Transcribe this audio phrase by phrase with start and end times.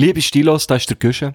[0.00, 1.34] Liebe Stilos, da ist der Güsche.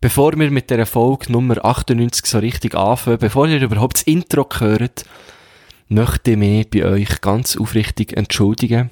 [0.00, 4.48] Bevor wir mit der Folge Nummer 98 so richtig anfangen, bevor ihr überhaupt das Intro
[4.60, 5.04] hört,
[5.88, 8.90] möchte ich mich bei euch ganz aufrichtig entschuldigen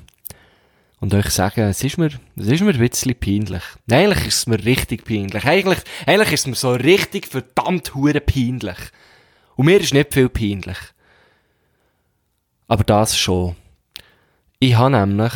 [0.98, 3.62] und euch sagen, es ist mir, es ist mir ein bisschen peinlich.
[3.88, 5.44] Eigentlich ist es mir richtig peinlich.
[5.44, 8.78] Eigentlich, eigentlich ist es mir so richtig verdammt hure peinlich.
[9.54, 10.78] Und mir ist nicht viel peinlich.
[12.66, 13.54] Aber das schon.
[14.58, 15.32] Ich habe nämlich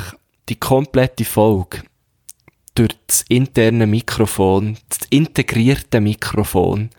[0.49, 1.85] die komplette Folge
[2.75, 6.91] durch das interne Mikrofon, das integrierte Mikrofon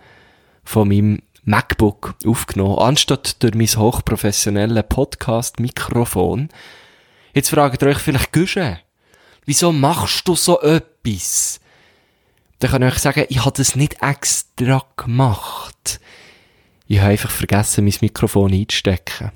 [0.64, 6.50] von meinem MacBook aufgenommen, anstatt durch mein hochprofessionelles Podcast-Mikrofon.
[7.34, 8.80] Jetzt fragt ihr euch vielleicht, Güsche,
[9.46, 11.60] wieso machst du so etwas?
[12.60, 16.00] Dann kann ich euch sagen, ich habe das nicht extra gemacht.
[16.88, 19.32] Ich habe einfach vergessen, mein Mikrofon einzustecken.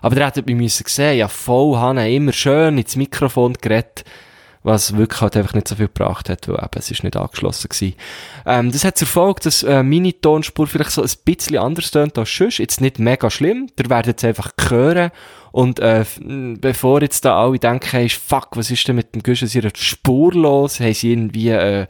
[0.00, 4.04] Aber ihr hättet mich müssen sehen, ja voll habe immer schön ins Mikrofon geredet,
[4.66, 7.68] was wirklich halt einfach nicht so viel gebracht hat, weil eben, es ist nicht angeschlossen
[7.68, 7.94] gewesen.
[8.44, 12.18] Ähm, das hat zur Folge, dass äh, meine Tonspur vielleicht so ein bisschen anders tönt
[12.18, 12.58] als sonst.
[12.58, 15.12] Jetzt nicht mega schlimm, ihr werdet es einfach hören
[15.52, 19.48] und äh, bevor jetzt da alle denken, hey, fuck, was ist denn mit dem Guschen
[19.52, 20.80] ihrer Spur los?
[20.80, 21.50] Haben sie irgendwie...
[21.50, 21.86] Äh,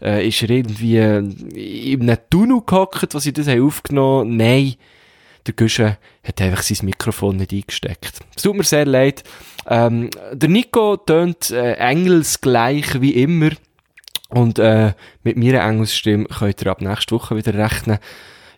[0.00, 4.36] äh, ist er irgendwie in einem Tunnel gehockt, was sie das haben aufgenommen?
[4.36, 4.76] Nein
[5.48, 8.20] der Güsche hat einfach sein Mikrofon nicht eingesteckt.
[8.36, 9.24] Es tut mir sehr leid.
[9.68, 13.50] Ähm, der Nico tönt äh, engelsgleich wie immer.
[14.30, 17.98] Und äh, mit meiner Engelsstimme könnt ihr ab nächster Woche wieder rechnen.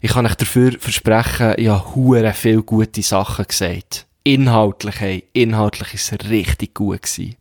[0.01, 4.07] Ich kann euch dafür versprechen, ich habe hure viele gute Sachen gesagt.
[4.25, 7.37] Inhaltlich, hey, inhaltlich ist es richtig gut gewesen.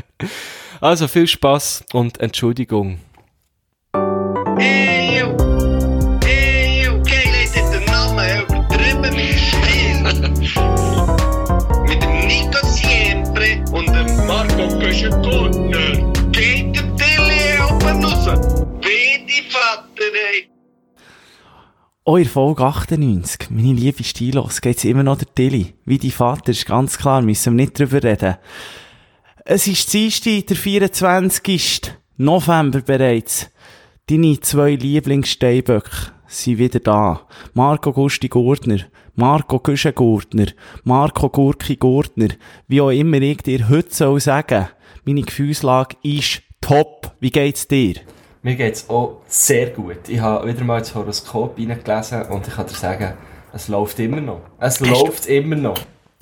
[0.80, 2.98] also viel Spaß und Entschuldigung.
[22.04, 25.74] Oh, in Folge 98, meine liebe Stilos, geht's immer noch der Tilly.
[25.84, 28.38] Wie die Vater, ist ganz klar, müssen wir nicht drüber reden.
[29.44, 31.92] Es ist Dienstag, der 24.
[32.16, 33.50] November bereits.
[34.10, 37.20] Deine zwei Lieblingssteinböcke sind wieder da.
[37.54, 38.78] Marco Gusti Gurtner,
[39.14, 40.46] Marco Güsche Gurtner,
[40.84, 42.28] Marco Gurki Gurtner,
[42.68, 44.68] wie auch immer ich dir heute soll sagen.
[45.04, 47.12] Meine Gefühlslage ist top.
[47.20, 47.96] Wie geht's dir?
[48.42, 50.08] Mir geht's auch sehr gut.
[50.08, 53.12] Ich habe wieder mal ins Horoskop hineingelesen und ich kann dir sagen,
[53.52, 54.40] es läuft immer noch.
[54.58, 55.78] Es läuft immer noch.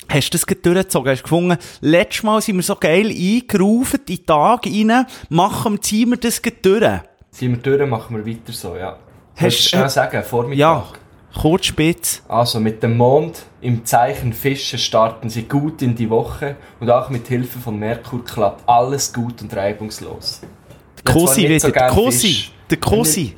[0.08, 1.12] Hast du das durchgezogen?
[1.12, 5.74] Hast du gefunden, letztes Mal sind wir so geil eingerufen, in den Tag rein, machen
[5.74, 7.00] wir, ziehen wir das durch?
[7.30, 8.98] Sind wir durch, machen wir weiter so, ja.
[9.40, 10.58] Hast- du schnell sagen, Vormittag?
[10.58, 10.84] Ja,
[11.38, 12.22] kurz spitz.
[12.28, 17.08] Also mit dem Mond im Zeichen Fische starten sie gut in die Woche und auch
[17.10, 20.40] mit Hilfe von Merkur klappt alles gut und reibungslos.
[21.04, 23.34] Zwar Kosi nicht so wieder, gern Kosi, der Kosi.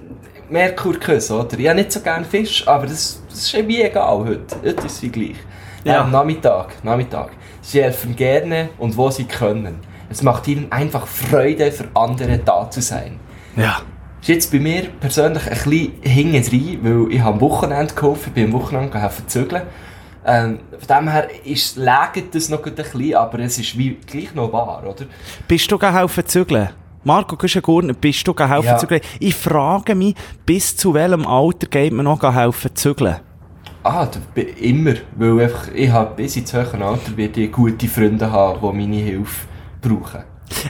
[0.49, 1.59] Merkurkuss, oder?
[1.59, 4.57] Ich habe nicht so gerne Fisch, aber das, das ist irgendwie egal heute.
[4.63, 5.37] Heute ist es gleich.
[5.85, 5.93] Ja.
[5.95, 6.07] Ja.
[6.07, 7.31] Nachmittag, Nachmittag.
[7.63, 9.81] Sie helfen gerne und wo sie können.
[10.11, 13.19] Es macht ihnen einfach Freude, für andere da zu sein.
[13.57, 13.81] Ja.
[14.23, 18.33] Ist jetzt bei mir persönlich ein bisschen hinten weil ich habe am Wochenende geholfen, ich
[18.35, 19.63] bin am Wochenende helfen zügeln.
[20.25, 24.33] Ähm, von dem her ist, lägt das noch ein bisschen, aber es ist wie, gleich
[24.33, 25.07] noch wahr, oder?
[25.49, 26.69] Bist du helfen zügeln?
[27.03, 28.79] Marco Güschen-Gurtner, bist du helfen Ja.
[28.79, 29.01] zügeln?
[29.19, 30.15] Ich frage mich,
[30.47, 33.17] bis zu welchem Alter geht man noch helfen zügeln?
[33.83, 34.07] Ah,
[34.61, 38.87] immer, weil einfach, ich habe bis ins höhere Alter werde ich gute Freunde haben, die
[38.87, 39.49] meine Hilfe
[39.81, 40.23] brauchen.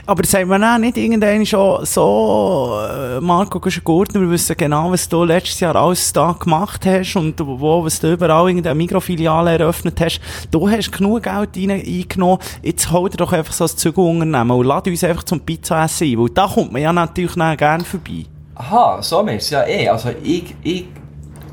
[0.05, 5.07] Aber sagt man auch nicht irgendwann schon so, äh, Marco Güschen-Gurtner, wir wissen genau, was
[5.07, 9.99] du letztes Jahr alles da gemacht hast und wo, was du überall irgendeine Mikrofiliale eröffnet
[10.01, 10.21] hast.
[10.51, 14.65] Du hast genug Geld rein, eingenommen, jetzt hol dir doch einfach so ein Zügelunternehmen und
[14.65, 18.25] lad uns einfach zum Pizza essen ein, weil da kommt man ja natürlich gerne vorbei.
[18.55, 19.89] Aha, so meinst du ja eh.
[19.89, 20.85] Also ich, ich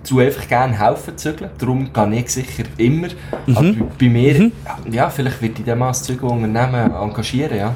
[0.07, 3.09] tue einfach gerne helfen zügeln, darum gehe ich sicher immer.
[3.55, 4.51] Aber bei- mir,
[4.91, 7.75] ja, vielleicht wird ich dann mal als Zügelunternehmen engagieren, ja.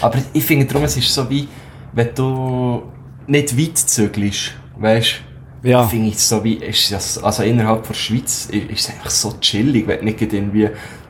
[0.00, 1.46] Aber ich finde darum, es ist so wie,
[1.92, 2.82] wenn du
[3.26, 5.14] nicht weit zügelst, weißt
[5.62, 5.82] Ja.
[5.86, 9.86] finde ich so wie, ist das, also innerhalb der Schweiz ist es einfach so chillig,
[9.86, 10.66] wenn du nicht irgendwie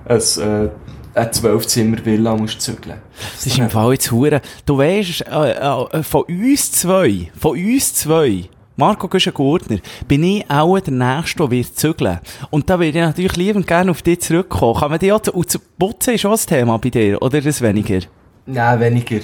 [0.08, 0.68] ein, äh,
[1.14, 2.96] eine Zwölfzimmer-Villa musst zügeln.
[3.34, 4.40] Das ist im Fall jetzt hure.
[4.66, 8.44] Du weisst, äh, äh, von uns zwei, von uns zwei,
[8.78, 12.20] Marco Güschen-Gurtner, bin ich auch der Nächste, der wird zügeln.
[12.50, 14.78] Und da würde ich natürlich liebend gerne auf dich zurückkommen.
[14.78, 17.40] Kann man dich auch, zu- und zu putzen ist auch ein Thema bei dir, oder
[17.40, 18.00] das weniger?
[18.44, 19.20] Nein, weniger.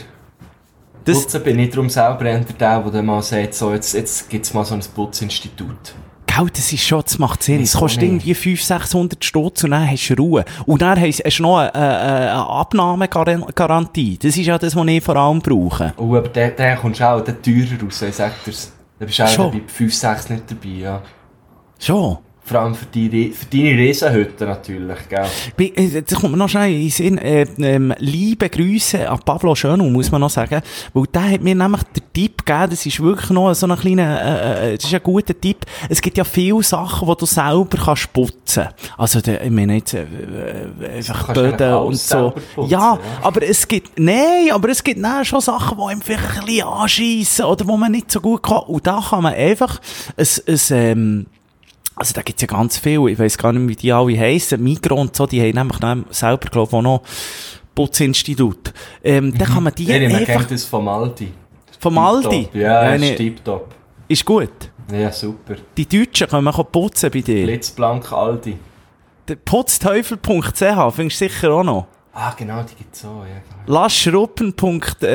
[1.04, 4.46] Das Putzen bin ich darum selber eher der, der mal sagt, so, jetzt, jetzt gibt
[4.46, 5.94] es mal so ein Putzinstitut.
[6.26, 7.60] Gell, das ist schon, das macht Sinn.
[7.60, 10.46] Es kostet irgendwie 500, 600 Stutz und dann hast du Ruhe.
[10.64, 14.16] Und dann hast du noch eine, eine, Abnahmegarantie.
[14.16, 15.92] Das ist ja das, was ich vor allem brauche.
[15.98, 18.72] Oh, aber der, der kommst du auch der teurer raus, ich sag dir's.
[19.02, 19.50] Da bist du auch Schon?
[19.50, 21.02] bei 5, 6 nicht dabei, ja.
[21.76, 22.18] Schon.
[22.44, 25.26] Vor allem für, die, für deine Riesenhütte natürlich, gell.
[25.56, 29.20] Bi- äh, Jetzt kommt mir noch schnell in den Sinn, äh, ähm, liebe Grüße an
[29.24, 30.60] Pablo Schönau, muss man noch sagen,
[30.92, 34.20] weil der hat mir nämlich den Tipp gegeben, das ist wirklich noch so ein kleiner,
[34.20, 37.78] äh, äh, das ist ein guter Tipp, es gibt ja viele Sachen, die du selber
[37.84, 38.66] kannst putzen.
[38.98, 42.30] Also, der, ich meine jetzt, äh, äh, einfach Böden und so.
[42.54, 42.98] putzen, ja, ja.
[43.22, 46.66] aber es gibt, nein, aber es gibt dann schon Sachen, die einem vielleicht ein bisschen
[46.66, 48.58] anschiessen oder wo man nicht so gut kann.
[48.66, 49.80] Und da kann man einfach
[50.16, 51.26] ein, ein ähm,
[51.96, 54.98] also da gibt's ja ganz viel, ich weiss gar nicht, wie die alle heissen, Migros
[55.00, 57.02] und so, die haben nämlich selber, glaube ich, auch noch
[57.74, 58.72] Putzinstitut.
[59.02, 61.32] Ähm, da kann man die Ja, man kennt das vom Aldi.
[61.78, 62.48] vom Aldi.
[62.54, 63.74] Ja, Ja, ist nee, tipptopp.
[64.08, 64.50] ist gut.
[64.92, 65.54] Ja, super.
[65.76, 67.44] Die Deutschen können wir putzen bei dir.
[67.46, 68.56] Blitzblank Aldi.
[69.28, 70.58] Der Putzteufel.ch
[70.94, 71.86] findest du sicher auch noch.
[72.14, 73.40] Ah, genau, die gibt's auch, ja.
[73.64, 73.80] genau.
[73.80, 75.08] Laschruppen.be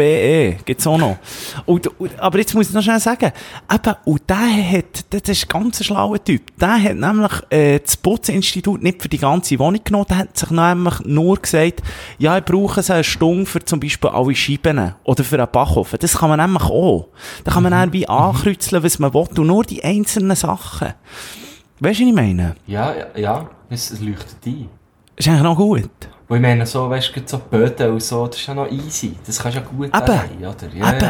[0.00, 1.18] äh, gibt's auch noch.
[1.66, 3.32] Und, und, aber jetzt muss ich noch schnell sagen,
[3.70, 7.98] eben, und der hat, das ist ein ganz schlauer Typ, der hat nämlich äh, das
[7.98, 11.82] Putzinstitut nicht für die ganze Wohnung genommen, der hat sich nämlich nur gesagt,
[12.16, 15.98] ja, ich brauche so eine Stunde für zum Beispiel alle Scheiben oder für einen Backofen.
[16.00, 17.08] Das kann man nämlich auch.
[17.44, 20.94] Da kann man dann wie ankreuzeln, was man will, und nur die einzelnen Sachen.
[21.80, 22.54] Weißt du, was ich meine?
[22.66, 24.70] Ja, ja, ja, es leuchtet ein.
[25.16, 25.90] Ist eigentlich noch gut.
[26.28, 29.14] Wo ich meine, so, weißt du, so Böden und so, das ist ja noch easy.
[29.26, 30.06] Das kannst du ja gut Eben.
[30.06, 30.74] daheim, oder?
[30.74, 31.00] Ja, Eben.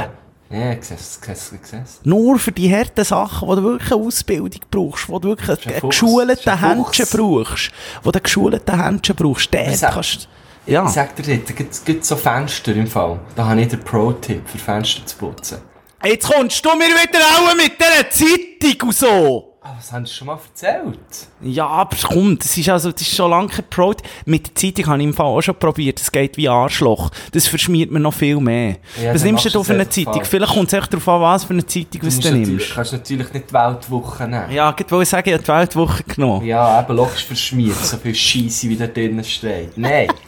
[0.50, 0.72] ja.
[0.72, 1.84] Ich sehe es, ich sehe.
[2.04, 5.72] Nur für die harten Sachen, wo du wirklich eine Ausbildung brauchst, wo du wirklich ein
[5.72, 6.98] einen geschulten ein Fuchs.
[6.98, 7.70] Händchen brauchst,
[8.02, 10.28] wo du einen geschulten Händchen brauchst, der kannst
[10.66, 10.84] ja.
[10.86, 13.20] Ich sag dir jetzt, es gibt so Fenster im Fall.
[13.36, 15.58] Da habe ich den Pro-Tipp für Fenster zu putzen.
[16.02, 19.53] Jetzt kommst du mir wieder auch mit dieser Zeitung und so.
[19.66, 20.98] Ah, was haben sie schon mal erzählt?
[21.40, 23.94] Ja, aber komm, das ist also, das ist schon lange kein Pro.
[24.26, 25.98] Mit der Zeitung habe ich im Fall auch schon probiert.
[25.98, 27.10] Das geht wie Arschloch.
[27.32, 28.76] Das verschmiert mir noch viel mehr.
[29.02, 30.12] Ja, was nimmst du denn du für eine es Zeitung?
[30.16, 32.48] einfach Vielleicht kommt es echt darauf an, was für eine Zeitung was musst du natürlich-
[32.48, 32.74] nimmst.
[32.74, 34.50] kannst natürlich nicht die Weltwoche nehmen.
[34.52, 36.44] Ja, ich wollte sagen, ich habe die Weltwoche genommen.
[36.46, 39.78] Ja, eben logisch verschmiert, so viel Scheisse wie da drinnen steht.
[39.78, 40.08] Nein.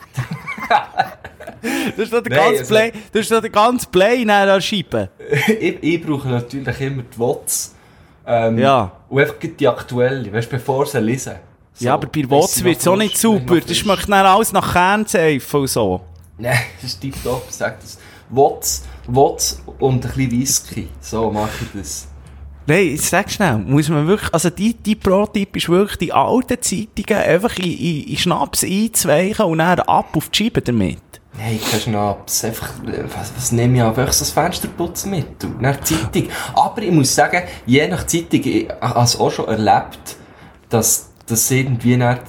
[1.62, 4.30] Das ist doch der Nein, ganze also- Play, das ist doch der ganze Play in
[4.30, 5.08] einer Scheibe.
[5.60, 7.74] ich, ich brauche natürlich immer die WOTS.
[8.26, 8.92] Ähm, Ja.
[9.08, 11.34] Und einfach die aktuelle, weißt du, bevor sie lesen.
[11.74, 13.60] So, Ja, aber bei Watts wird es auch nicht super.
[13.60, 16.00] Das schmeckt dann alles nach Kernseife und so.
[16.38, 17.98] Nein, das ist tipptopp, ich sag das.
[18.30, 20.88] WOTS, WOTS und ein bisschen Whisky.
[21.00, 22.08] So mache ich das.
[22.66, 27.22] Nein, sag schnell, muss man wirklich, also die, die Pro-Tipp ist wirklich die alten Zeitungen
[27.22, 30.98] einfach in, in, in Schnaps einzuweichen und dann ab auf die Scheibe damit.
[31.38, 32.44] Nein, kein Schnaps.
[32.44, 33.88] Einfach, äh, was, was nehme ich an?
[33.88, 35.44] Einfach so das Fensterputzen mit.
[35.44, 36.28] Und nach Zeitung.
[36.54, 40.16] Aber ich muss sagen, je nach Zeitung, ich habe es auch schon erlebt,
[40.70, 42.20] dass das irgendwie nicht,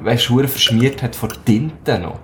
[0.00, 2.18] weißt du, verschmiert hat von Tinte noch.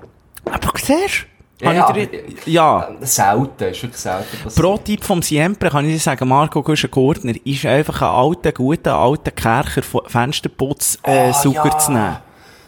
[0.47, 1.31] Aber siehst du?
[1.63, 2.89] Ja, ich dir- ja.
[3.03, 4.55] Selten, ist wirklich selten passiert.
[4.55, 9.31] Pro-Tipp vom Siempre kann ich dir sagen, Marco Guschen-Gurtner ist einfach ein alter, guter, alter
[9.31, 11.79] Kercher von Fensterputz, äh, Ah, ja.
[11.79, 12.17] zu nehmen.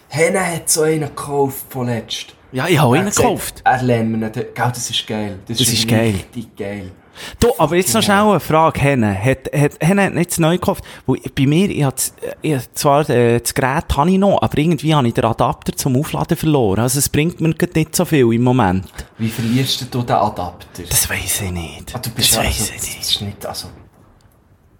[0.09, 2.35] Henne hat so einen gekauft vorletzt.
[2.53, 3.61] Ja, ich habe ihn gekauft.
[3.63, 4.21] Er lernt ihn.
[4.31, 5.39] Gell, das ist geil.
[5.47, 6.11] Das, Das ist geil.
[6.13, 6.91] richtig geil.
[7.39, 9.13] Du, aber jetzt noch schnell eine Frage, Henne.
[9.23, 10.83] Hat, hat, Henne hat nicht das neu gekauft.
[11.05, 14.41] Weil bei mir, ich hab, das- ich hab zwar äh, das Gerät habe ich noch,
[14.41, 16.79] aber irgendwie habe ich den Adapter zum Aufladen verloren.
[16.79, 18.85] Also es bringt mir nicht so viel im Moment.
[19.19, 20.83] Wie verlierst du den Adapter?
[20.89, 21.95] Das weiss ich nicht.
[21.95, 23.01] ah, du bist das also, weiss ich das nicht.
[23.01, 23.67] ist nicht, also,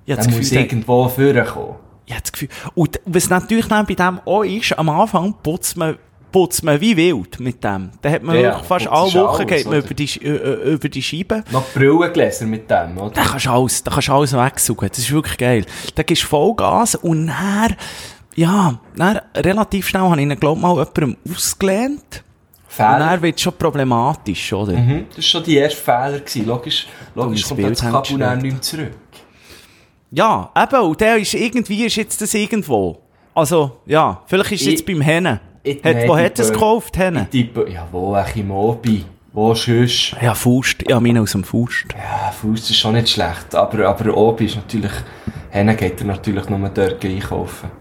[0.07, 1.75] das muss Gefühl, irgendwo vorkommen.
[2.05, 2.49] ich hab das Gefühl.
[2.73, 5.97] Und was natürlich bei dem auch ist, am Anfang putzt man,
[6.33, 7.91] putzt man wie wild mit dem.
[8.01, 11.43] Da hat man Ja, fast alle Wochen geht man über die, über die Scheibe.
[11.51, 13.11] Noch Brillengläser mit dem, oder?
[13.11, 14.89] Da kannst du alles, da kannst du alles wegsaugen.
[14.89, 15.65] Das ist wirklich geil.
[15.95, 17.75] Da gibst du Vollgas und dann,
[18.35, 22.01] ja, dann relativ schnell habe ich ihn, glaub mal, jemandem ausgelehnt.
[22.21, 22.99] Und Fehler.
[22.99, 24.73] dann wird es schon problematisch, oder?
[24.73, 26.19] Mhm, das war schon die erste Fehler.
[26.19, 26.45] Gewesen.
[26.47, 28.91] Logisch, logisch kommt das Kabel dann nicht mehr zurück.
[30.09, 32.99] Ja, eben, und der ist irgendwie, ist jetzt das irgendwo.
[33.35, 35.39] Also, ja, vielleicht ist es Ich- jetzt beim Hennen.
[35.63, 37.27] Ich- Hat, nein, wo hat er es gekauft, Hennen?
[37.31, 39.05] Ich tippe, ja, wo, eigentlich im Obi.
[39.31, 40.15] Wo sonst?
[40.21, 40.83] Ja, Faust.
[40.87, 41.85] Ja, meine aus dem Faust.
[41.97, 43.55] Ja, Fuß ist schon nicht schlecht.
[43.55, 44.91] Aber, aber Obi ist natürlich,
[45.49, 47.71] Henne geht er natürlich nur dort einkaufen.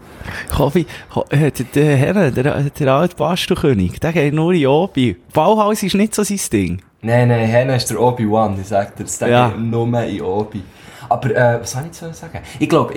[1.29, 5.15] Äh, der, Herr, der, der alte Bastelkönig, der geht nur in Obi.
[5.33, 6.81] Bauhaus ist nicht so sein Ding.
[7.01, 9.27] Nein, nein, Henne ist der Obi-Wan, ich sag dir, das Ja.
[9.27, 9.53] ja.
[9.55, 10.61] nur in Obi.
[11.09, 12.39] Aber, äh, was soll ich jetzt so sagen?
[12.59, 12.93] Ich glaube,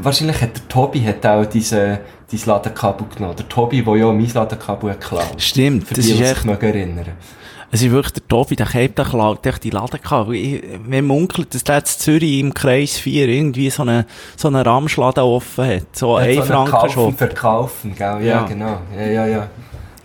[0.00, 3.36] wahrscheinlich hat der Tobi hat auch diese, dieses Ladekabel genommen.
[3.36, 5.34] Der Tobi, der ja mein Ladekabel hat geklaut.
[5.42, 6.36] Stimmt, Für das die, ist echt...
[6.36, 7.06] sich mögen erinnern.
[7.72, 10.32] Es ist wirklich der Tobi, der Cape, der klaut echt die Laden gehabt.
[10.32, 14.04] Ich- Mir munkelt, dass der in Zürich im Kreis 4 irgendwie so einen,
[14.36, 15.82] so einen Ramschladen offen hat.
[15.92, 17.16] So ein so Franken Kaufen, schon.
[17.16, 18.06] verkaufen, gell?
[18.06, 18.42] Ja, Ja.
[18.42, 18.78] genau.
[18.96, 19.46] Ja, ja, ja.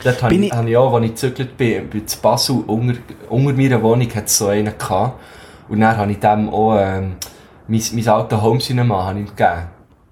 [0.04, 3.00] Dort habe Bin ich, ich- auch, als ich gezügelt bin, bei Basel, unter,
[3.30, 5.20] unter meiner Wohnung hat es so einen gehabt.
[5.68, 7.16] Und dann habe ich dem auch, ähm,
[7.68, 9.62] mein, mein altes Home Cinema habe ich ihm gegeben.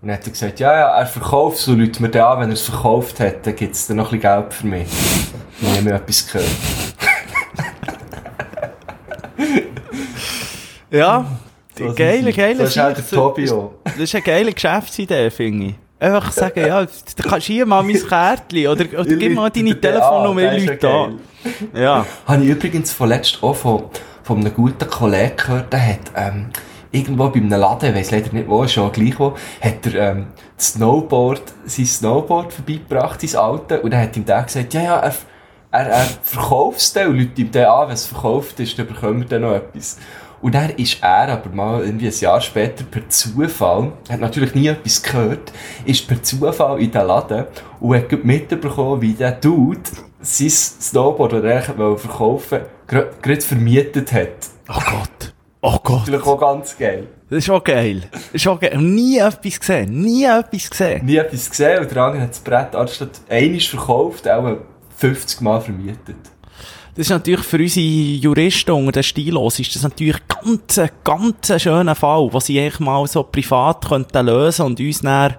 [0.01, 2.39] Und dann hat er gesagt, ja, ja, er verkauft es, und Leute mir dann an,
[2.41, 4.87] wenn er es verkauft hat, dann gibt es dann noch ein bisschen Geld für mich.
[5.61, 6.49] Und ich habe mir etwas gehört.
[10.91, 11.25] Ja,
[11.75, 13.09] So geile, geile So ist auch der.
[13.09, 13.71] Tobi auch.
[13.83, 15.75] Das ist eine geile Geschäftsidee, finde ich.
[15.99, 20.41] Einfach sagen, ja, du kannst hier mal mein Kärtchen oder, oder gib mal deine Telefonnummer
[20.41, 21.19] das ja Leute an.
[21.73, 22.05] Ja.
[22.27, 23.85] Habe ich übrigens vorletzt auch von,
[24.23, 26.49] von einem guten Kollegen gehört, der hat ähm,
[26.91, 30.27] irgendwo bei einem Laden, ich weiss leider nicht wo, schon gleich wo, hat er ähm,
[30.59, 35.13] Snowboard, sein Snowboard vorbeigebracht, sein Alte, und dann hat ihm der gesagt, ja, ja, er,
[35.71, 39.21] er, er verkauft es und Leute ihm dann an, wenn es verkauft ist, dann bekommen
[39.21, 39.97] wir dann noch etwas.
[40.41, 44.67] Und dann ist er aber mal irgendwie ein Jahr später per Zufall, hat natürlich nie
[44.67, 45.53] etwas gehört,
[45.85, 47.45] ist per Zufall in den Laden
[47.79, 49.79] und hat mitbekommen, wie der Dude
[50.23, 51.61] sein Snowboard, das er
[51.97, 54.49] verkaufen wollte, gerade vermietet hat.
[54.69, 55.33] Oh Gott.
[55.61, 55.99] Oh Gott.
[55.99, 57.07] Natürlich auch ganz geil.
[57.29, 58.03] Das ist auch geil.
[58.11, 58.77] Das ist auch geil.
[58.77, 60.01] Nie etwas gesehen.
[60.01, 61.05] Nie etwas gesehen.
[61.05, 64.57] Nie etwas gesehen und der andere hat das Brett anstatt einmal verkauft, auch
[64.97, 66.17] 50 Mal vermietet.
[66.95, 71.49] Das ist natürlich für unsere Juristen unter den Stilos ist das natürlich ganz, ein ganz
[71.49, 75.35] ein schöner Fall, was sie eigentlich mal so privat könnten lösen und uns dann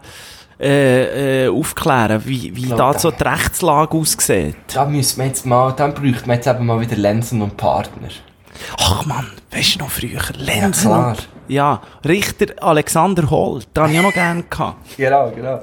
[0.61, 4.57] äh, äh, aufklären, wie, wie glaub, da so die Rechtslage aussieht.
[4.73, 8.09] Da müssen wir jetzt mal, dann bräuchte man jetzt eben mal wieder Lenzen und Partner.
[8.79, 10.21] Ach man, weißt du noch früher?
[10.21, 10.89] Ja, Lenzen.
[10.89, 11.17] klar.
[11.49, 14.79] Ja, Richter Alexander Holt, den habe ich auch noch gerne gehabt.
[14.97, 15.61] Genau, genau.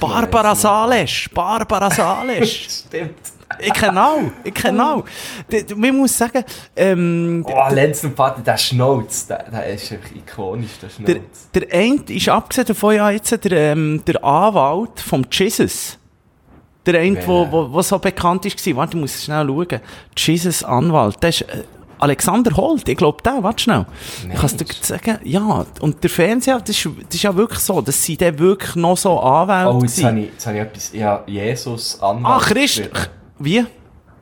[0.00, 0.54] Barbara?
[0.54, 2.50] Sales, Barbara Sales.
[2.88, 3.37] Stimmt.
[3.60, 5.04] Ich kenne auch, ich kenne auch.
[5.50, 6.44] D- d- Man muss sagen,
[6.76, 11.48] ähm, Oh, Lenzen und Partner, der Schnauz, der, der ist ikonisch, der der, Schnauz.
[11.54, 15.98] der eine ist abgesehen davon ja jetzt der, ähm, der Anwalt vom Jesus.
[16.86, 17.26] Der eine, Wer?
[17.26, 18.76] wo, wo, wo so bekannt ist war.
[18.76, 19.80] Warte, ich muss schnell schauen.
[20.16, 21.22] Jesus Anwalt.
[21.22, 21.64] Der ist, äh,
[22.00, 23.84] Alexander Holt, ich glaube der, warte schnell.
[24.22, 24.30] Nein.
[24.32, 27.58] Ich kann es dir sagen, ja, und der Fernseher, das ist, das ist ja wirklich
[27.58, 30.06] so, dass sie dann wirklich noch so Anwälte Oh, jetzt sind.
[30.06, 32.88] habe ich, jetzt habe ich etwas, habe Jesus Anwalt Ah, Christ.
[33.38, 33.64] Wie?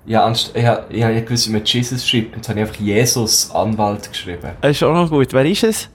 [0.07, 2.61] Ja, anst ich habe, ich habe nicht gewusst, wie man Jesus schreibt, und jetzt habe
[2.61, 4.53] ich einfach Jesus Anwalt geschrieben.
[4.61, 5.33] Das ist auch noch gut.
[5.33, 5.89] Wer ist es?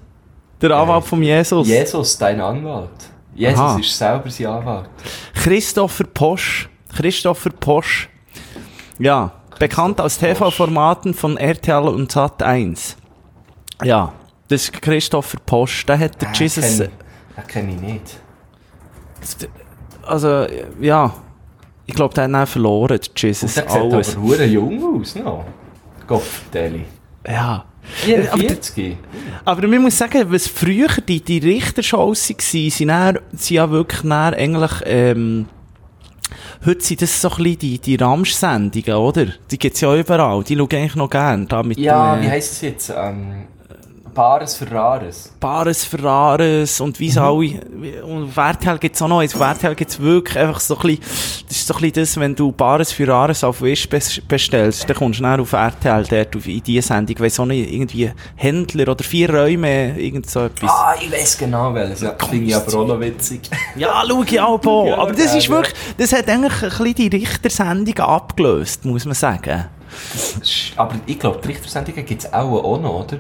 [0.62, 1.68] Der Anwalt von Jesus.
[1.68, 2.90] Jesus, dein Anwalt.
[3.34, 3.80] Jesus Aha.
[3.80, 4.90] ist selber sein Anwalt.
[5.34, 6.70] Christopher Posch.
[6.96, 8.10] Christopher Posch.
[9.00, 12.98] Ja, bekannt aus TV-Formaten von RTL und Sat 1.
[13.84, 14.12] Ja,
[14.50, 15.86] das ist Christopher Posch.
[15.86, 16.64] Der hat der Ah, Jesus.
[16.66, 16.90] kenn-
[17.38, 18.20] Den kenne ich nicht.
[20.06, 20.46] Also,
[20.82, 21.14] ja.
[21.92, 23.54] Ich glaube, der hat dann verloren, der Und Jesus.
[23.54, 24.16] der sieht Alles.
[24.16, 25.44] aber hure jung aus, noch.
[26.08, 26.86] Gottverdeli.
[27.28, 27.66] Ja.
[27.84, 28.96] 44.
[29.44, 34.02] Aber man muss sagen, was früher die, die Richtershows waren, sind, dann, sind ja wirklich
[34.04, 35.48] dann eigentlich, ähm,
[36.66, 39.26] heute sind das so ein bisschen die, die Ramsch-Sendungen, oder?
[39.52, 42.28] Die gibt's ja überall, die schaue ich eigentlich noch gern, da mit Ja, dem, wie
[42.28, 42.94] äh, heisst es jetzt?
[42.96, 43.48] Ähm,
[44.14, 45.32] Pares Ferraris.
[45.40, 47.12] Bares Ferraris und wie Mhm.
[47.12, 50.82] es alle, und auf RTL gibt's auch noch, auf RTL gibt's wirklich einfach so ein
[50.82, 51.00] bisschen,
[51.48, 54.98] das ist so ein bisschen das, wenn du Bares Ferraris auf Wish bes- bestellst, dann
[54.98, 58.92] kommst du dann auf RTL, dort auf, in die Sendung, weiss auch nicht, irgendwie Händler
[58.92, 60.70] oder vier Räume, irgend so etwas.
[60.70, 62.02] Ah, ich weiß genau welches.
[62.02, 63.50] Ja, finde ich aber auch noch witzig.
[63.76, 64.86] Ja, schau ich auch.
[64.88, 69.16] Ja, Aber das ist wirklich, das hat eigentlich ein bisschen die Richtersendung abgelöst, muss man
[69.16, 69.66] sagen.
[70.78, 73.18] aber ich glaube, die Richtersendungen gibt es auch, auch noch, oder?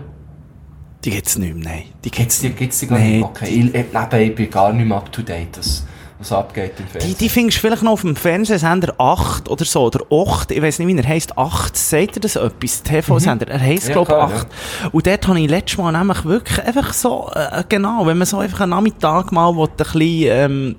[1.03, 1.84] Die gibt's nicht mehr, nein.
[2.03, 3.24] Die Gibt es die, gibt's die gar Nee, nicht?
[3.25, 5.84] Okay, ich, ich, eben, ich bin gar nicht mehr up to date, was,
[6.20, 7.17] was abgeht im Die, Fernsehen.
[7.20, 10.77] die findest du vielleicht noch auf dem Fernsehsender 8 oder so, oder 8, ich weiß
[10.79, 14.15] nicht, wie er heisst, 8, sagt er das etwas, TV-Sender, er heisst, Ja, glaube ich,
[14.15, 14.46] klar,
[14.86, 14.93] 8.
[14.93, 18.38] Und dort habe ich letztes Mal nämlich wirklich einfach so, äh, genau, wenn man so
[18.38, 20.75] einfach einen Nachmittag mal will, ein bisschen, ähm,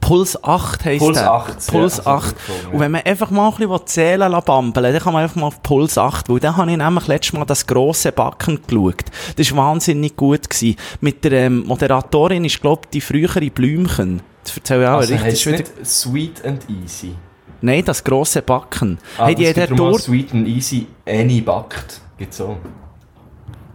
[0.00, 1.32] Puls 8 heisst Puls der.
[1.32, 2.28] 8, Puls ja, also 8.
[2.28, 2.74] gut gefunden.
[2.74, 5.62] Und wenn man einfach mal ein bisschen zählen bambeln, dann kann man einfach mal auf
[5.62, 9.04] Puls 8, weil dann habe ich nämlich letztes Mal das grosse Backen geschaut.
[9.36, 10.76] Das war wahnsinnig gut gewesen.
[11.00, 14.22] Mit der ähm, Moderatorin ist, glaube ich, die frühere Blümchen.
[14.44, 15.44] Das erzähle ich auch also richtig.
[15.44, 17.14] das wieder- Sweet and Easy?
[17.62, 18.98] Nein, das grosse Backen.
[19.18, 20.02] Ah, hey, die er darum auch durch...
[20.04, 22.00] Sweet and Easy Any backt.
[22.16, 22.56] Gibt's auch.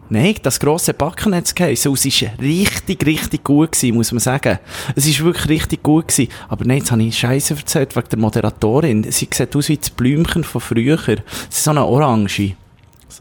[0.10, 1.90] Nein, das grosse Backen hat es geheißen.
[1.90, 4.60] Und es war richtig, richtig gut gewesen, muss man sagen.
[4.96, 6.32] Es ist wirklich richtig gut gewesen.
[6.48, 9.04] Aber nein, jetzt habe ich Scheiße erzählt wegen der Moderatorin.
[9.04, 11.00] Sie sieht aus wie das Blümchen von früher.
[11.08, 12.56] Es ist so eine Orange.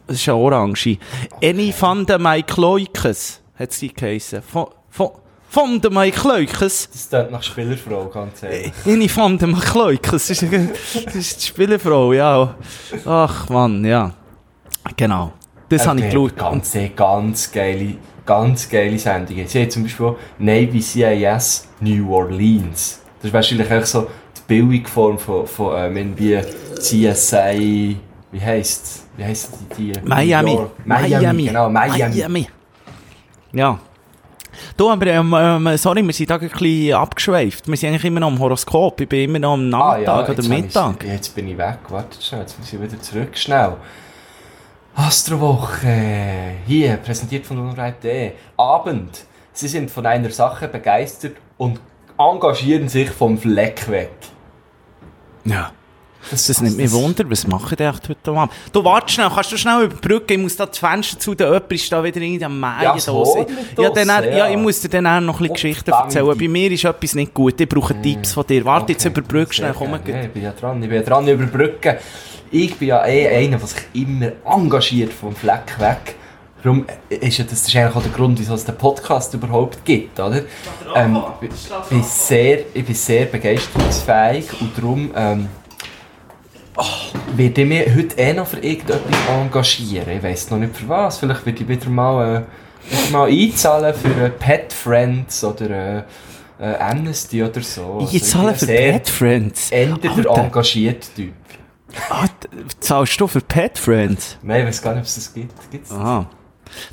[0.06, 0.98] Es ist eine Orange.
[1.42, 4.42] Annie van der Maikloikes hat sie geheißen.
[4.42, 5.10] Von, von,
[5.48, 6.88] von der Mike Leukes.
[6.92, 8.72] Das klingt nach Spielerfrau, ganz ehrlich.
[8.84, 10.26] Inni von der Mike Leukes.
[10.26, 10.52] Das ist,
[11.06, 12.54] das ist die Spielerfrau, ja.
[13.06, 14.12] Ach, Mann, ja.
[14.96, 15.32] Genau.
[15.68, 16.36] Das habe ich geschaut.
[16.36, 17.94] Ganz, ganz geile,
[18.26, 19.46] ganz geile Sendungen.
[19.48, 23.00] Sie haben zum Beispiel Navy CIS New Orleans.
[23.18, 24.02] Das ist wahrscheinlich auch so
[24.36, 26.38] die Bildungsform von, von ähm, irgendwie
[26.78, 27.96] CSI,
[28.32, 29.92] wie heisst Wie heisst die?
[29.92, 30.52] die Miami.
[30.54, 31.44] York- Miami.
[31.46, 31.98] Genau, Miami.
[32.16, 32.48] Miami.
[33.52, 33.78] Ja.
[34.76, 37.66] Du, aber, ähm, ähm, sorry, wir sind da ein bisschen abgeschweift.
[37.66, 39.00] Wir sind eigentlich immer noch am Horoskop.
[39.00, 40.94] Ich bin immer noch am Ah, Nachmittag oder jetzt habe Mittag.
[41.04, 41.78] ich's- Jetzt bin ich weg.
[41.88, 43.36] Warte schnell, jetzt muss ich wieder zurück.
[43.36, 43.72] Schnell.
[44.96, 46.52] Astrowoche.
[46.66, 48.32] Hier, präsentiert von unreit.de.
[48.56, 49.24] Abend.
[49.52, 51.80] Sie sind von einer Sache begeistert und
[52.16, 54.12] engagieren sich vom Fleck weg.
[55.44, 55.72] Ja.
[56.30, 58.52] Das, das nimmt mich Wunder, was machen die echt heute Abend?
[58.72, 60.32] Du, warte schnell, kannst du schnell überbrücken?
[60.32, 62.82] Ich muss da das Fenster zu, der jemand ist da wieder irgendwie am Mähen.
[62.82, 64.36] Ja, ja, ja.
[64.36, 64.50] ja.
[64.50, 66.14] ich muss dir dann noch ein bisschen Geschichten Verdammt.
[66.14, 66.38] erzählen.
[66.38, 68.64] Bei mir ist etwas nicht gut, ich brauche Tipps von dir.
[68.64, 70.02] Warte, jetzt überbrück schnell, komm.
[70.02, 70.20] gerne.
[70.20, 71.96] Ja, ich bin ja dran, ich bin ja dran, überbrücken.
[72.50, 76.14] Ich bin ja eh einer, der sich immer engagiert vom Fleck weg.
[76.62, 79.84] Darum ist ja das, das ist eigentlich auch der Grund, wieso es den Podcast überhaupt
[79.84, 80.42] gibt, oder?
[80.94, 81.48] Ähm, ich,
[81.90, 85.48] bin sehr, ich bin sehr begeisterungsfähig und darum ähm,
[87.36, 90.08] werde ich mich heute eh noch für irgendetwas engagieren.
[90.16, 91.18] Ich weiss noch nicht für was.
[91.18, 96.02] Vielleicht werde ich wieder mal, äh, wieder mal einzahlen für äh, Pet Friends oder äh,
[96.60, 97.98] äh, Amnesty oder so.
[98.00, 99.70] Also Ich zahle bin für Pet Friends.
[99.70, 100.44] Ende der Alter.
[100.44, 101.34] engagierte Typ.
[102.08, 102.32] Ah, d-
[102.80, 104.38] zahlst du für Pet Friends?
[104.42, 105.70] Nein, ich weiß gar nicht, ob es das gibt.
[105.70, 105.98] Gibt's das?
[105.98, 106.28] Aha.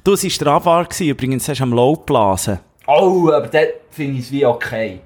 [0.04, 2.60] Du, es war gewesen, übrigens, hast du am Low blasen.
[2.88, 5.02] Oh, aber dort finde ich wie okay.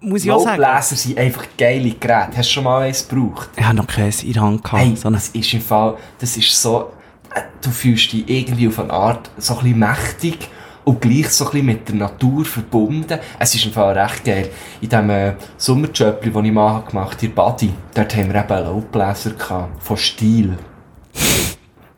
[0.00, 0.60] Muss ich auch sagen.
[0.60, 2.36] Lowbläser sind einfach geile Geräte.
[2.36, 3.50] Hast du schon mal eins gebraucht?
[3.56, 4.82] Ich habe noch keins in der Hand gehabt.
[4.82, 6.92] Hey, so das ist im Fall, das ist so,
[7.34, 10.48] äh, du fühlst dich irgendwie auf eine Art so ein bisschen mächtig
[10.86, 13.18] und gleich so ein bisschen mit der Natur verbunden.
[13.40, 14.48] Es ist im Fall recht geil.
[14.80, 18.52] In diesem äh, Sommerjöppli, das ich mal gemacht habe, in Badi, dort haben wir eben
[18.52, 20.56] einen Laubbläser gehabt, von Stiel.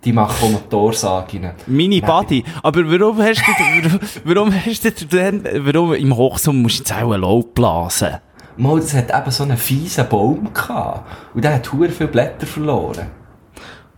[0.02, 1.50] Die machen Motorsagen.
[1.66, 2.42] Mini Buddy.
[2.62, 7.02] Aber warum hast du, warum, warum hast du denn, warum im Hochsommer musst du jetzt
[7.02, 8.16] auch Low blasen?
[8.56, 11.06] Mal, das hat eben so einen fiesen Baum gehabt.
[11.34, 13.06] Und der hat hure viele Blätter verloren.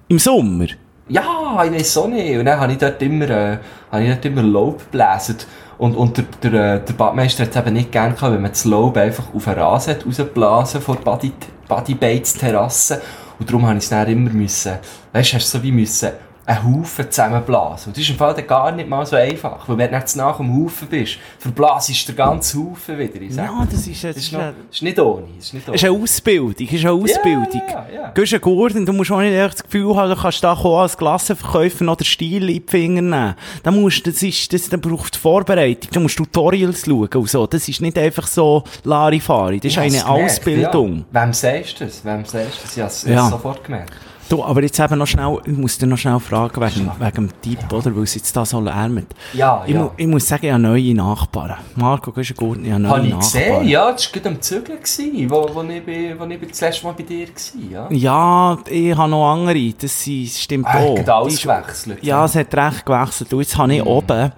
[0.09, 0.67] Im Sommer?
[1.11, 2.39] Ja, ich weiß auch nicht.
[2.39, 3.59] Und dann habe ich dort immer, äh,
[3.91, 5.39] habe ich dort immer Laub gebläsen.
[5.77, 8.53] Und, und der, der, äh, der Badmeister hat es eben nicht gern gehabt, wenn man
[8.53, 11.33] das Laub einfach auf den Rasen rausgeblasen vor Body,
[11.67, 13.03] Bodybates Terrasse.
[13.41, 14.75] Und darum habe ich es dann immer müssen,
[15.13, 16.11] weißt du, hast du so wie müssen
[16.47, 17.89] einen Haufen zusammenblasen.
[17.91, 19.69] Und das ist im Fall dann gar nicht mal so einfach.
[19.69, 23.21] Weil wenn du jetzt nach dem Haufen bist, verblasest du den ganzen Haufen wieder.
[23.21, 25.27] Ich Ja, das ist, das Das ist, ist, noch, eine, das ist nicht ohne.
[25.37, 25.73] Das ist nicht ohne.
[25.77, 26.55] das ist eine Ausbildung.
[26.59, 27.63] Das ist eine Ausbildung.
[27.69, 28.11] Ja, ja.
[28.11, 30.97] Gehst einen Gurten, du musst auch nicht das Gefühl haben, du kannst da kommen als
[30.97, 33.35] Klassenverkäufer noch den Stil in die Finger nehmen.
[33.63, 37.47] Da musst, das ist, das, da braucht Vorbereitung, da musst du Tutorials schauen und so.
[37.47, 41.05] Das ist nicht einfach so Larifari, das ist eine gemerkt, Ausbildung.
[41.13, 41.23] Ja.
[41.25, 42.05] Wem sagst du das?
[42.05, 42.73] Wem sagst du das?
[42.77, 43.29] Ich habe es Ja.
[43.31, 43.93] sofort gemerkt.
[44.31, 47.43] Du, aber jetzt eben noch schnell, ich muss dir noch schnell fragen wegen, wegen dem
[47.43, 47.95] Typ, oder?
[47.97, 49.13] Weil es jetzt da so lärmt.
[49.33, 49.81] Ja, Ich, ja.
[49.83, 51.57] mu ich muss sagen, ich habe neue Nachbarn.
[51.75, 52.59] Marco, du gut?
[52.63, 53.21] Ich habe neue Habe ich Nachbarn.
[53.33, 55.83] gesehen, ja, das war gerade am Zügeln, gewesen, wo, wo, ich,
[56.19, 57.73] wo ich das letzte Mal bei dir war.
[57.73, 57.89] Ja.
[57.91, 60.99] Ja, ich habe noch andere, das sind- stimmt Ah, auch.
[61.01, 62.25] hat alles gewechselt, Ja, ja.
[62.25, 63.33] es hat recht gewechselt.
[63.33, 64.31] Und jetzt habe ich oben,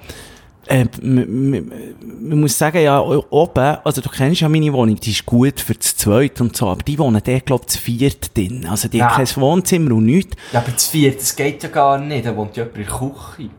[0.66, 5.60] äh, man muss sagen, ja, oben, also du kennst ja meine Wohnung, die ist gut
[5.60, 8.66] für das Zweite und so, aber die wohnen der, glaube ich, zu viert drin.
[8.68, 9.24] Also die haben Ja.
[9.24, 10.36] kein Wohnzimmer und nichts.
[10.52, 12.24] ja, aber das vierte, das geht ja gar nicht.
[12.26, 13.50] Da wohnt ja jemand in der Küche.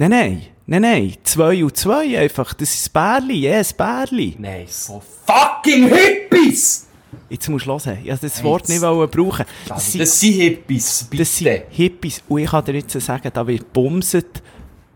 [0.00, 4.36] Nein, nein, nein, nein, zwei und zwei einfach, das ist Bärli, ja, ein Bärli.
[4.38, 6.86] Nein, so fucking Hippies!
[7.30, 9.44] Jetzt musst du hören, ich wollte das Wort nicht brauchen.
[9.66, 11.22] Das, Das sind, das sind Hippies, bitte.
[11.22, 12.22] das sind Hippies.
[12.28, 14.42] Und ich kann dir jetzt sagen, da wird bumset,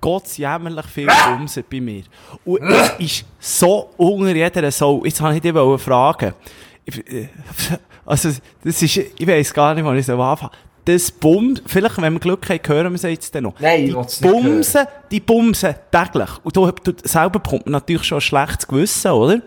[0.03, 2.03] gottsjämmerlich viel bumset bei mir.
[2.45, 5.03] Und es ist so unter jeder Sau.
[5.05, 6.35] Jetzt habe ich dich fragen.
[6.87, 7.29] Äh,
[8.05, 8.31] Also,
[8.65, 10.53] das ist, ich weiss gar nicht, wann ich so anfangen
[10.85, 13.59] Das Bums, vielleicht, wenn wir Glück haben, hören wir es jetzt dann noch.
[13.61, 16.31] Nein, die Bumsen, die Bumsen täglich.
[16.43, 19.41] Und da, du, selber bekommt man natürlich schon ein schlechtes Gewissen, oder?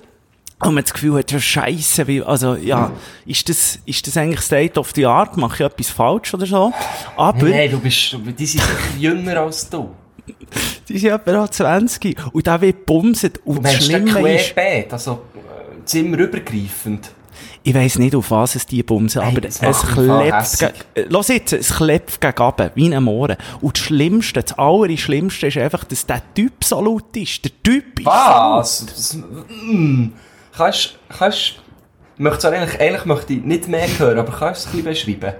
[0.61, 2.91] Und man das Gefühl hat, ja, scheisse, wie, also, ja,
[3.25, 5.35] ist das, ist das eigentlich State of the Art?
[5.35, 6.71] Mache ich etwas falsch oder so?
[7.17, 8.63] Aber, Nein, du bist, die sind
[8.97, 9.89] jünger als du.
[10.89, 13.39] die sind etwa noch 20 und der wird bumset.
[13.45, 17.11] Und Du das Schlimme ist, Querbeet, also äh, zimmerübergreifend.
[17.63, 21.53] ich weiss nicht, auf was es die bumsen, Hey, aber es klebt, äh, Los jetzt,
[21.53, 23.37] es klebt gegen runter, wie ein Mohren.
[23.61, 27.43] Und das Schlimmste, das Allerschlimmste ist einfach, dass der Typ so laut ist.
[27.43, 28.85] Der Typ ist Was?
[28.85, 29.17] Das,
[29.49, 30.07] mm.
[30.55, 31.55] Kannst, kannst,
[32.17, 35.19] möchtest du eigentlich, eigentlich möchte ich nicht mehr hören, aber kannst du es ein bisschen
[35.19, 35.37] beschreiben?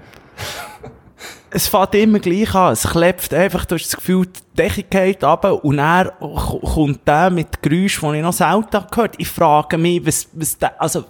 [1.56, 2.74] Es fängt immer gleich an.
[2.74, 7.30] Es klebt einfach, du hast das Gefühl, die Decke geht runter und er kommt der
[7.30, 11.06] mit Geräusch, die ich noch selten gehört Ich frage mich, was, was der, also,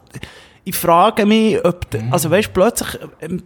[0.64, 3.42] ich frage mich, ob, der, also weißt, plötzlich, ähm,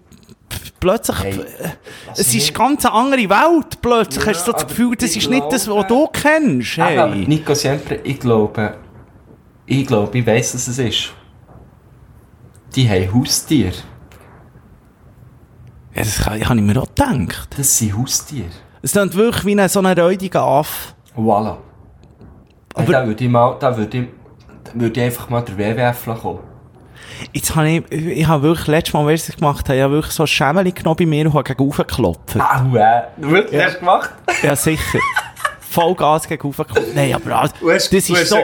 [0.81, 1.69] plötzlich, Hey, äh,
[2.13, 5.29] es ist nicht- eine ganz andere Welt, plötzlich Ja, hast du das Gefühl, das ist
[5.29, 7.25] nicht das, was glaube- du kennst, Eben, aber hey.
[7.27, 8.75] Nico Siempre, ich glaube,
[9.65, 11.13] ich glaube, ich weiss, was es ist.
[12.75, 13.73] Die haben Haustiere.
[15.95, 17.49] Ja, das kann, habe ich mir auch gedacht.
[17.57, 18.49] Das sind Haustiere.
[18.81, 20.93] Es klingt wirklich wie ein, so ein räudiger Aff.
[21.17, 21.57] Voilà.
[22.73, 24.07] Aber- Aber da würde ich mal, da würde ich,
[24.63, 26.39] da würde ich einfach mal der WWF kommen.
[27.33, 30.13] Jetzt habe ich, ich habe wirklich, letztes Mal, was ich gemacht habe, ich habe wirklich
[30.13, 32.37] so ein Schämmeli genommen bei mir und habe gegen geklopft.
[32.39, 33.01] Au, äh.
[33.17, 33.65] Wirklich, Ja.
[33.65, 34.11] hast du gemacht?
[34.43, 34.99] Ja, sicher.
[35.59, 36.79] Voll Gas gegen geklopft.
[36.95, 38.37] Nein, aber Du, hast, das ist so...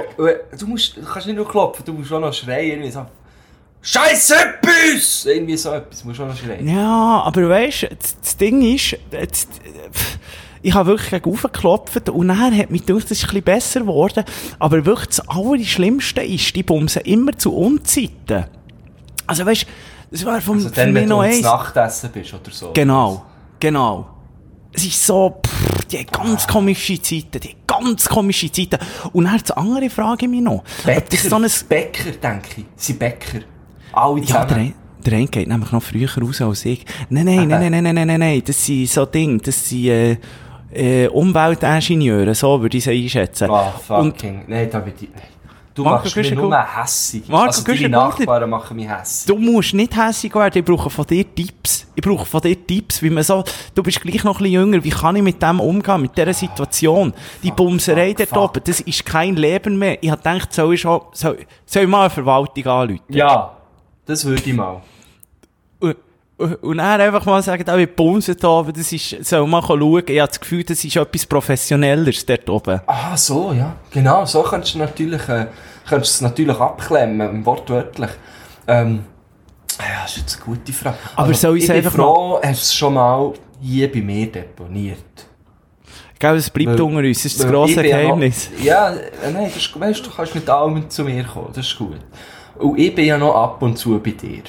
[0.60, 2.72] du, musst, du kannst nicht nur klopfen, du musst auch noch schreien.
[2.72, 3.06] Irgendwie so.
[3.86, 5.26] Scheiße etwas!
[5.26, 6.68] Irgendwie so etwas, auch noch schreien.
[6.68, 9.48] Ja, aber weißt du, das, das Ding ist, das,
[10.64, 13.80] ich habe wirklich gegen geklopft und dann hat mich gedacht, das ist ein bisschen besser
[13.82, 14.24] geworden.
[14.58, 18.46] Aber wirklich das Allerschlimmste ist, die bumsen immer zu Unzeiten.
[19.28, 19.68] Also weißt du,
[20.10, 21.44] das war vom, Also dann, wenn du noch ins eins.
[21.44, 22.72] Nachtessen bist oder so.
[22.74, 23.24] Genau,
[23.60, 24.10] genau.
[24.74, 28.80] Es ist so, pff, die haben ganz komische Zeiten, die haben ganz komische Zeiten.
[29.14, 30.64] Und dann die andere frage ich mich noch.
[30.88, 32.66] Ob das so ein, Bäcker, denke ich.
[32.76, 33.42] Sie Bäcker.
[33.96, 34.74] Alle ja, zusammen.
[35.06, 36.84] Der eine geht nämlich noch früher raus als ich.
[37.10, 40.18] Nein, nein, nein, nein, nein, nein, nein, nein, das sind so Dinge, das sind, äh,
[40.74, 43.50] äh, Umweltingenieure, so würde ich sie einschätzen.
[43.50, 45.10] Oh, fucking, Und, nein, da bin ich,
[45.76, 47.28] Du Marco machst mich nur hässig.
[47.28, 49.28] Marco also deine Nachbarn machen mich hässig.
[49.28, 51.86] Du musst nicht hässig werden, ich brauche von dir Tipps.
[51.94, 54.82] Ich brauche von dir Tipps, wie man so, du bist gleich noch ein bisschen jünger,
[54.82, 57.14] wie kann ich mit dem umgehen, mit dieser Situation?
[57.44, 60.02] Die fuck, Bumserei fuck, dort oben, das ist kein Leben mehr.
[60.02, 63.04] Ich habe gedacht, soll ich schon, soll, soll ich mal eine Verwaltung anrufen?
[63.10, 63.55] Ja
[64.06, 64.82] das würde ich mal.
[66.38, 70.04] Und, dann einfach mal sagen, da wird bumsen da oben, das ist, soll man schauen,
[70.06, 72.82] ich habe das Gefühl, das ist etwas Professionelleres dort oben.
[72.88, 73.74] Ah, so, ja.
[73.92, 75.48] Genau, so kannst du natürlich, äh,
[75.88, 78.10] kannst du es natürlich abklemmen, wortwörtlich.
[78.68, 79.06] Ähm,
[79.80, 80.98] ja, das ist jetzt eine gute Frage.
[81.16, 84.02] Aber soll ich es ich bin einfach froh, hast du es schon mal hier bei
[84.02, 84.98] mir deponiert.
[86.20, 88.50] Gell, es bleibt Weil- unter uns, das ist das grosse ich bin ja noch- Geheimnis.
[88.62, 91.78] Ja, äh, nein, das ist, weißt, du kannst mit allem zu mir kommen, das ist
[91.78, 92.00] gut.
[92.58, 94.44] Und ich bin ja noch ab und zu bei dir.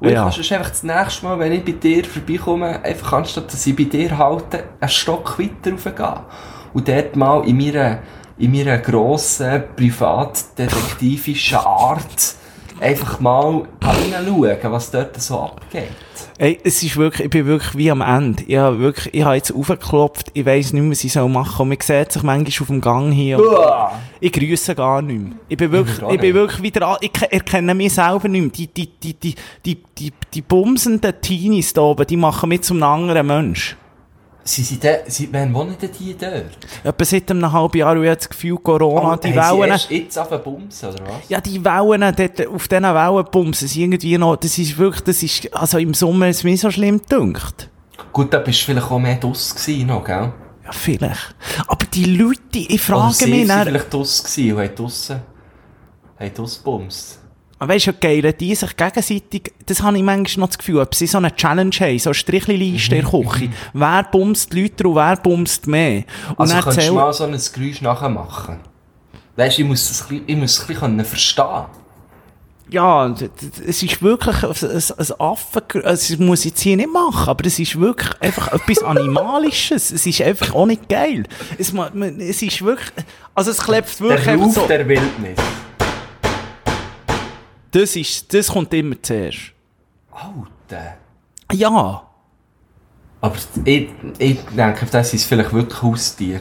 [0.00, 0.30] Und Ja.
[0.30, 3.84] sonst einfach das nächste Mal, wenn ich bei dir vorbeikomme, einfach anstatt dass ich bei
[3.84, 6.24] dir halte, einen Stock weiter raufgehen.
[6.72, 7.98] Und dort mal in meiner,
[8.38, 12.34] in meiner grossen, privatdetektivischen Art
[12.80, 15.88] einfach mal reinschauen, was dort so abgeht.
[16.38, 18.42] Ey, es ist wirklich, ich bin wirklich wie am Ende.
[18.46, 21.62] Ich habe wirklich, ich habe jetzt aufgeklopft, ich weiss nicht mehr, was ich soll machen.
[21.62, 23.38] Und man sieht sich manchmal auf dem Gang hier.
[24.20, 25.32] Ich grüße gar nicht mehr.
[25.48, 28.40] Ich bin wirklich, Ich ich bin wirklich wieder an, ich ke- erkenne mich selber nicht
[28.40, 28.50] mehr.
[28.50, 29.34] Die, die, die, die,
[29.66, 33.76] die, die, die bumsenden Teenies da oben, die machen mich zum anderen Mensch.
[34.42, 36.56] Sie sind da, sie, wann wohnen denn die dort?
[36.82, 39.90] Etwa seit einem halben Jahr, und ich das Gefühl, Corona, die haben sie Wellen, erst
[39.90, 41.28] jetzt angefangen bumsen, oder was?
[41.28, 45.54] ja, die Wellen, dort, auf diesen Wellenbumsen sind irgendwie noch, das ist wirklich, das ist,
[45.54, 47.68] also im Sommer ist es mir so schlimm gedünkt.
[48.12, 50.32] Gut, da bist du vielleicht auch mehr draus gewesen noch, gell?
[50.64, 51.34] Ja, vielleicht.
[51.66, 54.74] Aber die Leute, ich Oder frage sie mich, sind dann, vielleicht draus gewesen und haben
[54.74, 55.20] draussen,
[56.18, 57.19] haben draussen
[57.60, 57.74] bumst.
[57.74, 61.06] Weißt du, geil, die sich gegenseitig, das habe ich manchmal noch das Gefühl, ob sie
[61.06, 63.50] so eine Challenge haben, so eine Strichli-Liste in der Küche.
[63.72, 66.04] Wer bumst die Leute und wer bumst mehr?
[66.36, 68.56] Und Also könntest du mal so ein Geräusch nachmachen?
[69.36, 71.64] Weißt du, ich muss es ein bisschen, verstehen.
[72.68, 73.12] Ja,
[73.66, 77.58] es ist wirklich ein, ein, Affen, es muss ich jetzt hier nicht machen, aber es
[77.58, 79.90] ist wirklich einfach etwas Animalisches.
[79.90, 81.24] Es ist einfach auch nicht geil.
[81.58, 82.90] Es, es ist wirklich,
[83.34, 84.66] also es klebt wirklich Der einfach Ruf so.
[84.68, 85.38] der Wildnis.
[87.70, 89.52] Das ist, das kommt immer zuerst.
[90.10, 90.96] Alter.
[91.52, 92.02] Ja.
[93.20, 96.40] Aber ich, ich denke, das ist vielleicht wirklich Haustier.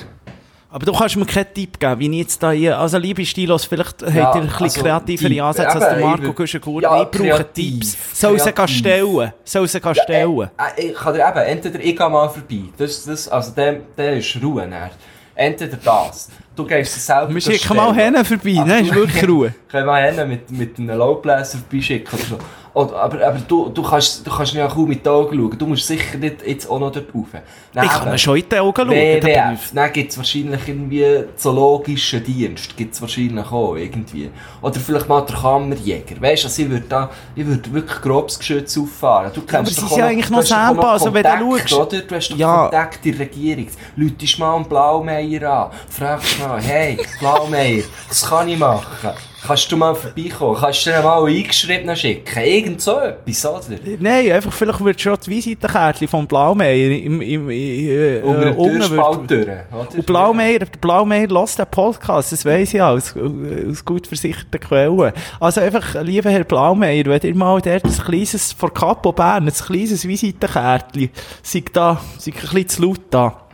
[0.72, 3.66] Aber du kannst mir keinen Tipp geben, wie ich jetzt da hier, also liebe Stilos,
[3.66, 5.42] vielleicht habt ihr ein bisschen also, kreativere Tipp.
[5.42, 6.84] Ansätze als der Marco ich Guschen-Gurt.
[6.84, 7.98] Ja, ich brauche kreativ, Tipps.
[8.14, 8.76] Soll sie gehen kreativ.
[8.78, 9.34] stellen?
[9.44, 10.50] Soll sie gehen stellen?
[10.78, 12.62] Äh, ich kann dir eben, entweder ich gehe mal vorbei.
[12.78, 14.68] Das, das, also der, der ist Ruhe.
[14.70, 14.92] Dann.
[15.40, 16.28] Entweder das.
[16.54, 18.82] Du gehst es selber Wir schicken mal hin vorbei, ne?
[18.82, 19.56] Ist wirklich Ruhe.
[19.70, 22.38] Können wir hin mit, mit einem Laubbläser vorbeischicken oder so.
[22.74, 25.58] Oder, aber aber du, du kannst, du kannst ja kaum mit den Augen schauen.
[25.58, 27.28] Du musst sicher nicht jetzt auch noch dort rauf.
[27.74, 28.90] Dann Ich kann schon in die Augen schauen.
[28.92, 29.72] WWF.
[29.74, 32.78] Dann gibt es wahrscheinlich irgendwie zoologischen Dienst.
[32.78, 34.30] Gibt es wahrscheinlich auch irgendwie.
[34.62, 36.22] Oder vielleicht mal der Kammerjäger.
[36.22, 39.32] Weißt du, also ich würde da, ich würde wirklich grobes Geschütz auffahren.
[39.34, 42.02] Du aber kennst sie doch sind ja eigentlich noch selber, also wenn du schaust- Oder?
[42.02, 42.62] Du hast doch Ja.
[42.64, 43.68] Kontakt in der Regierung.
[43.96, 45.72] Leute mal einen Blaumeier an.
[45.90, 49.10] Fragst mal, hey, Blaumeier, was kann ich machen?
[49.46, 50.58] Kannst du mal vorbeikommen?
[50.60, 52.44] Kannst du dir mal eingeschrieben schicken?
[52.44, 53.78] Irgend so etwas, oder?
[54.00, 58.80] Nein, einfach vielleicht wird schon die Visitenkärtchen vom Blaumeier im, im, äh, Unter äh, unten
[59.28, 59.66] durch, oder?
[59.72, 65.14] Und Blaumeier, der Blaumeier lässt den Podcast, das weiss ich aus, aus gut versicherten Quellen.
[65.40, 69.54] Also einfach, lieber Herr Blaumeier, wenn ihr mal dort ein kleines, vor Capo Bern, ein
[69.54, 71.10] kleines Visitenkärtchen,
[71.42, 73.48] sei da, sei ein bisschen zu laut da.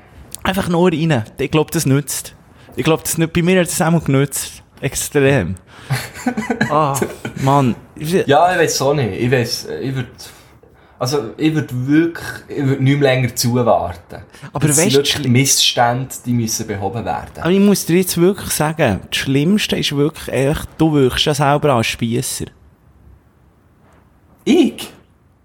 [0.44, 1.24] Einfach nur rein.
[1.38, 2.36] Ich glaube, das nützt.
[2.76, 4.64] Ich glaube, das nützt, bei mir hat das auch genützt.
[4.82, 5.56] Extrem.
[6.70, 7.00] ah,
[7.42, 7.76] Mann.
[7.96, 9.22] Ja, ich weiß auch nicht.
[9.22, 10.10] Ich weiß, ich würde,
[10.98, 14.24] also, ich würde wirklich, ich würde nicht mehr länger zuwarten.
[14.54, 17.42] Aber das sind weisst du, wirklich Missstände, die müssen behoben werden.
[17.42, 21.34] Aber ich muss dir jetzt wirklich sagen, das Schlimmste ist wirklich, echt, du wirkst ja
[21.34, 22.46] selber als Spiesser.
[24.46, 24.90] Ich?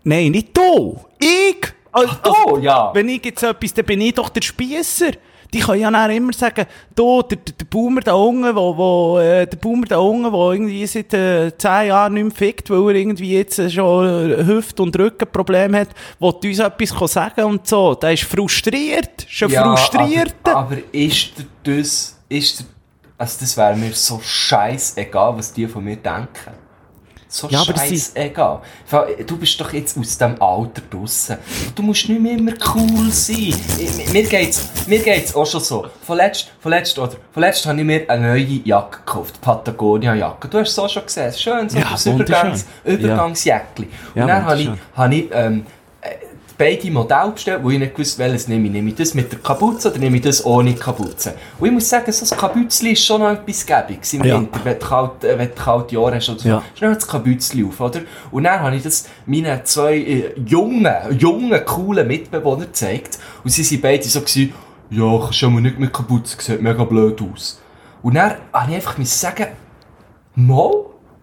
[0.04, 1.00] Nein, nicht du!
[1.18, 1.72] Ich!
[1.92, 2.94] Also, du, ja.
[2.94, 5.10] Wenn ich jetzt etwas, dann bin ich doch der Spiesser.
[5.52, 9.18] Die können ja dann immer sagen, du, der, der, der Boomer da unten, wo, wo,
[9.18, 12.94] äh, der Boomer da unten, wo irgendwie seit äh, 10 Jahren nicht mehr fickt, weil
[12.94, 17.94] er irgendwie jetzt schon Hüft- und Rückenprobleme hat, will uns etwas sagen und so.
[17.94, 19.24] Der ist frustriert.
[19.30, 20.56] Ist ein Frustrierter.
[20.56, 21.32] Aber, aber ist
[21.64, 22.66] das, ist dir,
[23.18, 26.54] also das wäre mir so scheißegal, was die von mir denken.
[27.32, 28.60] So Ja, scheißegal.
[29.24, 31.36] Du bist doch jetzt aus dem Alter draussen.
[31.76, 33.54] Du musst nicht mehr immer cool sein.
[34.12, 35.86] Mir geht's, mir geht's auch schon so.
[36.04, 39.40] Vorletzt, vorletzt, oder, vorletzt habe ich mir eine neue Jacke gekauft.
[39.40, 40.48] Patagonia-Jacke.
[40.48, 41.32] Du hast es auch schon gesehen.
[41.32, 42.06] Schön, so Ja, das.
[42.06, 43.88] Übergangs, Übergangsjäckli.
[44.16, 45.79] Ja, Und dann habe ich, habe ich, ähm, äh,
[46.60, 48.72] beide Modelle bestellt, wo ich nicht gewusst welches nehme ich.
[48.72, 51.34] Nehme ich das mit der Kapuze oder nehme ich das ohne Kapuze?
[51.58, 54.38] Und ich muss sagen, so ein Kabützli ist schon noch etwas gäbiges im Ja.
[54.38, 56.48] Winter, wenn du, kalt, äh, wenn du kalte Jahre hast oder so.
[56.48, 56.62] Ja.
[56.74, 58.00] Schnell das Kabützli auf, oder?
[58.30, 63.18] Und dann habe ich das meinen zwei äh, jungen, jungen, coolen Mitbewohnern gezeigt.
[63.42, 64.52] Und sie waren beide so, gewesen,
[64.90, 67.58] ja, kannst du mal nicht mit Kapuze, sieht mega blöd aus.
[68.02, 69.46] Und dann habe ich einfach sagen,
[70.36, 70.72] Mal,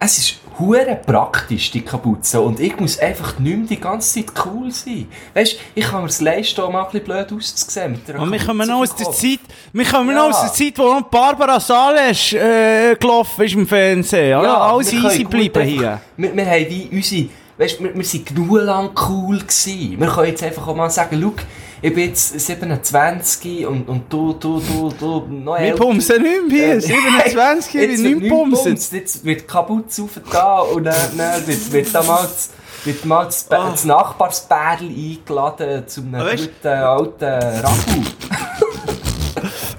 [0.00, 2.40] es ist hure praktisch, die Kapuze.
[2.40, 5.08] Und ich muss einfach nicht mehr die ganze Zeit cool sein.
[5.34, 8.20] Weißt du, ich kann mir es leisten, auch mal ein bisschen blöd auszusehen mit der
[8.20, 9.10] Und wir kommen noch aus der.
[9.10, 9.40] Zeit,
[9.72, 10.14] wir kommen Ja.
[10.28, 14.30] noch aus der Zeit, wo Barbara Sales äh, gelaufen ist im Fernsehen.
[14.30, 16.00] Ja, alles wir easy bleiben hier.
[16.16, 19.98] Wir, wir haben wie unsere, weißt, wir, wir sind genug lang cool gewesen.
[19.98, 21.32] Wir können jetzt einfach auch mal sagen, schau,
[21.80, 26.74] ich bin jetzt 27 und, und du, du, du, du, noch Wir pumsen nicht mehr,
[26.74, 31.72] Ähm, 27, ich bin nicht bumst, Jetzt wird die Kapuze aufgetan und dann, dann wird,
[31.72, 32.50] wird da mal das,
[32.84, 33.70] wird mal das, Ah.
[33.70, 37.24] das Nachbarspärl eingeladen zu einem Weisst- guten alten
[37.64, 38.02] Ragu.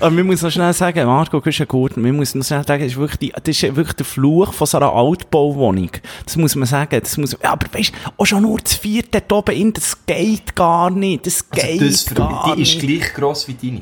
[0.02, 2.66] Aber wir müssen noch schnell sagen, Marco, du bist ein Gurten, wir müssen noch schnell
[2.66, 5.90] sagen, das ist wirklich, die, das ist wirklich der Fluch von so einer Altbauwohnung.
[6.26, 9.50] Das muss man sagen, das muss, ja, aber weißt, auch schon nur das vierte dort
[9.50, 13.00] oben in, das geht gar nicht, das geht Also das gar mich, die ist nicht.
[13.02, 13.82] gleich gross wie deine.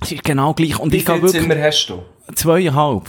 [0.00, 0.78] Das ist genau gleich.
[0.78, 2.02] Und Wie viele Zimmer hast du?
[2.34, 3.08] zweieinhalb.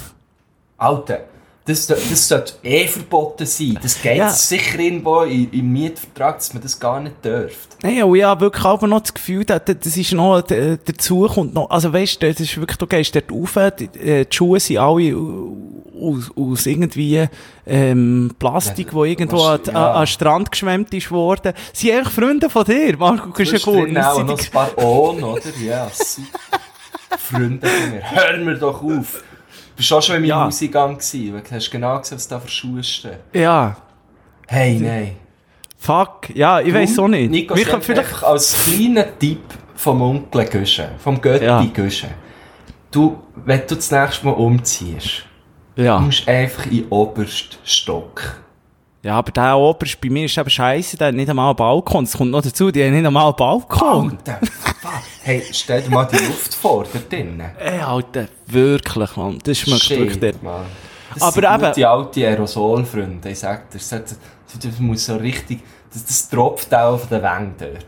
[0.77, 1.25] Alter,
[1.65, 3.77] das, das sollte eh verboten sein.
[3.81, 4.29] Das geht Ja.
[4.29, 7.77] sicher irgendwo im, im Mietvertrag, dass man das gar nicht dürft.
[7.83, 11.53] Nein, und ich habe wirklich aber noch das Gefühl, dass, das ist noch, dazu kommt
[11.53, 14.59] noch, also weißt du, das ist wirklich, du gehst dort rauf, die, äh, die Schuhe
[14.59, 15.15] sind alle
[16.01, 17.27] aus, aus irgendwie,
[17.67, 19.91] ähm, Plastik, Ja, wo irgendwo an, wahrscheinlich, ja.
[19.91, 21.53] an, an Strand geschwemmt ist worden.
[21.73, 23.37] Sie sind eigentlich Freunde von dir, Marco, gut.
[23.65, 25.41] drin auch noch ein paar Ohn, oder?
[25.63, 26.59] Ja, super.
[27.19, 29.23] Freunde von mir, hör mir doch auf.
[29.81, 30.45] Du warst auch schon in meinem Ja.
[30.45, 33.17] Hauseingang gewesen, weil du hast genau gesehen, was da für Schuhe stehen.
[33.33, 33.75] Ja,
[34.47, 35.15] Hey, nein.
[35.77, 37.31] fuck, ja, ich weiss auch nicht.
[37.31, 39.39] Nico, können vielleicht, als kleiner Tipp
[39.75, 41.65] vom Onkel Güsche, vom Götti Ja.
[41.73, 42.09] Güsche.
[42.91, 45.23] Du, wenn du das nächste Mal umziehst,
[45.75, 45.97] du ja.
[45.99, 48.41] musst einfach in den obersten Stock.
[49.01, 52.03] Ja, aber der Oberst bei mir ist eben scheiße, der hat nicht einmal einen Balkon.
[52.03, 54.11] Es kommt noch dazu, die haben nicht einmal einen Balkon.
[54.11, 54.39] Alter.
[55.21, 57.39] Hey, stell dir mal die Luft vor, da drinnen.
[57.59, 59.37] Ey, Alter, wirklich, Mann.
[59.43, 60.33] Das schmeckt wirklich dort.
[60.35, 60.65] Shit, Mann.
[61.13, 63.77] Das Aber sind eben- gute alte Aerosolfreunde, ich sag dir.
[63.77, 64.17] Das, das,
[64.63, 65.59] das muss so richtig,
[65.93, 67.85] das, das tropft auch auf den Wängen dort.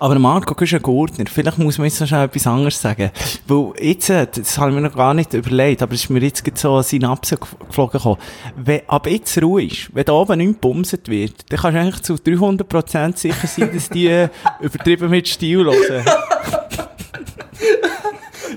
[0.00, 1.24] Aber Marco, du bist ein Gurtner.
[1.32, 3.10] Vielleicht muss man jetzt noch schnell etwas anderes sagen.
[3.46, 6.20] Weil jetzt, äh, das habe ich mir noch gar nicht überlegt, aber es ist mir
[6.20, 8.18] jetzt so eine Synapse gef- geflogen gekommen.
[8.56, 12.02] Wenn ab jetzt Ruhe ist, wenn da oben nicht gebumset wird, dann kannst du eigentlich
[12.02, 14.28] zu 300% sicher sein, dass die äh,
[14.60, 16.04] übertrieben mit Stil hören.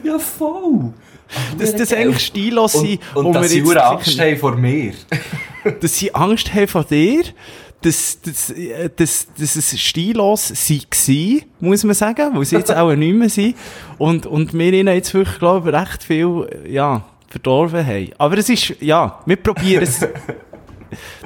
[0.03, 0.93] Ja, voll.
[1.57, 4.93] Dass das eigentlich stillos sind, Und, und wir dass sie Angst haben vor mir.
[5.81, 7.23] dass sie Angst haben vor dir,
[7.82, 8.54] dass, dass,
[8.96, 13.56] dass, dass es stillos war, muss man sagen, weil sie jetzt auch nicht mehr sind.
[13.98, 18.10] Und, und wir ihnen jetzt wirklich, glaube ich, recht viel, ja, verdorben haben.
[18.18, 20.00] Aber es ist, ja, wir probieren es.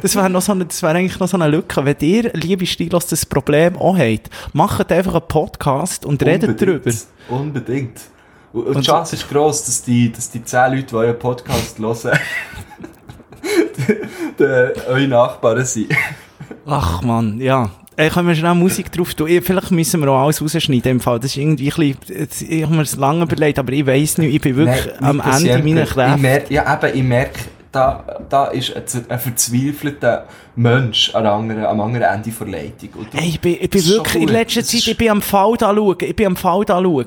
[0.02, 1.86] Das wäre noch so eine, das wäre eigentlich noch so eine Lücke.
[1.86, 6.92] Wenn ihr, liebe Stilos, das Problem auch habt, macht einfach einen Podcast und redet darüber.
[7.30, 8.02] Unbedingt.
[8.54, 11.78] Und, und die Chance ist gross, dass die, dass die 10 Leute, die euren Podcast
[11.78, 12.20] hören,
[14.88, 15.94] eure Nachbarn sind.
[16.66, 17.70] Ach man, ja.
[17.98, 19.28] Ey, können wir schnell Musik drauf tun?
[19.28, 21.20] Vielleicht müssen wir auch alles rausschneiden im Fall.
[21.20, 24.34] Das ist irgendwie ein bisschen, ich habe mir das lange überlegt, aber ich weiss nicht,
[24.34, 26.18] ich bin wirklich am Nico Ende meiner Ich Kräfte.
[26.22, 27.40] merke, ja, eben, ich merke,
[27.72, 30.26] da, da ist ein, ein verzweifelter
[30.58, 32.90] Mensch am anderen, am anderen Ende der Leitung.
[32.96, 35.74] Und du- Ey, ich bin, ich bin wirklich, in letzter Zeit, ich bin am Falda
[35.74, 35.96] schauen.
[36.02, 37.06] Ich bin am Falda schauen.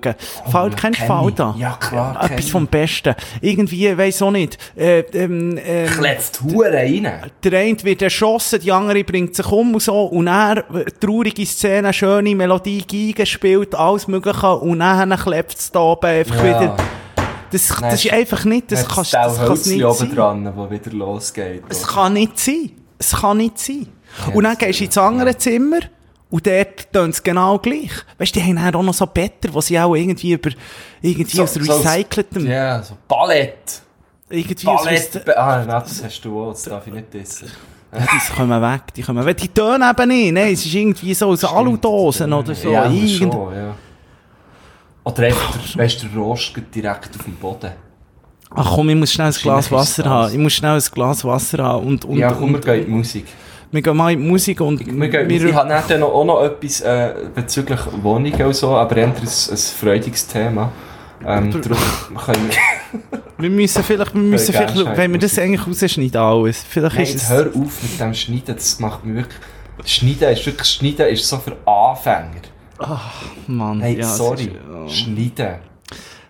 [0.50, 1.06] Falda, kennst du.
[1.06, 1.54] Falda?
[1.58, 3.14] Ja, klar, kenn Etwas vom Besten.
[3.42, 4.56] Irgendwie, weiss auch nicht.
[4.76, 7.08] Äh, ähm, ähm, Kletzt Huren rein.
[7.42, 10.04] der eine wird erschossen, die andere bringt sich um und so.
[10.04, 14.54] Und er, äh, traurige Szene, schöne Melodie, Geige spielt, alles Mögliche.
[14.56, 16.60] Und dann klebt es da oben einfach Ja.
[16.60, 16.76] wieder.
[17.54, 21.62] Das, das ist einfach nicht, das kannst Hölzchen nicht oben dran, wo wieder losgeht.
[21.68, 22.70] Es kann nicht sein.
[22.98, 23.86] Es kann nicht sein.
[24.34, 25.78] und dann gehst du ins andere Zimmer
[26.30, 27.90] und dort tun es genau gleich.
[28.18, 30.50] Weißt du, die haben dann auch noch so Better, die sie auch irgendwie über,
[31.00, 33.82] irgendwie aus recyceltem, Ja, so Ballett.
[34.30, 35.28] irgendwie aus Ballett.
[35.36, 37.50] Ah, nein, das hast du auch, das darf ich nicht wissen.
[37.92, 39.36] Ja, die kommen weg, die kommen weg.
[39.36, 40.50] Die tönen eben nicht, ne?
[40.50, 42.70] Es ist irgendwie so aus Aludosen oder so.
[42.70, 43.74] Ja, aber Irgend- schon, ja.
[45.04, 47.72] Oder einfach, weißt du, der Rost direkt auf dem Boden.
[48.50, 50.32] Ach komm, ich muss schnell ein Glas Wasser haben.
[50.32, 51.86] Ich muss schnell ein Glas Wasser haben.
[51.86, 53.26] Und, und, ja, komm, wir und, gehen in die Musik.
[53.70, 56.80] wir gehen mal in die Musik und Wir gehen, ich habe noch, auch noch etwas
[56.80, 60.72] äh, bezüglich Wohnungen und so, aber eher ein, ein freudiges Thema.
[61.26, 61.78] Ähm, darum
[62.16, 63.20] können wir...
[63.38, 67.14] wir müssen vielleicht, wir müssen vielleicht, wenn wir das eigentlich rausschneiden alles, vielleicht Nein, ist
[67.16, 67.30] es...
[67.30, 69.40] hör auf mit dem Schneiden, das macht mich wirklich...
[69.86, 72.53] Schneiden ist wirklich, Schneiden ist so für Anfänger.
[73.46, 74.50] Mann, Hey, ja, sorry,
[74.86, 75.56] ist- Schneiden.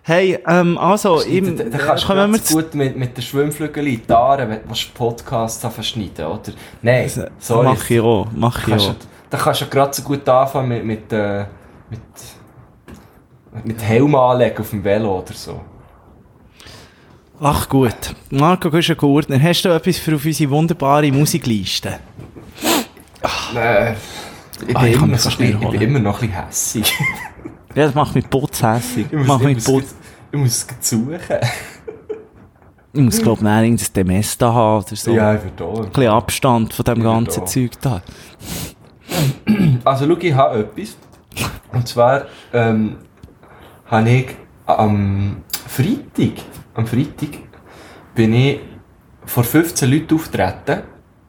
[0.07, 2.53] Hey, ähm, also, im, da, da kannst du zu...
[2.55, 6.51] gut mit, mit der Schwimmflügel in die Aare, wenn du Podcasts verschneiden oder?
[6.83, 7.65] Nein, sorry.
[7.69, 8.93] Mach ich auch, mach ich auch.
[8.93, 8.95] du,
[9.31, 11.45] da kannst du gerade so gut anfangen mit, mit, äh,
[11.89, 12.01] mit,
[13.63, 15.59] mit Helm anlegen auf dem Velo oder so.
[17.41, 21.99] Ach gut, Marco Güschen-Gurtner, hast du etwas für auf unsere wunderbare Musikliste?
[23.55, 23.95] Äh,
[24.67, 26.93] ich, Ah, bin ich immer so ein bisschen, ich bin immer noch ein bisschen hässig.
[27.75, 28.25] Ja, das macht mich.
[28.31, 29.95] Ich muss, Macht ich muss, putz...
[30.31, 31.19] ich muss es suchen.
[32.93, 35.11] Ich muss, glaub ich, irgendein Demesta haben oder so.
[35.11, 35.85] Ja, Ein ich würde auch.
[35.87, 37.45] bisschen Abstand von dem ganzen da.
[37.45, 38.01] Zeug da.
[39.83, 40.97] Also schau, ich habe etwas.
[41.71, 42.97] Und zwar ähm,
[43.87, 44.27] habe ich
[44.65, 47.39] am Freitag, am Freitag
[48.15, 48.59] bin ich
[49.25, 50.81] vor 15 Leuten auftreten.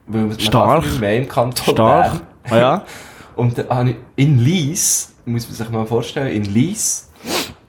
[0.07, 0.99] Weil Stark.
[0.99, 2.11] mehr im Kanton Stark.
[2.11, 2.21] Bern.
[2.49, 2.85] Ah, ja?
[3.37, 7.09] Und dann habe ich in Lies, muss man sich mal vorstellen, in Lies,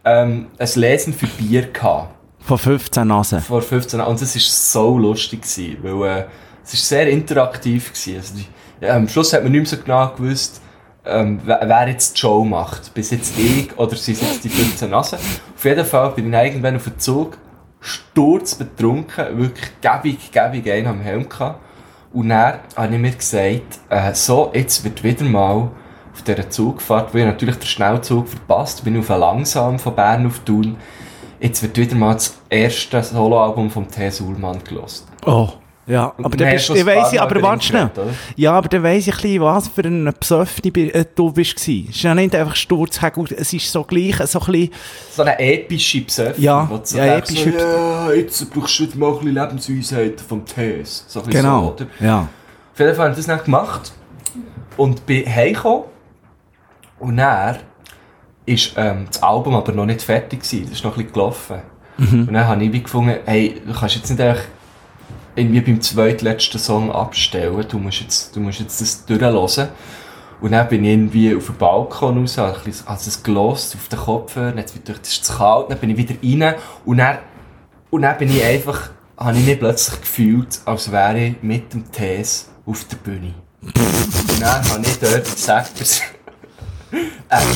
[0.05, 2.15] ähm, ein Lesen für Bier gehabt.
[2.41, 3.41] Von 15 Nasen.
[3.41, 4.11] Vor 15 Jahren.
[4.11, 6.25] Und es war so lustig, gewesen, weil äh,
[6.65, 8.17] es ist sehr interaktiv war.
[8.17, 8.35] Also
[8.81, 10.63] ja, am Schluss hat man nicht mehr so genau gewusst,
[11.05, 12.93] ähm, wer, jetzt die Show macht.
[12.95, 15.19] Bis jetzt ich oder sind jetzt die 15 Nasen.
[15.55, 17.39] Auf jeden Fall bin ich irgendwann auf den Zug
[17.81, 21.61] sturzbetrunken, wirklich gäbig, gäbig einen am Helm gehabt.
[22.13, 25.71] Und dann habe ich mir gesagt, äh, so, jetzt wird wieder mal
[26.13, 30.27] auf dieser Zugfahrt, wo ich natürlich den Schnellzug verpasst, bin auf einen langsam von Bern
[30.27, 30.77] auf Thun.
[31.41, 34.11] Jetzt wird wieder mal das erste Soloalbum von T.
[34.11, 35.07] Sulman gelost.
[35.25, 35.51] Oh.
[35.89, 37.91] Ja, aber dann bist, ein weiss ich, aber warte schnell.
[38.37, 41.87] Ja, aber dann weiss ich ein bisschen, was für ein Psöffni äh, du bist gsi.
[41.89, 43.01] Es ist ja nicht einfach Sturz,
[43.37, 44.71] es ist so gleich, so ein bisschen,
[45.11, 46.35] So eine epische Pseudo.
[46.37, 51.05] Ja, so ja, epische so, ja, jetzt brauchst du mal ein bisschen Lebensweisheit vom Tees.
[51.09, 52.29] So genau, so, ja.
[52.73, 53.93] Auf jeden Fall habe ich das dann gemacht
[54.77, 55.85] und bin heimgekommen
[56.99, 57.57] und dann
[58.45, 61.63] ist ähm, das Album aber noch nicht fertig gewesen, das ist noch ein bisschen gelaufen.
[61.99, 64.45] Und dann habe ich gefunden, hey, du kannst jetzt nicht einfach
[65.39, 69.69] irgendwie beim zweitletzten Song abstellen, du musst jetzt, du musst jetzt das durchhören.
[70.41, 74.51] Und dann bin ich irgendwie auf den Balkon raus, habe es gelost auf den Kopfhörer,
[74.51, 77.19] dann jetzt wieder, das ist zu kalt, dann bin ich wieder rein und dann,
[77.91, 81.91] und dann bin ich einfach, habe ich mich plötzlich gefühlt, als wäre ich mit dem
[81.91, 83.35] Tees auf der Bühne.
[83.63, 85.73] und dann habe ich dort gesagt,
[87.29, 87.47] ein,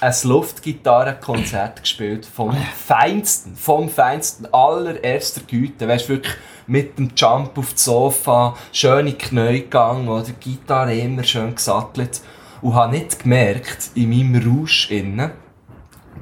[0.00, 5.86] ein Luftgitarrenkonzert gespielt vom feinsten, vom feinsten, allererster Güte.
[5.86, 6.34] Weißt wirklich
[6.66, 12.20] mit dem Jump auf das Sofa, schöne Knie gegangen, oder Gitarre immer schön gesattelt.
[12.60, 15.32] Und habe nicht gemerkt, in meinem Rausch innen,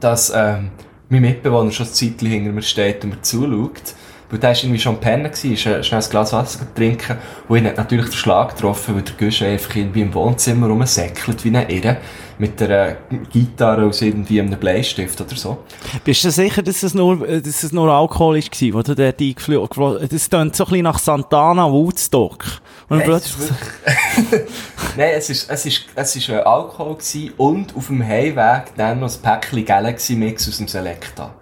[0.00, 0.70] dass ähm,
[1.10, 3.94] mein Mitbewohner schon ein Zeitchen hinter mir steht und mir zuschaut.
[4.30, 7.18] Weil der war irgendwie schon Pennen, ist schnell ein Glas Wasser trinken.
[7.48, 11.44] Und ihn hat natürlich der Schlag getroffen, weil der Gusch einfach irgendwie im Wohnzimmer rumsäckelt
[11.44, 11.96] wie eine Irre.
[12.38, 12.96] Mit der
[13.30, 15.58] Gitarre aus irgendwie einem Bleistift oder so.
[16.04, 19.20] Bist du sicher, dass es nur, dass es nur Alkohol ist, gewesen, wo du dort
[19.20, 20.12] eingeflogen hast?
[20.12, 22.44] Das klingt so ein bisschen nach Santana Woodstock.
[22.88, 23.36] Nein, es ist
[24.96, 29.00] Nein, es ist, es ist, es ist äh, Alkohol gewesen und auf dem Heimweg dann
[29.00, 31.34] noch ein Päckchen Galaxy Mix aus dem Selecta.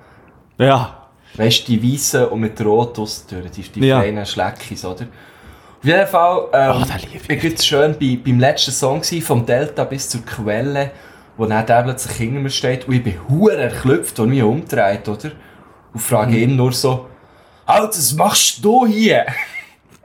[0.59, 1.08] ja.
[1.39, 4.01] Weißt du, die weißen und mit rot aussen durch, die, die Ja.
[4.01, 5.07] kleinen Schleckis, oder?
[5.79, 6.85] Auf jeden Fall, ähm, Oh,
[7.29, 7.43] ich.
[7.43, 10.91] jetzt schön bei, beim letzten Song gewesen, vom Delta bis zur Quelle,
[11.37, 15.09] wo dann der plötzlich hinter mir steht und ich bin hure erklüpft und mich umdreht,
[15.09, 15.31] oder?
[15.95, 17.07] Und frage ihn nur so,
[17.65, 19.25] Alter, was machst du hier?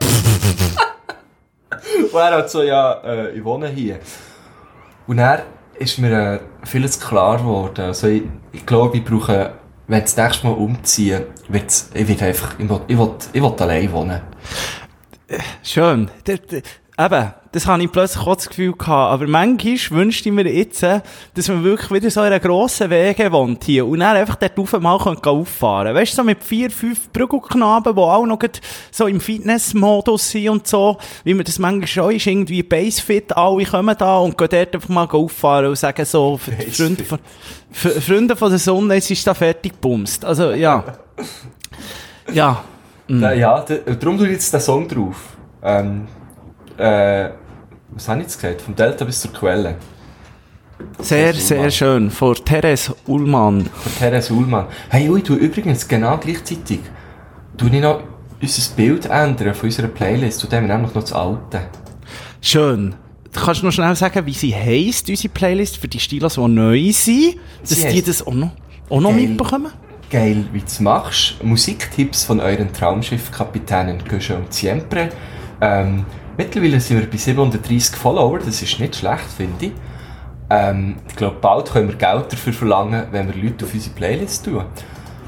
[2.12, 3.98] und er hat so, ja, äh, ich wohne hier.
[5.06, 5.40] Und dann
[5.78, 7.80] ist mir äh, vieles klar geworden.
[7.86, 8.22] Also ich,
[8.52, 9.54] ich glaube, ich brauche,
[9.86, 13.42] wenn ich das nächste Mal umziehe, wird's, ich will einfach, ich will, ich will, ich
[13.42, 14.20] will allein wohnen.
[15.62, 16.10] Schön.
[16.96, 19.12] Eben, das habe ich plötzlich auch das Gefühl gehabt.
[19.12, 23.32] Aber manchmal wünschte ich mir jetzt, dass man wirklich wieder so in einer grossen Wege
[23.32, 25.96] wohnt hier und dann einfach dort rauf mal auffahren kann.
[25.96, 28.38] Weißt du, so mit vier, fünf Brüggelknaben, die auch noch
[28.92, 33.64] so im Fitnessmodus sind und so, wie man das manchmal schon ist, irgendwie Basefit, alle
[33.64, 37.18] kommen da und gehen dort einfach mal auffahren und sagen so, für die Freunde von,
[37.72, 40.24] für Freunde von der Sonne, es ist da fertig gebumst.
[40.24, 40.84] Also, ja.
[42.32, 42.62] Ja.
[43.08, 45.16] Da- Ja, d- darum tue ich jetzt den Song drauf.
[45.62, 46.06] Ähm,
[46.78, 47.30] äh,
[47.90, 48.62] was habe ich jetzt gesagt?
[48.62, 49.76] Vom Delta bis zur Quelle.
[50.98, 52.10] Sehr, sehr schön.
[52.10, 53.66] Von Therese Ullmann.
[53.66, 54.66] Von Therese Ullmann.
[54.88, 56.80] Hey, ui, du übrigens genau gleichzeitig.
[57.56, 58.02] Du nicht noch
[58.40, 60.42] unser Bild ändern von unserer Playlist.
[60.42, 61.68] Du wir nämlich noch das alte.
[62.40, 62.94] Schön.
[63.32, 66.92] Du kannst noch schnell sagen, wie sie heisst, unsere Playlist, für die Stilos, die neu
[66.92, 68.52] sind, dass Sie die das auch noch,
[68.88, 69.28] auch noch Geil.
[69.28, 69.72] mitbekommen?
[70.10, 71.42] Geil, wie du es machst.
[71.42, 75.08] Musiktipps von euren Traumschiffkapitänen Gujo und Siempre.
[75.60, 76.04] Ähm,
[76.36, 79.72] mittlerweile sind wir bei 730 Follower, das ist nicht schlecht, finde ich.
[80.50, 84.44] Ähm, ich glaube, bald können wir Geld dafür verlangen, wenn wir Leute auf unsere Playlist
[84.44, 84.64] tun.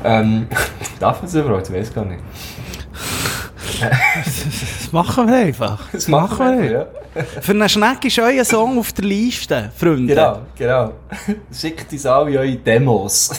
[0.05, 0.47] Ähm,
[1.01, 1.69] darf man es überhaupt?
[1.69, 2.21] Ich weiß gar nicht.
[4.25, 5.81] Das machen wir einfach.
[5.93, 6.87] Das machen wir, ja.
[7.41, 10.15] Für einen Schneck ist euer Song auf der Liste, Freunde.
[10.15, 10.93] Genau, genau.
[11.53, 13.31] Schickt uns alle eure Demos.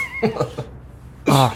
[1.27, 1.51] Ah.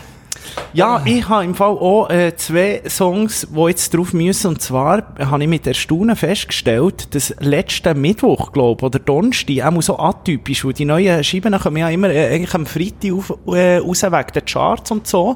[0.74, 4.48] Ja, ich habe im Fall auch äh, zwei Songs, die jetzt drauf müssen.
[4.48, 10.00] Und zwar habe ich mit Erstaunen festgestellt, dass letzten Mittwoch, glaube oder Donnerstag, auch so
[10.00, 14.04] atypisch, weil die neuen Scheiben kommen ja immer äh, eigentlich am Freitag auf, äh, raus
[14.04, 15.36] wegen den Charts und so.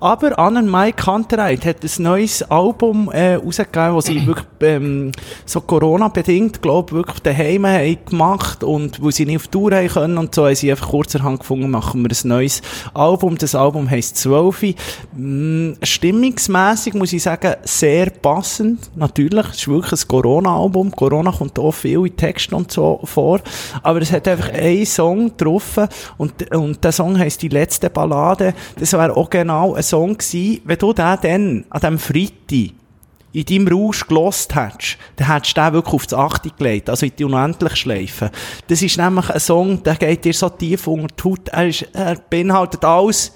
[0.00, 5.12] Aber Anne Mai Kantereit hat ein neues Album äh, rausgegeben, das sie wirklich ähm,
[5.46, 10.18] so Corona-bedingt, glaube wirklich daheim haben gemacht und wo sie nicht auf Tour haben können
[10.18, 12.60] und so, haben sie einfach kurzerhand gefunden, machen wir ein neues
[12.92, 13.38] Album.
[13.38, 14.43] Das Album heisst «Zwölfi».
[15.12, 18.90] Mm, Stimmungsmässig muss ich sagen, sehr passend.
[18.96, 20.90] Natürlich, es ist wirklich ein Corona-Album.
[20.92, 23.40] Corona kommt auch viel in Texten und so vor.
[23.82, 25.88] Aber es hat einfach einen Song getroffen
[26.18, 28.54] und, und der Song heisst «Die letzte Ballade».
[28.78, 32.74] Das wäre auch genau ein Song gewesen, wenn du den dann an diesem Freitag
[33.34, 37.04] in deinem Rausch gelost hättest, dann hättest du den wirklich auf das Achte gelegt, also
[37.04, 38.30] in die Unendlichschleife.
[38.68, 41.82] Das ist nämlich ein Song, der geht dir so tief unter die Haut, er, ist,
[41.92, 43.34] er beinhaltet alles,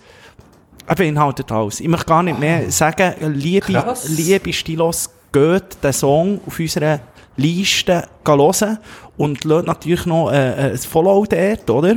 [0.89, 1.81] er beinhaltet alles.
[1.81, 4.09] Ich möchte gar nicht mehr sagen, liebe, Krass.
[4.09, 7.01] liebe Stilos, geht den Song auf unserer
[7.37, 8.79] Liste hören
[9.17, 11.97] und lasst natürlich noch äh, ein Follow dort, oder?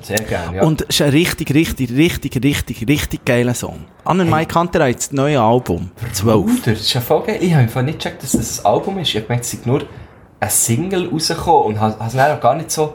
[0.00, 0.62] Sehr gerne, ja.
[0.62, 3.84] Und es ist ein richtig, richtig, richtig, richtig, richtig geiler Song.
[4.04, 5.90] Anne Mai Kantereit, das neue Album.
[6.12, 6.46] 12.
[6.46, 7.38] Bruder, das ist ja voll geil.
[7.40, 9.10] Ich habe einfach nicht gecheckt, dass das ein Album ist.
[9.10, 9.82] Ich habe gemeint, es sei nur
[10.40, 12.94] ein Single rausgekommen und habe es dann auch gar nicht so...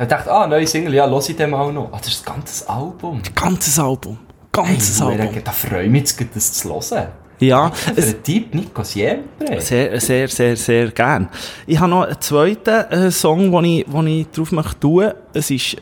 [0.00, 1.92] Ich dachte, ah, neue Single, ja, höre ich dem auch noch.
[1.92, 3.20] Ah, das ist ein ganzes Album.
[3.34, 4.16] Ganzes Album.
[4.52, 5.42] Ganzes Hey, Album.
[5.44, 7.08] Da freue ich mich jetzt, das zu hören.
[7.40, 9.60] Ja, Für einen Typ, Nico Siempre.
[9.60, 11.28] sehr, sehr, sehr, sehr gern.
[11.68, 15.12] Ich habe noch einen zweiten äh, Song, den ich, den ich drauf möchte tun.
[15.32, 15.76] Es ist,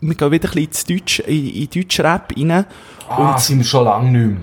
[0.00, 2.64] wir gehen wieder ein bisschen ins Deutsch, in, in Deutschrap rein.
[3.10, 4.40] Ah, sind wir schon lange nicht mehr.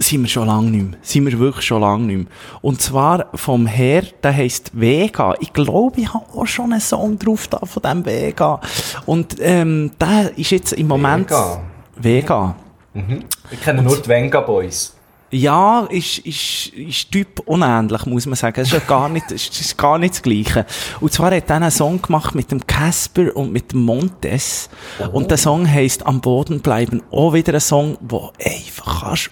[0.00, 0.98] sind wir schon lange nicht mehr.
[1.02, 2.26] Sind wir wirklich schon lange nicht mehr.
[2.62, 5.34] Und zwar vom Herr, der heisst Vega.
[5.38, 8.60] Ich glaube, ich habe auch schon einen Song drauf da von dem Vega.
[9.06, 11.30] Und ähm, der ist jetzt im Moment...
[11.30, 11.60] Vega.
[11.94, 12.56] Vega.
[12.96, 13.24] Mhm.
[13.50, 14.94] Ich kenne nur die Venga Boys.
[15.30, 18.60] Ja, ist, ist, ist Typ unähnlich, muss man sagen.
[18.60, 20.64] Es ist ja gar nicht, ist, ist gar nicht das Gleiche.
[21.00, 24.70] Und zwar hat er einen Song gemacht mit dem Casper und mit dem Montes.
[25.12, 27.02] Und der Song heisst Am Boden bleiben.
[27.10, 29.30] Auch wieder ein Song, wo einfach kannst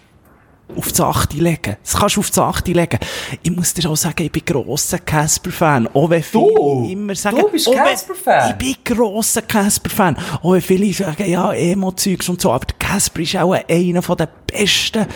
[0.76, 1.76] auf die Achte legen.
[1.82, 2.98] Das kannst du auf die Achte legen.
[3.42, 5.88] Ich muss dir auch sagen, ich bin grosser Casper-Fan.
[5.94, 6.88] Auch wenn viele Du?
[6.90, 8.50] immer sagen, Du bist Casper-Fan?
[8.50, 10.16] Ich bin grosser Casper-Fan.
[10.42, 12.50] Auch wenn viele sagen, ja, Emo-Zeugs und so.
[12.52, 15.06] Aber der Casper ist auch einer von den besten,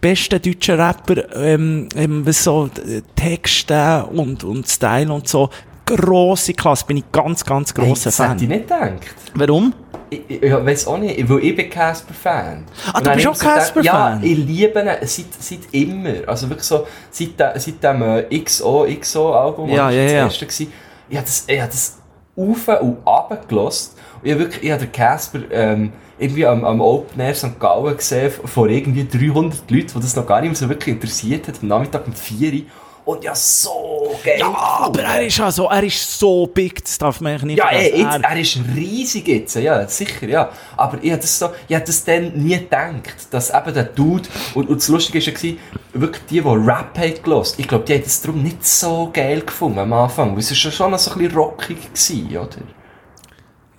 [0.00, 5.48] besten deutschen Rapper, ähm, ähm, was so äh, Texte und, und Style und so.
[5.86, 6.84] Grosse Klasse.
[6.86, 8.48] Bin ich ganz, ganz Hey, grosser das hätte ich Fan.
[8.48, 9.14] nicht gedacht.
[9.34, 9.72] Warum?
[10.10, 12.64] Ich, ich, ich weiß auch nicht, weil ich bin Casper-Fan.
[12.92, 13.84] Ah, du bist auch Casper-Fan?
[13.84, 16.14] Ja, ich liebe ihn seit, seit immer.
[16.26, 20.18] Also wirklich so, seit, de- seit dem äh, XO, XO-Album, Ja, das ja, das ja.
[20.24, 20.72] erste gewesen.
[21.08, 21.98] Ich habe das, ich hab das
[22.36, 23.96] auf und runter gelost.
[24.20, 27.58] Und ich habe wirklich, ich habe den Casper, ähm, irgendwie am, am Open Air St.
[27.60, 31.56] Gallen gesehen, vor irgendwie 300 Leuten, die das noch gar nicht so wirklich interessiert hat,
[31.62, 32.60] am Nachmittag um 4 Uhr.
[33.08, 36.98] Und ja so geil Ja, aber er ist ja so, er ist so big, das
[36.98, 40.50] darf man nicht Ja, ey, jetzt, er ist riesig jetzt, ja, sicher, ja.
[40.76, 44.68] Aber ich hätte das, so, ich das dann nie gedacht, dass eben der Dude, und,
[44.68, 45.56] und das Lustige war ja,
[45.94, 49.40] wirklich die, die Rap haben gehört, ich glaube, die haben das darum nicht so geil
[49.40, 52.77] gefunden am Anfang, weil es schon noch so ein bisschen rockig gewesen, oder?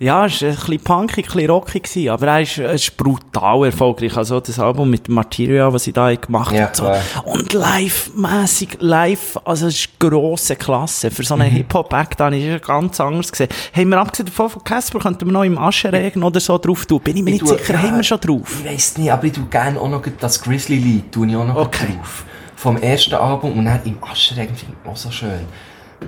[0.02, 2.96] Ja, es war ein bisschen punkig, ein bisschen rockig, gewesen, aber er ist, er ist
[2.96, 4.16] brutal erfolgreich.
[4.16, 6.74] Also das Album mit Material, was ich da gemacht Ja, habe.
[6.74, 6.84] So.
[6.84, 7.26] klar.
[7.26, 11.10] Und live-mässig, live, also es ist grosse Klasse.
[11.10, 13.48] Für so einen Hip-Hop-Act habe ich es ganz anders gesehen.
[13.76, 17.00] Haben wir abgesehen davon von Casper, könnten wir noch im Ascheregen oder so drauf tun?
[17.00, 18.56] Bin ich mir Ich nicht tue- sicher, ja, haben wir schon drauf?
[18.64, 21.56] Ich weiss nicht, aber ich tue gerne auch noch das Grizzly-Lied, tue ich auch noch
[21.56, 21.88] Okay.
[21.98, 22.24] drauf.
[22.56, 25.40] Vom ersten Album und dann im Ascheregen finde ich auch so schön.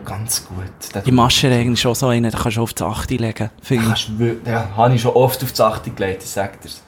[0.04, 0.64] Ganz gut.
[0.92, 3.50] Da Im Ascheregen ist schon so einen, da kannst du auf die Achte legen.
[3.68, 4.10] Kannst
[4.46, 6.82] ja, habe ich schon oft auf die Achte gelegt, ich sag dir's.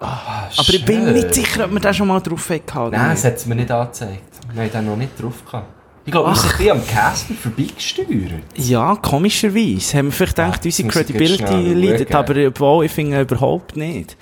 [0.00, 2.90] Ah, Aber ich bin nicht sicher, ob wir den schon mal drauf hatten.
[2.90, 4.20] Nein, das hat es mir nicht angezeigt.
[4.52, 5.66] Wir haben den noch nicht drauf gehabt.
[6.06, 8.42] Ich glaube, wir sind am Casper vorbeigesteuert.
[8.56, 9.96] Ja, komischerweise.
[9.98, 12.16] Haben wir vielleicht gedacht, Ah, unsere Credibility leidet, schauen.
[12.18, 14.16] aber obwohl, ich finde überhaupt nicht.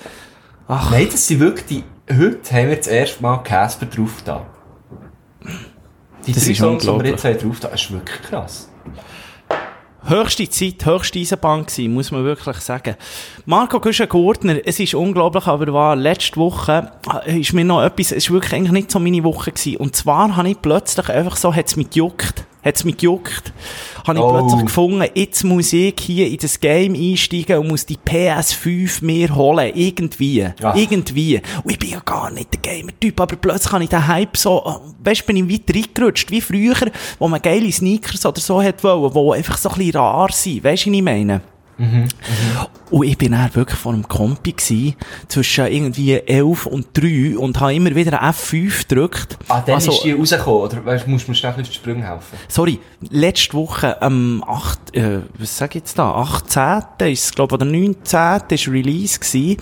[0.69, 1.85] Nein, das sind wirklich die...
[2.09, 4.47] Heute haben wir das erste Mal Casper drauf da.
[6.27, 8.69] Die Das drei ist Songs, die wir jetzt haben drauf da, ist wirklich krass.
[10.05, 12.97] Höchste Zeit, höchste Eisenbahn gewesen, muss man wirklich sagen.
[13.47, 16.91] Marco Güschen-Gurtner, es ist unglaublich, aber war letzte Woche,
[17.25, 19.77] äh, ist mir noch etwas, es ist wirklich eigentlich nicht so meine Woche gewesen.
[19.77, 23.53] Und zwar habe ich plötzlich einfach so, hat's mich gejuckt, hat's mich gejuckt,
[24.07, 24.31] habe ich Oh.
[24.33, 29.35] plötzlich gefunden, jetzt muss ich hier in das Game einsteigen und muss die PS5 mir
[29.35, 30.75] holen, irgendwie, Ja.
[30.75, 31.41] irgendwie.
[31.65, 34.63] Und ich bin ja gar nicht der Gamer-Typ, aber plötzlich habe ich den Hype so,
[34.65, 36.77] äh, weißt, bin ich weiter reingerutscht, wie früher,
[37.19, 40.65] wo man geile Sneakers oder so hat wollen, die einfach so ein bisschen rar sind,
[40.65, 41.41] weißt du, was ich meine?
[42.91, 44.97] Und ich bin dann wirklich vor einem Kompi gsi,
[45.29, 49.39] zwischen irgendwie 11 und 3 und habe immer wieder F5 gedrückt.
[49.49, 52.07] Ah, dann Also, ist die rausgekommen, oder weißt, musst du mir schnell auf die Sprünge
[52.07, 52.37] helfen?
[52.49, 52.79] Sorry,
[53.11, 57.09] letzte Woche am 8, äh, was sag ich jetzt da, 18.
[57.09, 58.43] ist es, glaube oder 19.
[58.51, 59.57] ist Release gsi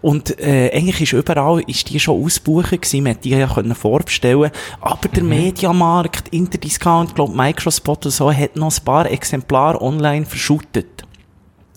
[0.00, 3.74] und äh, eigentlich ist überall, ist die schon ausbuchen gsi, man hätte die ja können
[3.74, 4.50] vorbestellen,
[4.80, 11.05] aber der Mediamarkt, Interdiscount, glaube Microspot oder so, hat noch ein paar Exemplare online verschüttet.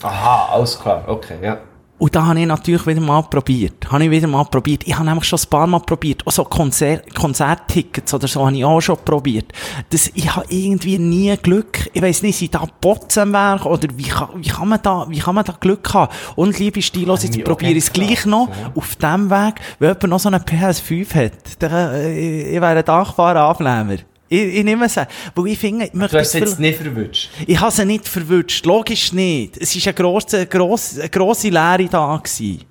[0.01, 1.59] Aha, alles klar, okay, ja.
[1.99, 3.91] Und da habe ich natürlich wieder mal probiert.
[3.91, 4.83] Habe ich wieder mal probiert.
[4.87, 6.25] Ich habe nämlich schon ein paar Mal probiert.
[6.25, 9.51] Auch so Konzert, Konzerttickets oder so habe ich auch schon probiert.
[9.89, 11.89] Das, ich habe irgendwie nie Glück.
[11.91, 15.07] Ich weiss nicht, sind da Bots am Werk oder wie kann, wie kann man da,
[15.09, 16.13] wie kann man da Glück haben?
[16.37, 18.71] Und liebe Stilos, jetzt probiere ich es gleich noch ja.
[18.73, 21.61] auf dem Weg, wenn jemand noch so eine PS5 hat.
[21.61, 23.97] Dann, äh, ich wäre ein dankbarer Abnehmer.
[24.29, 24.95] Ich, ich nehme es.
[24.95, 27.29] Weil ich finde, ich möchte Du hast das es jetzt nicht verwünscht.
[27.47, 28.65] ich habe sie nicht verwünscht.
[28.65, 29.57] Logisch nicht.
[29.57, 32.15] Es war eine grosse, grosse, eine grosse Leere da.
[32.23, 32.61] Gewesen.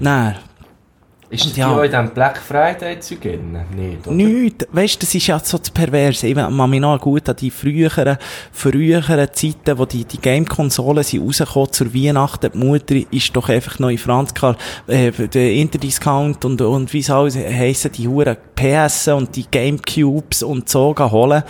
[0.00, 0.36] Nein.
[1.30, 1.76] Ist die Ja.
[1.76, 3.52] auch in diesem Black Friday zu gehen?
[3.76, 4.16] Nicht, oder?
[4.16, 4.66] Nichts.
[4.72, 6.26] Weißt du, das ist ja so das Perverse.
[6.26, 8.16] Ich kann mich noch gut an die früheren,
[8.50, 12.50] früheren Zeiten, wo die, die Game-Konsolen sind rausgekommen zur Weihnachten.
[12.54, 14.32] Die Mutter ist doch einfach noch in Franz
[14.86, 20.68] äh, der Interdiscount und, und wie es heissen, die Huren PS und die Gamecubes und
[20.68, 21.44] so holen.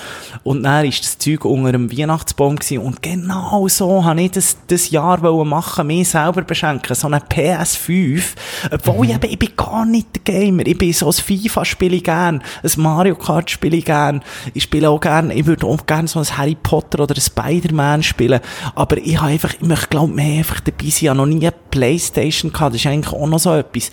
[0.45, 2.79] Und dann ist das Zeug unter dem Weihnachtsbaum gewesen.
[2.83, 6.95] Und genau so habe ich das, das Jahr machen, mir selber beschenken.
[6.95, 8.23] So eine PS5.
[8.71, 10.67] Obwohl ich eben, ich bin gar nicht der Gamer.
[10.67, 12.43] Ich bin so ein FIFA spiele ich gern.
[12.63, 14.23] Ein Mario Kart spiele ich gern.
[14.53, 18.03] Ich spiele auch gern, ich würde auch gern so ein Harry Potter oder ein Spider-Man
[18.03, 18.41] spielen.
[18.75, 20.99] Aber ich habe einfach, ich möchte glaube mehr einfach dabei sein.
[21.01, 22.75] Ich habe noch nie eine Playstation gehabt.
[22.75, 23.91] Das ist eigentlich auch noch so etwas.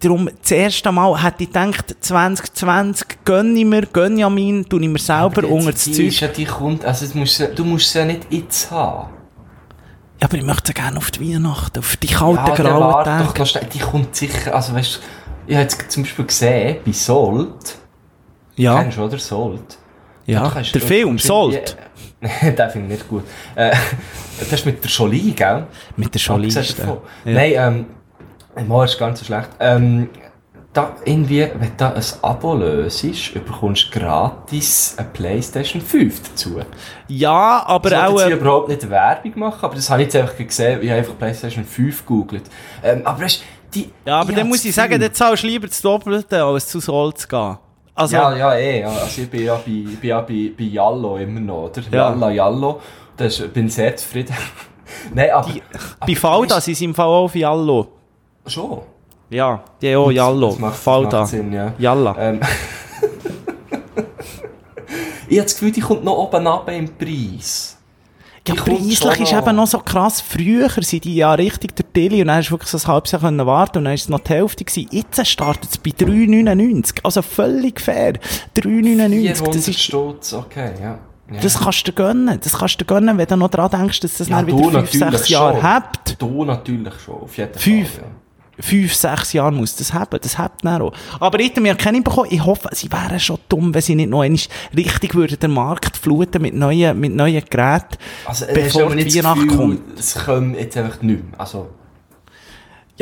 [0.00, 1.96] Darum, das erste Mal hätte ich gedacht,
[2.54, 3.82] 2020 gönne ich mir,
[4.30, 6.20] mir, tue ich mir selber unter das Zeug.
[6.20, 9.08] ja die kommt, also das musst, du- du musst sie ja nicht jetzt haben.
[10.20, 13.32] Ja, aber ich möchte sie gerne auf die Weihnachten, auf die kalten, Ja, grauen doch
[13.32, 13.46] Tage.
[13.46, 14.98] schnell, die kommt sicher, also weißt du,
[15.46, 17.76] ich habe jetzt zum Beispiel gesehen, bei Sold,
[18.56, 19.78] Ja, kennst du oder Sold?
[20.26, 20.48] ja.
[20.48, 21.54] Der du- Film, Sold.
[21.54, 21.82] irgendwie-
[22.56, 23.24] den finde ich nicht gut.
[23.56, 23.72] Äh,
[24.38, 25.66] das ist mit der Jolie, gell?
[25.96, 26.50] Mit der Jolie.
[26.50, 26.96] Ja.
[27.24, 27.86] Nein,
[28.56, 29.48] ähm, mal ist gar nicht so schlecht.
[29.58, 30.08] Ähm,
[30.72, 33.04] da irgendwie, wenn du da ein Abo löst,
[33.34, 36.60] bekommst du gratis eine Playstation 5 dazu.
[37.08, 38.18] Ja, aber Ich auch...
[38.20, 40.98] jetzt Äh, überhaupt nicht Werbung machen, aber das habe ich jetzt einfach gesehen, ich habe
[41.00, 42.44] einfach Playstation 5 gegoogelt.
[42.82, 43.42] Ähm, aber weißt,
[43.74, 43.90] die...
[44.06, 46.66] ja, aber ich dann muss das ich sagen, dann zahlst du lieber das Doppelte, als
[46.68, 47.58] zu Soll zu gehen.
[47.94, 48.80] Also, Ja, ja, eh.
[48.80, 48.88] ja.
[48.88, 51.82] Also ich bin ja bei, bin ja bei, bei Jallo immer noch, oder?
[51.90, 52.10] Ja.
[52.10, 52.80] Jalla, Jallo.
[53.14, 54.34] Da ist- bin ich sehr zufrieden.
[55.14, 55.50] Nein, aber...
[56.06, 57.88] bei Falda sind sie im Fall auch auf Jallo.
[58.46, 58.80] Schon.
[59.32, 59.62] Ja,
[59.96, 60.50] auch Jallo.
[60.50, 61.72] Das macht, das macht Sinn, ja.
[61.78, 62.14] Jalla.
[62.18, 62.40] Ähm,
[65.28, 67.78] ich habe das Gefühl, die kommt noch oben ab im Preis.
[68.46, 69.38] Ja, preislich ist noch.
[69.38, 70.20] eben noch so krass.
[70.20, 73.12] Früher sind die ja richtig der Tilly und dann hast du wirklich so ein halbes
[73.12, 74.88] Jahr können warten und dann ist es noch die Hälfte gewesen.
[74.90, 76.98] Jetzt startet es bei 3,99.
[77.04, 78.14] Also völlig fair.
[78.56, 79.34] 3,99.
[79.36, 80.98] 400 Das ist, Stutz, okay, ja.
[81.32, 81.40] ja.
[81.40, 82.38] das kannst du dir gönnen.
[82.42, 84.58] Das kannst du dir gönnen, wenn du noch dran denkst, dass das ja, dann du
[84.58, 85.72] wieder 5, natürlich 6 Jahre schon.
[85.72, 86.16] hebt.
[86.22, 87.90] Du natürlich schon, auf jeden Fünf.
[87.94, 88.02] Fall.
[88.02, 88.21] Ja.
[88.62, 90.18] Fünf, sechs Jahre muss das haben.
[90.20, 90.92] Das hat dann auch.
[91.20, 92.28] Aber ich habe mir keine bekommen.
[92.30, 94.40] Ich hoffe, sie wären schon dumm, wenn sie nicht noch einmal
[94.76, 97.96] richtig würden den Markt fluten mit neuen, mit neuen Geräten.
[98.24, 99.98] Also, Bevor du aber die nicht das Weihnacht Gefühl, kommt.
[99.98, 101.38] es kommt jetzt einfach nicht mehr.
[101.38, 101.68] Also,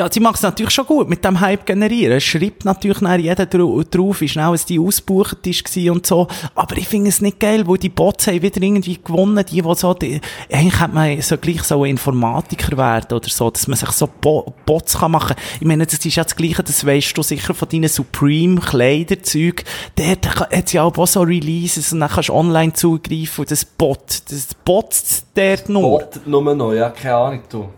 [0.01, 2.17] Ja, sie macht es natürlich schon gut mit dem Hype generieren.
[2.17, 6.27] Es schreibt natürlich dann jeder dra- drauf, wie schnell es die ausgebucht ist und so.
[6.55, 9.75] Aber ich finde es nicht geil, wo die Bots haben wieder irgendwie gewonnen, die, die
[9.75, 13.77] so, die, eigentlich hätte man so gleich so ein Informatiker werden oder so, dass man
[13.77, 15.37] sich so Bo Bots kann machen.
[15.61, 19.65] Ich meine, das ist ja das Gleiche, das weisst du sicher von deinen Supreme Kleiderzeug.
[19.97, 24.23] Dort hat ja auch so Releases und dann kannst du online zugreifen und das Bot,
[24.31, 25.83] das botzt dort nur.
[25.83, 27.69] Bot nur noch, ja, keine Ahnung, du.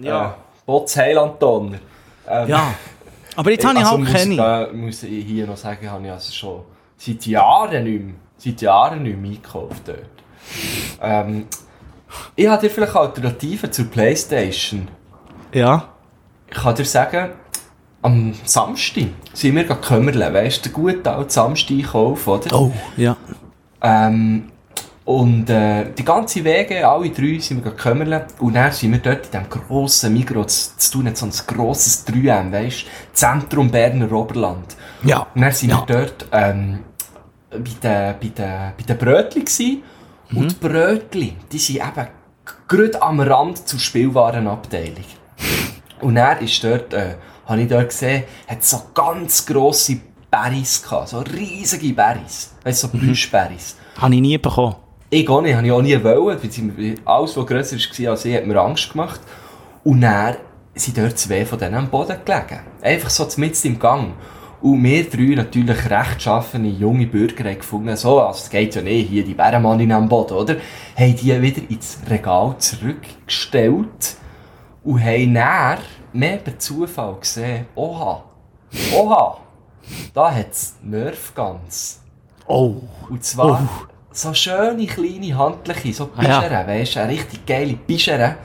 [0.00, 0.34] Ja.
[0.72, 1.78] Äh, Bots Heilandtonner.
[2.28, 2.74] Ähm, Ja.
[3.36, 4.36] Aber jetzt habe ich also halt muss, keine.
[4.36, 6.60] da, muss ich hier noch sagen, habe ich also schon
[6.96, 9.98] seit Jahren nicht mehr, seit Jahren nicht mehr eingekauft dort.
[11.00, 11.46] Ähm,
[12.36, 14.88] ich habe dir vielleicht Alternativen zur Playstation.
[15.52, 15.88] Ja.
[16.48, 17.32] Ich kann dir sagen,
[18.02, 22.52] am Samstag sind wir gekümmerle, weißt du, der gute alte Samstag-Einkauf, oder?
[22.60, 23.16] Oh, ja.
[23.80, 24.51] Ähm,
[25.04, 28.34] und äh, die ganze Wege, alle drei, sind wir gekümmert.
[28.38, 32.06] Und dann sind wir dort in diesem grossen Migros zu tun, hat so ein grosses
[32.06, 34.76] 3M, weisst Zentrum Berner Oberland.
[35.02, 35.26] Ja.
[35.34, 35.84] Und dann sind Ja.
[35.86, 36.80] wir dort ähm,
[37.50, 39.82] bei den, bei den, bei den Brötchen gsi.
[40.30, 40.38] Mhm.
[40.38, 42.08] Und die Brötchen, die sind eben
[42.68, 45.04] gerade am Rand zur Spielwarenabteilung.
[46.00, 47.14] Und er ist dort, äh,
[47.46, 49.98] habe ich dort gesehen, hat so ganz grosse
[50.30, 52.54] Berries gehabt, so riesige Berries.
[52.64, 53.76] Weißt du, so Plüschberries.
[53.98, 54.76] Habe ich nie bekommen.
[55.14, 56.38] Ich auch nicht, habe ich auch nie wollen.
[56.42, 59.20] weil Alles, was grösser war als ich, hat mir Angst gemacht.
[59.84, 60.36] Und dann
[60.74, 62.60] sind dort zwei von denen am Boden gelegen.
[62.80, 64.14] Einfach so mitten im Gang.
[64.62, 69.10] Und wir drei natürlich rechtschaffene junge Bürger haben gefunden, so, also es geht ja nicht,
[69.10, 70.56] hier die Bärenmannin am Boden, oder?
[70.96, 74.16] Haben die wieder ins Regal zurückgestellt
[74.82, 75.78] und haben dann
[76.14, 78.24] mehr per Zufall gesehen, oha,
[78.96, 79.36] oha,
[80.14, 82.00] da hat es Nerfguns.
[82.46, 82.76] Oh.
[83.10, 83.91] Und zwar Oh.
[84.12, 86.66] So schöne, kleine, handliche, so Ah, ja.
[86.66, 88.36] Weisst du, eine richtig geile Bischere,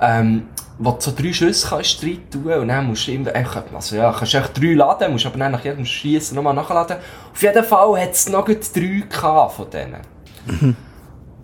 [0.00, 3.62] ähm, wo du so drei Schüsse kannst rein tun und dann musst du immer, einfach,
[3.74, 6.96] also ja, kannst du echt drei laden, musst aber dann nach jedem Schießen nochmal nachladen.
[7.32, 10.00] Auf jeden Fall hat es noch gut drei gehabt von denen.
[10.46, 10.76] Mhm.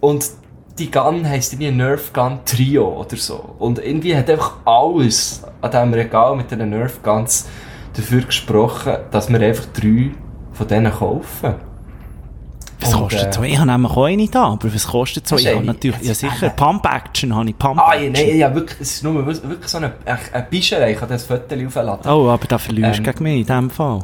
[0.00, 0.30] Und
[0.78, 3.54] die Gun heisst irgendwie Nerf Gun Trio oder so.
[3.58, 7.46] Und irgendwie hat einfach alles an diesem Regal mit diesen Nerf Guns
[7.94, 10.12] dafür gesprochen, dass wir einfach drei
[10.52, 11.54] von denen kaufen.
[12.86, 13.42] Was Und, kostet äh, so?
[13.42, 15.36] Ich habe nämlich auch eine da, aber was kostet so?
[15.36, 18.80] Ich habe natürlich, ja sicher, Pump Action habe ich, Pump Ah, ja, nein, ja, wirklich,
[18.80, 22.10] es ist nur wirklich so eine, eine, Bischerei, ich kann das Foto aufladen.
[22.10, 24.00] Oh, aber da verlierst du Ähm, gegen mich in dem Fall.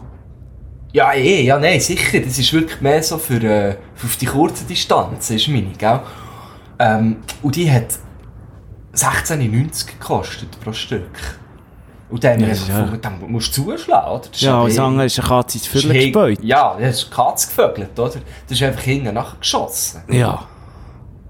[0.93, 4.27] Ja, eh, ja, nein, sicher, das ist wirklich mehr so für, äh, für auf die
[4.27, 6.01] kurze Distanz, ist meine, gell?
[6.79, 7.99] Ähm, und die hat
[8.95, 11.41] 16,90 gekostet pro Stück.
[12.13, 14.29] Und dann haben wir Ja, gefunden, dann musst du zuschlagen, oder?
[14.31, 16.39] Das Ja, als eh- andere ist eine Katze ins Viertel hin- gespäut.
[16.43, 18.11] Ja, das ist Katz gevögelt, oder?
[18.11, 20.03] Das ist einfach hinten nachher geschossen.
[20.09, 20.41] Ja.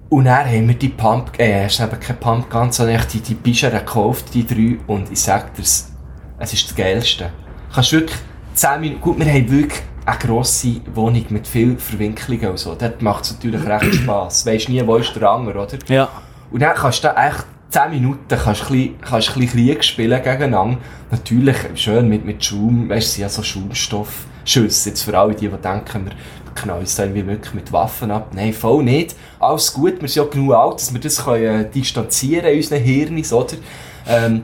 [0.09, 3.35] Und dann haben wir die Pump, äh, ist eben kein Pump Gun, sondern die, die
[3.35, 5.91] Bischere gekauft, die drei, und ich sag dir's,
[6.39, 7.25] es ist das Geilste.
[7.69, 8.19] Du kannst wirklich
[8.55, 13.01] 10 Minuten, gut, wir haben wirklich eine grosse Wohnung mit viel Verwinklungen und so, dort
[13.01, 14.45] macht es natürlich recht Spass.
[14.45, 15.79] Weisst nie, wo ist der Anger, oder?
[15.89, 16.09] Ja.
[16.51, 20.77] Und dann kannst du da echt 10 Minuten kannst du ein bisschen, Krieg spielen gegeneinander.
[21.11, 24.91] Natürlich schön mit, mit Schaum, weißt du, sind ja so Schaumstoffschüsse.
[24.91, 26.13] Jetzt für alle die, die denken, wir
[26.55, 28.29] knallen uns irgendwie wirklich mit Waffen ab.
[28.35, 29.17] Nein, voll nicht.
[29.41, 32.83] Alles gut, wir sind ja genug alt, dass wir das können, äh, distanzieren in unseren
[32.83, 33.57] Hirnen, oder?
[34.07, 34.43] Ähm,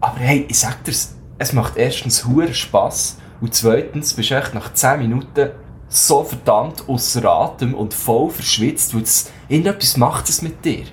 [0.00, 4.54] aber hey, ich sag dir's, es macht erstens hure Spass und zweitens bist du echt
[4.54, 5.50] nach 10 Minuten
[5.88, 10.84] so verdammt außer Atem und voll verschwitzt, weil es irgendetwas macht es mit dir.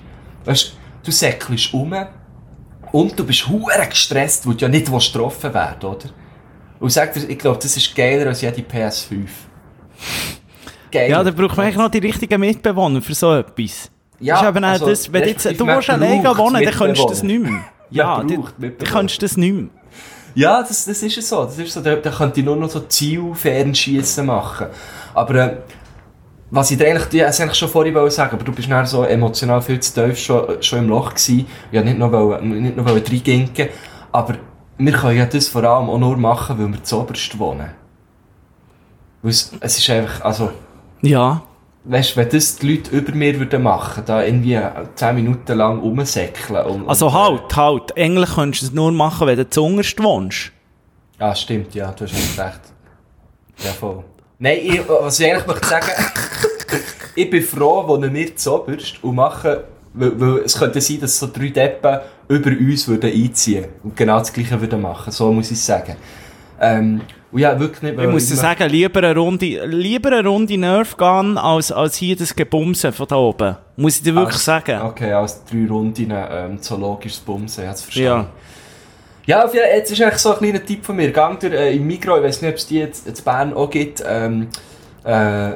[0.44, 1.94] Weißt du, säckelst um
[2.92, 6.08] und du bist hure gestresst, weil du ja nicht getroffen werden oder?
[6.80, 9.26] Und ich sag dir, ich glaube, das ist geiler als jede PS5.
[10.90, 11.10] Geil.
[11.10, 13.90] Ja, da braucht man eigentlich noch die richtigen Mitbewohner für so etwas.
[14.20, 17.02] Ja, das ist eben also, das, wenn du jetzt, du man alleine wohnen, dann kannst
[17.02, 17.64] du das nicht mehr.
[17.90, 18.48] Ja, dann,
[18.78, 19.68] kannst du das nicht mehr.
[20.34, 21.44] Ja, das, das ist es so.
[21.44, 24.68] Das ist so, da, da könnte ich nur noch so Zielfernschiessen machen.
[25.12, 25.56] Aber äh,
[26.54, 28.84] was ich dir eigentlich, ja, das eigentlich schon vorhin wollte sagen, aber du bist dann
[28.84, 31.46] so emotional viel zu tief schon, schon im Loch gewesen.
[31.72, 33.68] Ja, nicht nur, weil, nicht nur weil reinginken.
[34.12, 34.34] Aber
[34.76, 37.70] wir können ja das vor allem auch nur machen, weil wir zu oberst wohnen.
[39.22, 40.50] Weil es, es ist einfach, also,
[41.00, 41.40] Ja.
[41.84, 44.60] weißt, wenn das die Leute über mir würden machen, da irgendwie
[44.96, 47.96] 10 Minuten lang rumsäckeln und, Also und, halt, halt.
[47.96, 50.52] Eigentlich könntest du es nur machen, wenn du zuunterst wohnst.
[51.18, 52.60] Äh, ah, stimmt, ja, du hast recht.
[53.64, 54.04] Ja, voll.
[54.38, 55.86] Nein, ich, was ich eigentlich möchte sagen,
[57.14, 59.56] ich bin froh, wo ihr mir zoberst und machen,
[59.94, 64.18] weil, weil es könnte sein, dass so drei Deppen über uns würden einziehen und genau
[64.18, 65.96] das Gleiche würden machen, so muss ich sagen.
[66.60, 67.02] Ähm,
[67.34, 71.38] ja, wirklich nicht, Ich muss dir sagen, lieber eine Runde, lieber eine Runde Nerf gehen,
[71.38, 73.56] als, als hier das Gebumsen von da oben.
[73.76, 74.80] Muss ich dir wirklich als, sagen.
[74.82, 78.26] Okay, als drei Runden ähm, zoologisches Bumsen, ich hab's Ja.
[78.26, 78.28] verstanden.
[79.24, 81.10] Ja, auf jeden Fall, jetzt ist eigentlich so ein kleiner Tipp von mir.
[81.10, 83.70] Gang durch, äh, im Migros, ich weiß nicht, ob es die jetzt in Bern auch
[83.70, 84.48] gibt, ähm,
[85.04, 85.52] äh,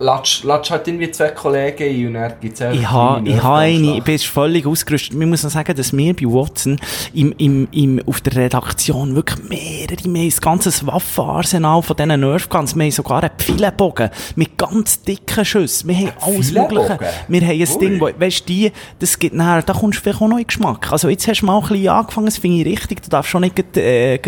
[0.00, 3.56] latsch, latsch halt irgendwie zwei Kollegen ein und dann gibt's einfach Ich habe ich ha
[3.58, 4.04] eine, ich Nervenanschlag.
[4.04, 5.14] bin völlig ausgerüstet.
[5.18, 6.78] Man muss noch sagen, dass wir bei Watson
[7.14, 12.20] im, im, im, auf der Redaktion wirklich mehrere, wir haben ein ganzes Waffenarsenal von diesen
[12.20, 12.76] Nerfguns.
[12.76, 15.88] Wir haben sogar einen Pfeilenbogen mit ganz dicken Schüssen.
[15.88, 16.52] Wir haben alles?
[16.52, 16.98] Mögliche.
[17.28, 17.78] Wir haben ein Ui.
[17.78, 20.46] Ding, wo, weißt du, die, das gibt nachher, da kommst du vielleicht auch noch in
[20.46, 20.92] Geschmack.
[20.92, 23.02] Also jetzt hast du mal ein bisschen angefangen, das finde ich richtig.
[23.02, 24.18] Du darfst schon nicht, äh,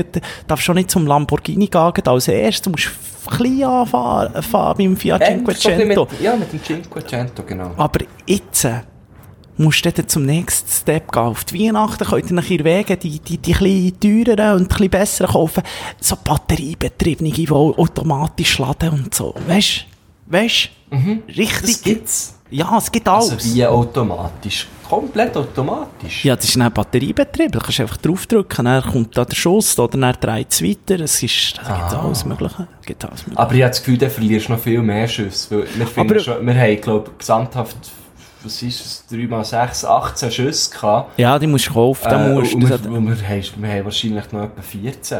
[0.46, 2.62] darfst schon nicht zum Lamborghini gehen als erstes.
[2.62, 2.90] Du musst
[3.26, 6.08] ein bisschen anfahren, fahren beim Fiat bisschen Cinquecento.
[6.10, 7.72] Mit, ja, mit dem Cinquecento, genau.
[7.76, 8.80] Aber jetzt äh,
[9.56, 11.22] musst du dann zum nächsten Step gehen.
[11.22, 14.68] Auf die Weihnachten könnt ihr nach ihr Wege die, die, die ein teureren und ein
[14.68, 15.62] bisschen besseren kaufen.
[16.00, 19.34] So batteriebetriebene, die automatisch laden und so.
[19.46, 19.86] Weißt
[20.26, 20.32] du?
[20.32, 21.22] Weißt du?
[21.26, 21.82] Das Richtig.
[21.82, 22.39] gibt's.
[22.50, 23.30] Ja, es gibt alles.
[23.32, 24.66] Also wie automatisch.
[24.88, 26.24] Komplett automatisch.
[26.24, 27.52] ja, das ist ein Batteriebetrieb.
[27.52, 30.98] Da kannst du einfach draufdrücken, dann kommt da der Schuss oder dann dreht es weiter.
[31.04, 32.02] Es ist, da gibt Ah.
[32.04, 32.66] alles Mögliche.
[32.84, 33.38] Gibt alles Mögliche.
[33.40, 35.58] Aber ich habe das Gefühl, dann verlierst du noch viel mehr Schüsse.
[35.60, 37.76] Weil wir, finden Aber- schon, wir haben, glaube ich, gesamthaft,
[38.42, 41.18] was ist es, 3 mal 6, 18 Schüsse gehabt.
[41.20, 42.06] Ja, die musst du kaufen.
[42.10, 45.18] Da Äh, musst, und das wir, und wir, haben, wir haben wahrscheinlich noch etwa 14.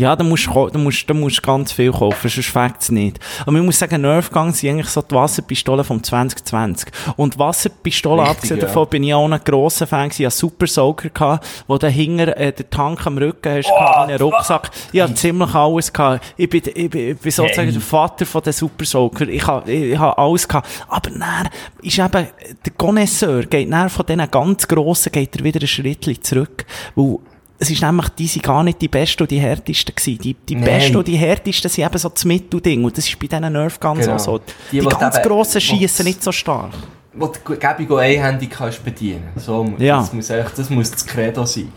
[0.00, 3.20] Ja, da musst du, musst, da musst ganz viel kaufen, sonst fängt es nicht.
[3.42, 6.88] Aber man muss sagen, Nerfgang sind eigentlich so die Wasserpistolen vom 2020.
[7.16, 8.66] Und Wasserpistolen, Richtig, abgesehen ja.
[8.66, 10.22] davon, bin ich auch ein grosser Fan gewesen.
[10.22, 14.04] Ich hatte Super Soaker, gehabt, wo du hinter äh, den Tank am Rücken hast, oh,
[14.04, 14.70] in einem Rucksack.
[14.90, 16.32] Ich hatte ziemlich alles gehabt.
[16.38, 17.72] Ich bin, ich bin, ich bin sozusagen Hey.
[17.72, 19.28] der Vater von den Super Soaker.
[19.28, 20.66] Ich habe, ich, ich habe alles gehabt.
[20.88, 21.50] Aber dann
[21.82, 22.26] ist eben,
[22.64, 26.64] der Connoisseur geht dann von diesen ganz grossen, geht er wieder ein Schrittchen zurück.
[26.94, 27.18] Weil,
[27.62, 30.18] es ist nämlich, die sind gar nicht die besten und die härtesten gewesen.
[30.22, 30.64] Die, die Nein.
[30.64, 32.82] besten und die härtesten sind eben so das Mittelding.
[32.84, 34.14] Und das ist bei diesen Nerfguns Genau.
[34.16, 34.40] auch so.
[34.72, 36.72] Die, Die, ganz eben- grossen schießen nicht so stark.
[37.12, 37.54] Wo du
[37.94, 39.28] auch einhändig kannst bedienen.
[39.36, 39.98] So, Ja.
[39.98, 41.70] das, muss eigentlich, das muss das Credo sein.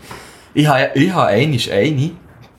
[0.54, 2.10] Ich habe, ich habe einmal eine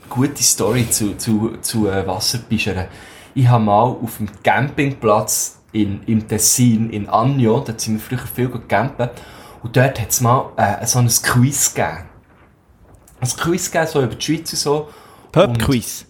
[0.09, 2.85] gute Story zu, zu, zu äh, Wasserpischern.
[3.33, 8.27] Ich habe mal auf dem Campingplatz in, im Tessin, in Agno, da sind wir früher
[8.27, 9.09] viel gecampen,
[9.63, 11.97] und dort hat es mal äh, so ein Quiz gegeben.
[13.25, 14.89] Ein Quiz gegeben, so über die Schweiz und so.
[15.31, 16.05] Pub-Quiz.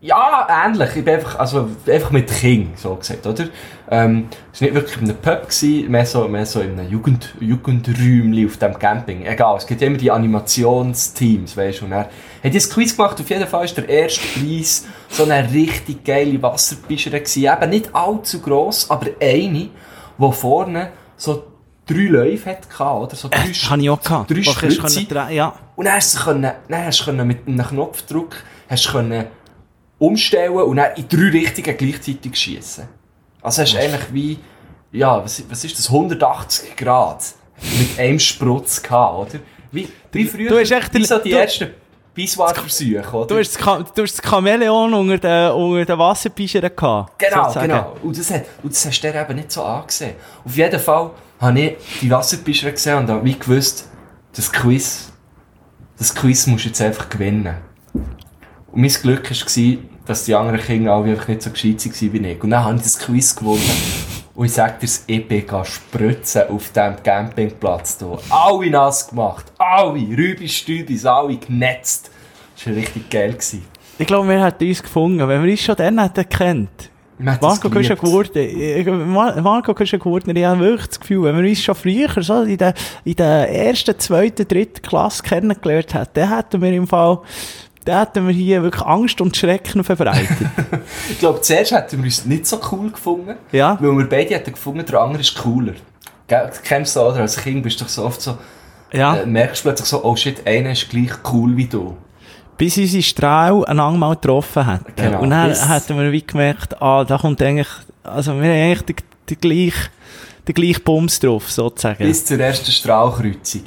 [0.00, 0.96] Ja, ähnlich.
[0.96, 3.44] Ich bin einfach, also, einfach mit King, so gesagt, oder?
[3.88, 6.90] Ähm, es war nicht wirklich in einem Pub, gewesen, mehr so, mehr so in einem
[6.90, 9.24] Jugend, Jugendräumchen auf dem Camping.
[9.24, 12.08] Egal, es gibt immer die Animationsteams, weißt du, und er
[12.42, 16.42] hat jetzt Quiz gemacht, auf jeden Fall ist der erste Preis so eine richtig geile
[16.42, 17.44] Wasserpischer gewesen.
[17.44, 19.68] Eben nicht allzu gross, aber eine,
[20.18, 21.44] die vorne so
[21.86, 23.16] drei Läufe hatte, oder?
[23.16, 24.30] So drei, Das habe ich auch gehabt.
[24.30, 25.06] drei Wo kannst du Spritze.
[25.06, 25.54] können drehen- Ja.
[25.76, 28.36] Und dann hast du können, dann hast du mit einem Knopfdruck
[28.68, 29.24] hast können
[29.98, 32.88] umstellen und dann in drei Richtungen gleichzeitig schießen.
[33.40, 34.38] Also hast du eigentlich wie,
[34.92, 37.22] ja, was, was ist das, 180 Grad
[37.78, 39.40] mit einem Sprutz gehabt, oder?
[39.70, 41.70] Wie, wie früher, du hast echt wie so die du- ersten
[42.14, 43.26] Bisswar-Versuche, oder?
[43.26, 43.64] Du hast das,
[43.94, 47.18] du hast das Chamäleon unter den, unter den Wasserpischern gehabt.
[47.18, 47.68] Genau, sozusagen.
[47.68, 47.96] genau.
[48.02, 50.14] Und das, hat, und das hast du dir eben nicht so angesehen.
[50.44, 51.10] Auf jeden Fall
[51.42, 53.88] habe ich die Wasserpischer gesehen und habe wie gewusst,
[54.34, 55.12] das Quiz,
[55.98, 57.56] das Quiz musst du jetzt einfach gewinnen.
[57.92, 62.26] Und mein Glück war, dass die anderen Kinder alle einfach nicht so gescheit waren wie
[62.28, 62.42] ich.
[62.42, 63.70] Und dann habe ich das Quiz gewonnen.
[64.34, 64.88] Und ich sag dir,
[65.28, 68.18] bin gegangen spritzen auf diesem Campingplatz hier.
[68.30, 69.52] Alle nass gemacht.
[69.58, 70.00] Alle.
[70.00, 72.10] Rübi, Stüdis, alle genetzt.
[72.54, 73.36] Das war richtig geil.
[73.98, 76.91] Ich glaube, wir hätten uns gefunden, wenn wir uns schon dann hätten gekannt.
[77.18, 78.32] Das Marco, du ja geliebt.
[78.32, 79.12] geworden.
[79.42, 80.36] Marco, du ja geworden.
[80.36, 83.48] Ich habe wirklich das Gefühl, wenn wir uns schon früher, so in der, in der
[83.50, 87.20] ersten, zweiten, dritten Klasse kennengelernt hätten, dann hätten wir im Fall,
[87.84, 90.28] dann hätten wir hier wirklich Angst und Schrecken verbreitet.
[91.10, 93.36] Ich glaube, zuerst hätten wir uns nicht so cool gefunden.
[93.52, 93.76] Ja.
[93.80, 95.74] Weil wir beide hätten gefunden, der andere ist cooler.
[96.26, 97.20] Du kennst du, oder?
[97.20, 98.38] Als Kind bist du doch so oft so,
[98.92, 99.16] ja.
[99.16, 101.96] äh, merkst du plötzlich so, oh shit, einer ist gleich cool wie du.
[102.58, 104.92] Bis unsere Strahl einander mal getroffen hätten.
[104.96, 107.68] Genau, und dann bis- hätten wir wie gemerkt, ah, da kommt eigentlich,
[108.04, 108.96] also wir haben eigentlich den,
[109.30, 109.88] den gleichen,
[110.46, 112.04] den gleichen Bums drauf, sozusagen.
[112.04, 113.62] Bis zur ersten Strahlkreuzung.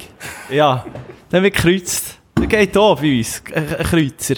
[0.50, 0.84] Ja,
[1.30, 2.14] dann wird gekreuzt.
[2.38, 4.34] Der geht hier bei uns, ein Kreuzer.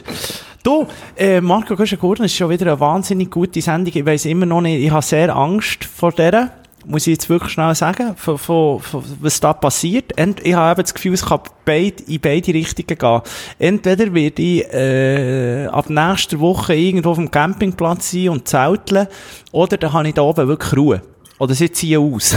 [0.62, 0.86] Du,
[1.16, 3.92] äh, Marco Guschen-Gurten, das ist schon wieder eine wahnsinnig gute Sendung.
[3.94, 6.51] Ich weiss immer noch nicht, ich habe sehr Angst vor der.
[6.91, 10.16] Muss ich jetzt wirklich schnell sagen, von, von, von, was da passiert.
[10.16, 13.20] Ent, ich habe eben das Gefühl, es kann beid, in beide Richtungen gehen.
[13.59, 19.07] Entweder werde ich äh, ab nächster Woche irgendwo auf dem Campingplatz sein und zelteln,
[19.53, 21.03] oder dann habe ich da oben wirklich Ruhe.
[21.39, 22.36] Oder sie ziehen aus.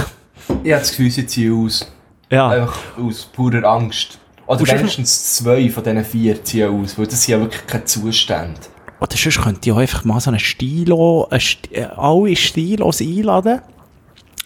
[0.63, 1.89] Ich habe das Gefühl, sie ziehen aus.
[2.29, 2.49] ja.
[2.49, 4.19] Einfach aus purer Angst.
[4.47, 7.85] Oder Und wenigstens zwei von diesen vier ziehen aus, weil das sind ja wirklich keine
[7.85, 8.59] Zustände.
[8.99, 13.01] Oder sonst könnte ich auch einfach mal so einen Stilo, einen St äh, alle Stilos
[13.01, 13.61] einladen.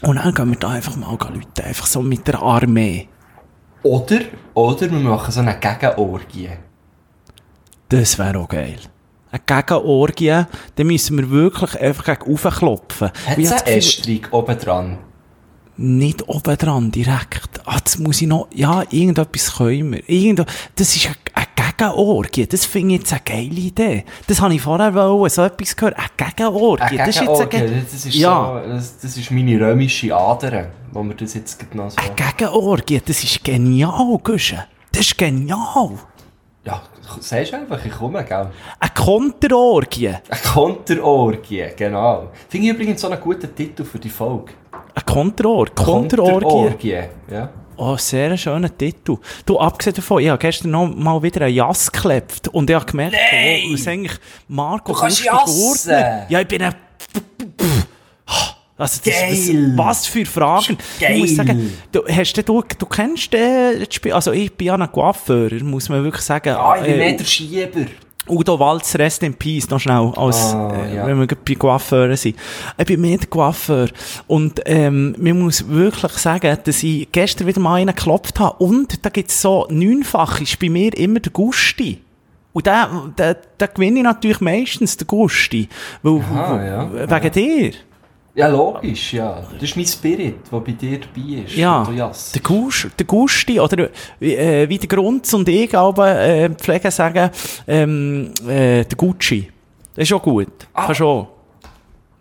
[0.02, 3.08] Und dann gehen wir da einfach mal Leute, einfach so mit der Armee.
[3.84, 4.22] Oder,
[4.54, 6.50] oder wir machen so eine Gegenorgie.
[7.90, 8.80] Das wäre auch geil.
[9.32, 10.44] Eine Gegenorgie,
[10.76, 13.12] dann müssen wir wirklich einfach gegen raufklopfen.
[13.28, 14.98] Hat es einen Estrich oben dran?
[15.78, 17.62] Nicht oben dran, direkt.
[17.66, 20.10] Ah, das muss ich noch, ja, irgendetwas können wir.
[20.10, 21.16] Irgend, das ist eine
[21.78, 22.48] Gegenorgie.
[22.48, 24.06] Das finde ich jetzt eine geile Idee.
[24.28, 25.98] Das habe ich vorher wollen, so etwas gehört.
[25.98, 27.00] Eine Gegenorgie.
[27.00, 28.62] Eine das ist jetzt eine Ge das ist ja.
[28.64, 31.98] so, das, das ist meine römische Ader, wo wir das jetzt noch so...
[31.98, 34.66] Eine Gegenorgie, das ist genial, Gusche.
[34.92, 35.92] Das ist genial.
[36.66, 36.82] Ja,
[37.20, 38.48] sagst einfach, ich komme, gell?
[38.80, 40.08] Eine Konterorgie.
[40.08, 42.30] Eine Konterorgie, genau.
[42.50, 44.54] Finde ich übrigens so einen guten Titel für die Folge.
[44.72, 45.74] Eine Konterorgie.
[45.76, 46.46] Konterorgie.
[46.46, 47.00] Konterorgie,
[47.32, 47.50] ja.
[47.78, 49.18] Oh, sehr schöner Titel.
[49.46, 52.86] Du, abgesehen davon, ich habe gestern noch mal wieder einen Jass geklebt und ich habe
[52.86, 53.64] gemerkt, Nein!
[53.70, 54.14] oh, was eigentlich
[54.48, 55.24] Marco Du kannst!
[55.28, 56.76] Gurtner- Ja, ich bin ein...
[58.78, 59.74] Also, das, Geil!
[59.76, 60.78] Was, was für Fragen.
[61.00, 61.14] Geil!
[61.16, 64.68] Ich muss sagen, du, hast du, du, du kennst äh, das Spiel, also ich bin
[64.68, 66.50] ja ein Coiffeur, muss man wirklich sagen.
[66.50, 67.86] Ah, ich bin Äh, mehr der Schieber.
[68.28, 71.08] Udo Walz, Rest in Peace, noch schnell, als, Ah, äh, ja.
[71.08, 72.36] wenn wir bei Coiffeuren sind.
[72.78, 73.88] Ich bin mehr der Coiffeur.
[74.28, 78.64] Und, ähm, man muss wirklich sagen, dass ich gestern wieder mal einen geklopft habe.
[78.64, 82.02] Und da gibt's so, neunfach ist bei mir immer der Gusti.
[82.54, 85.68] Und da, da, da gewinne ich natürlich meistens den Gusti.
[86.02, 86.90] Weil, Aha, ja.
[87.12, 87.74] wegen dir.
[88.36, 89.42] Ja, logisch, ja.
[89.54, 91.56] Das ist mein Spirit, der bei dir dabei ist.
[91.56, 96.92] Ja, der, Gusch, der Gusti, oder äh, wie der Grunz und ich aber äh, pflegen
[96.92, 97.30] sagen,
[97.66, 99.50] ähm, äh, der Gucci.
[99.96, 100.68] Das ist auch gut.
[100.74, 100.88] Ah.
[100.88, 101.30] Kannst auch.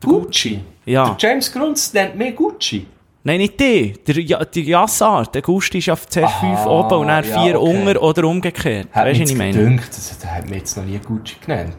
[0.05, 0.61] Gucci.
[0.85, 1.17] Ja.
[1.17, 2.87] Der James Grunz nennt mich Gucci.
[3.25, 3.95] Nein, nicht die.
[4.07, 7.43] Der, ja, der Jassar, der Gusti ist auf zuerst Aha, 5 oben und dann ja,
[7.43, 7.77] 4 okay.
[7.77, 8.89] unter oder umgekehrt.
[8.93, 9.77] Hat Weißt du, was ich meine?
[9.77, 11.77] das, das hat mich jetzt noch nie Gucci genannt.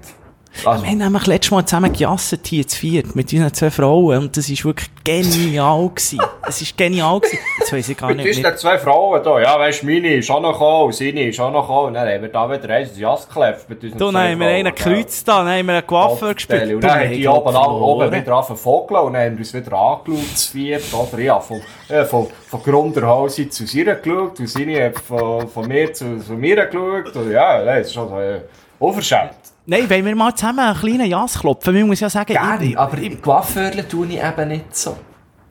[0.63, 4.17] Also, Wir haben nämlich letztes Mal zusammen gejasset hier zu viert mit unseren zwei Frauen
[4.19, 5.89] und das war wirklich genial.
[5.89, 6.19] gewesen.
[6.47, 7.19] Es war genial.
[7.19, 7.39] Gewesen.
[7.59, 8.23] Jetzt weiss ich gar nicht.
[8.23, 9.39] ist nicht da zwei Frauen da.
[9.39, 11.95] Ja, weißt du, meine ist auch noch gekommen, seine ist auch noch gekommen.
[11.95, 14.51] Dann haben wir da wieder eins Jass geklebt mit unseren du, zwei nein, wir haben
[14.53, 14.93] Frauen, einen gell.
[15.03, 16.61] Kreuz da, dann haben wir einen Coiffeur gespielt.
[16.63, 19.53] Und Du, dann haben wir die oben, oben wieder angefangen und dann haben wir uns
[19.55, 21.19] wieder angeschaut, zu viert, oder?
[21.19, 25.91] Ja, von, äh, von, von Grunderhausen zu ihr geschaut, und seine hat von, von mir
[25.93, 27.15] zu, zu mir geschaut.
[27.15, 28.41] Und ja, das ist schon so, äh,
[28.77, 29.31] unverschämt.
[29.67, 31.73] Nein, wollen wir mal zusammen einen kleinen Jas klopfen?
[31.73, 34.95] Man muss ja sagen, ich, aber im Coiffeurle tue ich eben nicht so.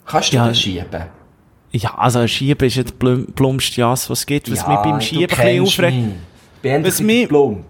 [0.06, 0.48] Kannst du Ja.
[0.48, 1.04] das schieben?
[1.72, 4.48] ja, also ein Schieben ist ja der plum- plumpste Jas, was es gibt.
[4.52, 5.96] Was mich beim Schieben ein aufregt.
[6.62, 6.84] mich.
[6.84, 7.64] Was mich- plump.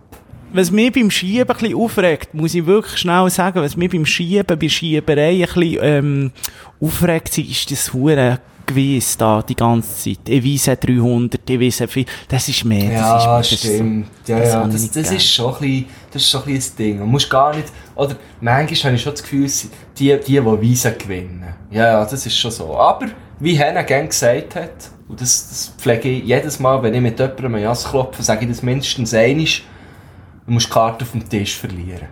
[0.53, 4.05] Was mich beim Schieben ein bisschen aufregt, muss ich wirklich schnell sagen, was mich beim
[4.07, 6.33] Schieben, bei Schieberei ein bisschen, ähm,
[6.81, 10.29] aufregt, ist das hure Gewiss da die ganze Zeit.
[10.29, 12.07] Ich weise 300, ich weise viel.
[12.29, 12.93] Das ist mehr.
[12.93, 14.07] Ja, das ist, das stimmt.
[14.27, 16.75] Ja, das ja, ich das, das ist schon ein bisschen, das ist schon ein bisschen
[16.75, 16.99] ein Ding.
[17.01, 19.51] Man muss gar nicht, oder manchmal habe ich schon das Gefühl,
[19.99, 21.55] die, die, die Wiesen gewinnen.
[21.71, 22.77] Ja, ja, das ist schon so.
[22.77, 23.07] Aber,
[23.41, 27.19] wie Hannah gern gesagt hat, und das, das pflege ich jedes Mal, wenn ich mit
[27.19, 31.29] jemandem ein Jas klopfe, sage ich das mindestens einmal, du musst die Karte auf dem
[31.29, 32.09] Tisch verlieren.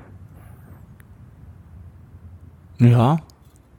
[2.78, 3.20] Ja,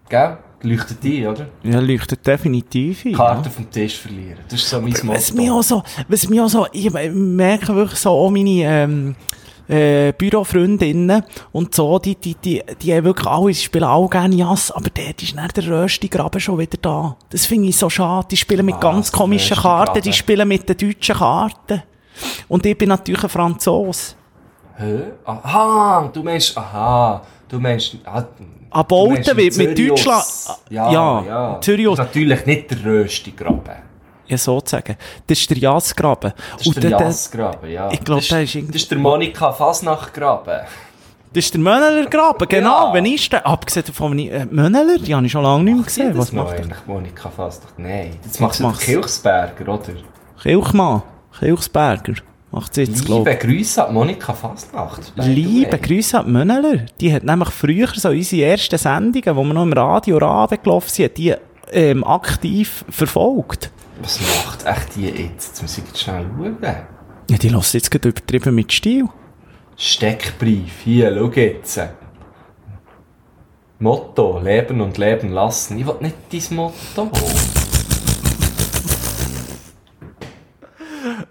[0.09, 0.38] Gell?
[0.61, 1.47] Leuchtet ein, oder?
[1.63, 3.13] ja, leuchtet definitiv ein.
[3.13, 4.39] Karte auf dem Tisch verlieren.
[4.47, 5.17] Das ist so mein Motto.
[5.17, 9.15] Was mir auch so, was mir auch so, ich merke wirklich so, auch meine, ähm,
[9.68, 14.36] äh, Bürofreundinnen und so, die, die, die, die haben wirklich alle, sie spielen auch gerne
[14.36, 17.16] Jass, aber dort ist dann der Röstigraben schon wieder da.
[17.30, 18.28] Das finde ich so schade.
[18.32, 21.84] Die spielen mit Was, ganz komischen Karten, die spielen mit den deutschen Karten.
[22.47, 24.16] Und ich bin natürlich ein Franzos.
[24.76, 24.99] Hä?
[25.26, 28.26] Aha, du meinst, aha, du meinst, ah,
[29.38, 30.03] wird mit Zürichus.
[30.03, 31.61] Deutschland, Ja, ja, ja.
[31.61, 31.97] Zürichus.
[31.97, 33.92] Das ist natürlich nicht der Röstigraben.
[34.28, 34.95] Ja, sozusagen.
[35.28, 36.34] Das ist der Jassgraben.
[36.57, 37.91] Das ist der der- ja.
[37.91, 40.61] ich glaub, das, der ist irgendwie- Das ist der Monika Fasnachtgraben.
[41.34, 42.88] Das ist der Mönneler-Graben, genau.
[42.89, 42.93] Ja.
[42.93, 46.17] Wenn ich der, abgesehen von äh, Mönneler, die habe ich schon lange nicht mehr gesehen.
[46.17, 46.67] Was macht er?
[46.86, 47.74] Monika Fasnacht?
[47.80, 48.86] Nein, das macht macht's?
[48.86, 49.93] Kilchsberger, oder?
[50.43, 51.01] Kilchmann,
[51.39, 52.13] Kilchsberger,
[52.51, 55.11] macht sie jetzt, glaube Liebe Grüße an Monika Fasnacht.
[55.15, 55.80] Liebe.
[55.80, 56.86] Grüße an die Mönneler.
[56.99, 60.89] Die hat nämlich früher so unsere ersten Sendungen, wo wir noch im Radio Rabe gelaufen
[60.89, 61.34] sind, die
[61.71, 63.71] ähm, aktiv verfolgt.
[64.03, 65.47] Was macht echt die jetzt?
[65.47, 66.57] Jetzt muss ich jetzt schnell schauen.
[67.29, 69.07] Ja, die lassen jetzt gerade übertrieben mit Stil.
[69.77, 71.79] Steckbrief, hier, schau jetzt.
[73.79, 75.79] Motto, leben und leben lassen.
[75.79, 77.09] Ich will nicht dein Motto.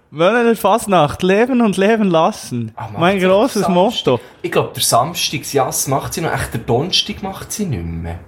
[0.09, 2.71] Wollen Fasnacht, leben und leben lassen.
[2.75, 3.67] Macht mein grosses?
[3.67, 4.19] Motto.
[4.41, 6.33] Ich glaube, der Samstag, ja, macht sie noch.
[6.33, 8.19] Echt, der Donnerstag macht sie nicht mehr.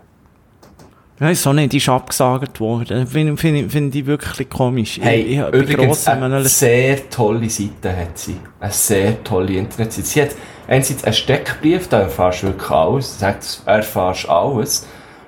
[1.17, 3.07] Ja, so nicht, die ist abgesagt worden.
[3.07, 4.99] Finde find, find ich wirklich komisch.
[5.01, 8.35] Hey, ich, ich, übrigens, eine sehr tolle Seite hat sie.
[8.59, 10.07] Eine sehr tolle Internetseite.
[10.07, 10.35] Sie hat
[10.67, 13.13] einerseits einen Steckbrief, da erfährst du wirklich alles.
[13.13, 14.87] Du sagst, erfährst alles.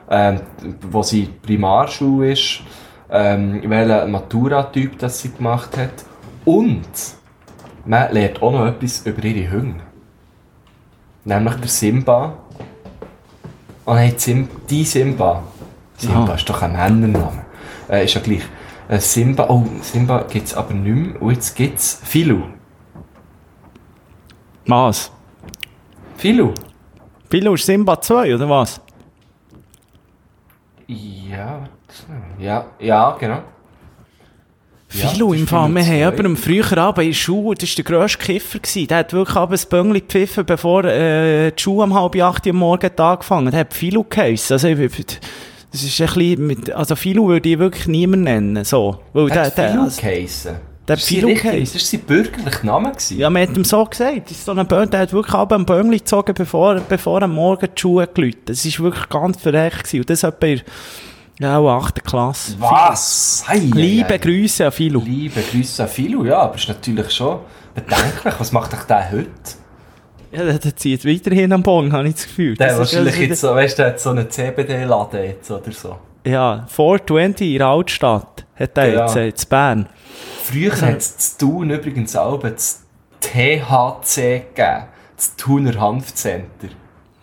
[0.09, 0.41] Ähm,
[0.89, 2.61] wo sie Primarschule ist,
[3.09, 6.05] ähm, welchen Matura-Typ das sie gemacht hat.
[6.43, 6.87] Und
[7.85, 9.83] man lernt auch noch etwas über ihre Hunde.
[11.23, 12.37] Nämlich der Simba.
[13.85, 14.15] Oh nein,
[14.69, 15.43] die Simba.
[15.97, 17.45] Simba ist doch ein Männername.
[17.89, 18.43] Äh, ist ja gleich.
[18.87, 21.21] Äh, Simba, oh, Simba gibt's aber nicht mehr.
[21.21, 22.43] Und jetzt gibt's Filu.
[24.67, 25.11] Was?
[26.17, 26.53] Filu?
[27.29, 28.79] Pilo ist Simba 2, oder was?
[30.87, 31.67] Ja,
[32.39, 33.41] ja, ja, genau.
[34.93, 35.69] Ja, Philo das im Fall.
[35.69, 38.59] Wir haben jemanden früher Abend in der Schule, das war der grösste Kiffer.
[38.59, 38.87] Gewesen.
[38.87, 42.55] Der hat wirklich abends ein Böngli gepfiffen, bevor äh, die Schule um halb acht am
[42.55, 44.53] Morgen angefangen hat Philo geheissen.
[44.53, 45.19] Also, ich,
[45.71, 48.99] das ist ein bisschen mit, also Philo würde ich wirklich niemand nennen, so.
[49.13, 50.55] Weil der, Hat der, Filu also, geheissen?
[50.87, 51.73] der richtig- geheissen.
[51.73, 52.91] Das war sein bürgerlicher Name.
[52.91, 53.17] gewesen.
[53.17, 54.21] ja, man hat ihm so gesagt.
[54.25, 57.33] Das ist so ein Böngli, der hat wirklich abends ein Böngli gezogen, bevor, bevor am
[57.35, 58.49] Morgen die Schule geläutet.
[58.49, 59.79] Das war wirklich ganz verrecht.
[59.83, 59.99] gewesen.
[59.99, 60.61] Und das etwa in,
[61.39, 62.03] ja, auch 8.
[62.03, 62.55] Klasse.
[62.59, 63.43] Was?
[63.47, 64.17] Hei, Liebe hei.
[64.17, 65.01] Grüße an Philo.
[65.05, 67.39] Liebe Grüße an Filu, ja, aber ist natürlich schon
[67.75, 68.33] bedenklich.
[68.39, 69.27] Was macht euch der heute?
[70.37, 72.55] Ja, der, zieht weiterhin am Bon, habe ich das Gefühl.
[72.55, 75.49] Der Das ist wahrscheinlich also- jetzt so, weißt du, der hat so einen CBD-Laden jetzt
[75.51, 75.97] oder so.
[76.25, 79.01] Ja, 420 in der Altstadt hat er Genau.
[79.05, 79.89] jetzt, äh, in Bern.
[80.43, 82.83] Früher hat es zu Thun übrigens auch das
[83.21, 84.83] THC gegeben.
[85.15, 86.67] Das Thuner Hanfcenter.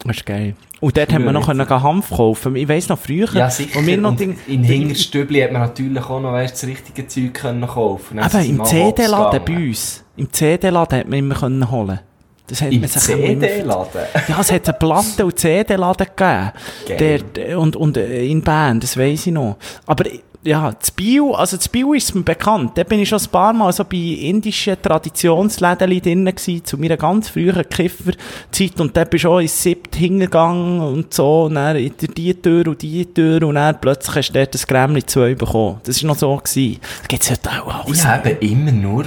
[0.05, 0.55] Das ist geil.
[0.81, 2.57] Und dort haben wir noch können Hanf kaufen.
[2.57, 3.29] Ich weiss noch früher.
[3.33, 3.79] Ja, sicher.
[3.79, 7.07] Und wir noch Und Ding, in Hingerstübli hat man natürlich auch noch weißt, das richtige
[7.07, 8.19] Zeug können kaufen.
[8.19, 10.05] Aber im CD-Laden bei uns.
[10.17, 12.01] Im CD-Laden hat man immer können holen.
[12.47, 14.03] Das hat Im man sich CD-Laden?
[14.29, 17.25] Ja, es hat einen Platten- und CD-Laden gegeben.
[17.35, 19.57] Der, und, und äh, in Bern, das weiss ich noch.
[19.87, 20.05] Aber
[20.45, 22.73] ja, das Bio, also das Bio ist mir bekannt.
[22.77, 26.99] Da bin ich schon ein paar Mal so bei indischen Traditionsläden drin gewesen, zu meiner
[26.99, 28.79] ganz frühen Kifferzeit.
[28.79, 31.45] Und da bist du auch ins Siebt hingegangen und so.
[31.45, 33.43] Und dann in die Tür und die Tür.
[33.43, 35.81] Und dann plötzlich hast du dort das Grämli 2 bekommen.
[35.85, 36.37] Das war noch so.
[36.37, 36.79] Gewesen.
[36.99, 37.99] Das gibt's heute auch alles.
[37.99, 39.07] Ich habe immer nur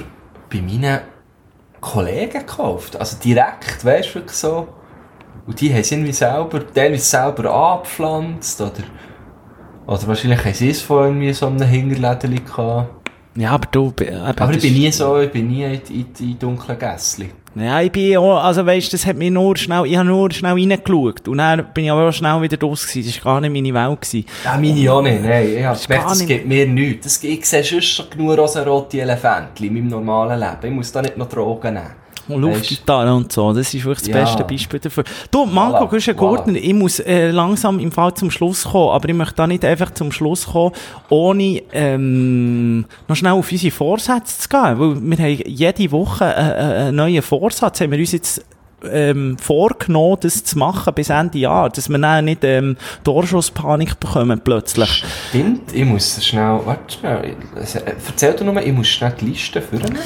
[0.50, 1.02] bei meinen
[1.88, 3.00] Kollegen gekauft.
[3.00, 4.68] Also direkt, weißt du, wirklich so.
[5.46, 8.84] Und die haben es irgendwie selber, teilweise selber angepflanzt oder,
[9.86, 12.90] oder wahrscheinlich haben sie es von irgendwie so einem Hinterläden gehabt.
[13.36, 13.94] Ja, aber du...
[14.02, 17.30] äh, eben, Aber ich bin nie so, ich bin nie in, in, in dunklen Gässchen.
[17.60, 20.54] Ja, ich bin auch, also weisst, das hat mir nur schnell, ich habe nur schnell
[20.54, 21.28] reingeschaut.
[21.28, 23.08] Und dann bin ich aber auch schnell wieder raus gewesen.
[23.12, 24.26] Das war gar nicht meine Welt gewesen.
[24.44, 25.48] Ja, meine auch nicht, nein.
[25.58, 27.04] Ich habe gemerkt, das nicht- gibt mir nichts.
[27.06, 30.58] Das, ich sehe sonst schon genug rosarote Elefantchen in meinem normalen Leben.
[30.64, 31.88] Ich muss da nicht noch Drogen nehmen.
[32.28, 34.24] Luftgitarre und so, das ist wirklich das Ja.
[34.24, 35.04] beste Beispiel dafür.
[35.32, 36.14] Du, Marco Voilà, voilà.
[36.14, 39.64] Gurtner, ich muss äh, langsam im Fall zum Schluss kommen, aber ich möchte da nicht
[39.64, 40.74] einfach zum Schluss kommen,
[41.10, 46.30] ohne ähm, noch schnell auf unsere Vorsätze zu gehen, weil wir haben jede Woche äh,
[46.30, 48.44] äh, einen neuen Vorsatz, haben wir uns jetzt
[48.92, 54.40] ähm, vorgenommen, das zu machen bis Ende Jahr, dass wir dann nicht ähm, Torschusspanik bekommen
[54.44, 55.04] plötzlich.
[55.30, 57.26] Stimmt, ich muss schnell, warte schnell,
[57.56, 59.98] äh, erzähl dir nur, ich muss schnell die Liste führen.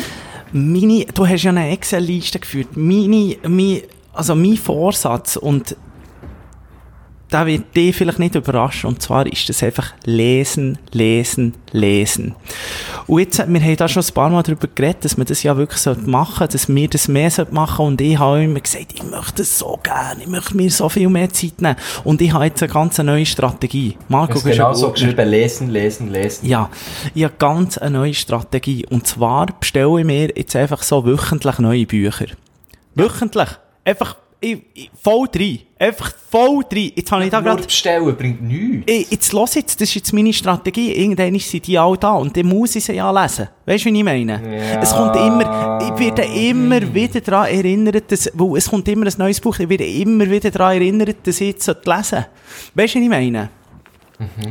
[0.54, 2.76] Meine, du hast ja eine Excel-Liste geführt.
[2.76, 3.82] Meine, mein,
[4.14, 5.76] also mein Vorsatz und
[7.32, 8.90] da wird dich vielleicht nicht überraschen.
[8.90, 12.36] Und zwar ist das einfach lesen, lesen, lesen.
[13.08, 15.56] Und jetzt, wir haben da schon ein paar Mal darüber geredet, dass man das ja
[15.56, 17.94] wirklich machen sollte, dass wir das mehr machen sollten.
[17.94, 21.08] Und ich habe immer gesagt, ich möchte das so gerne, ich möchte mir so viel
[21.08, 21.78] mehr Zeit nehmen.
[22.04, 23.98] Und ich habe jetzt eine ganz neue Strategie.
[24.10, 26.46] Marco, Du genau so geschrieben, lesen, lesen, lesen.
[26.46, 26.70] Ja,
[27.16, 28.86] ich habe ganz eine neue Strategie.
[28.88, 32.28] Und zwar bestelle ich mir jetzt einfach so wöchentlich neue Bücher.
[32.94, 33.50] Wöchentlich.
[33.86, 35.60] Einfach ich, ich, voll rein.
[35.78, 36.92] Einfach voll rein.
[36.96, 37.62] Jetzt habe ich da gerade...
[37.62, 38.92] bestellen bringt nichts.
[38.92, 40.94] Ey, Jetzt los jetzt, das ist jetzt meine Strategie.
[40.94, 43.48] Irgendwann sind die all da und dann muss ich sie ja lesen.
[43.68, 44.42] Weißt du, wie ich meine?
[44.44, 44.82] Ja.
[44.82, 49.14] Es kommt immer, ich werde immer wieder daran erinnert, dass, weil es kommt immer ein
[49.16, 52.28] neues Buch, ich werde immer wieder daran erinnert, dass ich jetzt lesen sollte.
[52.74, 53.50] Weißt du, wie ich meine?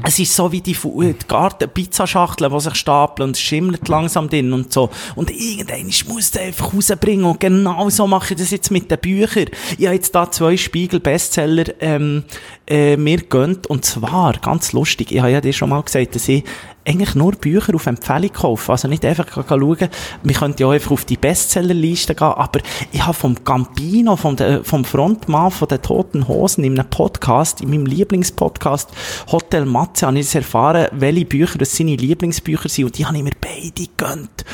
[0.05, 4.29] Es ist so wie die, Fu- die Garten-Pizzaschachteln, die sich stapeln und es schimmelt langsam
[4.29, 4.91] drin und so.
[5.15, 8.99] Und irgendwann muss ich einfach rausbringen und genau so mache ich das jetzt mit den
[8.99, 9.47] Büchern.
[9.79, 12.25] Ich habe jetzt da zwei Spiegel-Bestseller ähm,
[12.67, 16.29] äh, mir gönnt und zwar, ganz lustig, ich habe ja dir schon mal gesagt, dass
[16.29, 16.45] ich
[16.85, 18.71] eigentlich nur Bücher auf Empfehlung kaufen.
[18.71, 19.89] Also nicht einfach schauen,
[20.23, 22.61] wir könnten ja auch einfach auf die Bestsellerliste gehen, aber
[22.93, 27.61] ich habe vom Gambino, vom, de, vom Frontmann von den Toten Hosen in einem Podcast,
[27.61, 28.91] in meinem Lieblingspodcast
[29.31, 33.23] Hotel Matze, habe ich erfahren, welche Bücher das seine Lieblingsbücher sind und die habe ich
[33.23, 34.45] mir beide gegönnt.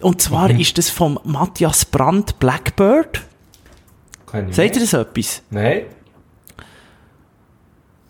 [0.00, 3.22] Und zwar ist das vom Matthias Brandt Blackbird.
[4.50, 5.42] Sagt ihr das etwas?
[5.50, 5.82] Nein.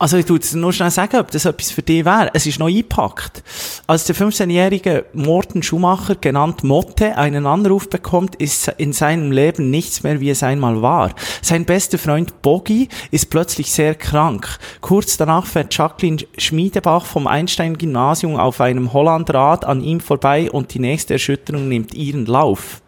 [0.01, 2.31] Also ich es nur schnell sagen, ob das etwas für dich wäre.
[2.33, 3.43] Es ist noch eingepackt.
[3.87, 10.03] Als der 15-jährige Morten Schumacher, genannt Motte, einen Anruf bekommt, ist in seinem Leben nichts
[10.03, 11.11] mehr, wie es einmal war.
[11.43, 14.59] Sein bester Freund Bogi ist plötzlich sehr krank.
[14.81, 20.79] Kurz danach fährt Jacqueline Schmiedebach vom Einstein-Gymnasium auf einem Hollandrad an ihm vorbei und die
[20.79, 22.81] nächste Erschütterung nimmt ihren Lauf.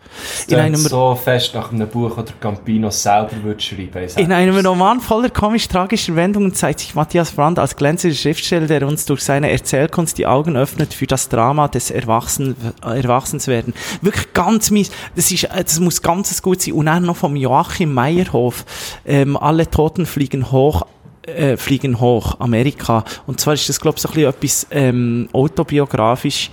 [0.46, 4.08] In In einem so fest nach einem Buch oder Campino selber würde schreiben.
[4.16, 4.62] In einem.
[4.62, 9.50] Roman voller komisch-tragischer Wendungen zeigt sich Matthias Brandt als glänzender Schriftsteller, der uns durch seine
[9.50, 13.74] Erzählkunst die Augen öffnet für das Drama des Erwachsen, Erwachsenswerden.
[14.00, 14.90] Wirklich ganz mies.
[15.16, 16.74] Das, ist, äh, das muss ganz gut sein.
[16.74, 18.64] Und dann noch vom Joachim Meyerhof.
[19.04, 20.86] Ähm, alle Toten fliegen hoch.
[21.24, 23.04] Äh, fliegen hoch, Amerika.
[23.28, 26.50] Und zwar ist das, glaube ich, so ein bisschen etwas ähm, autobiografisch.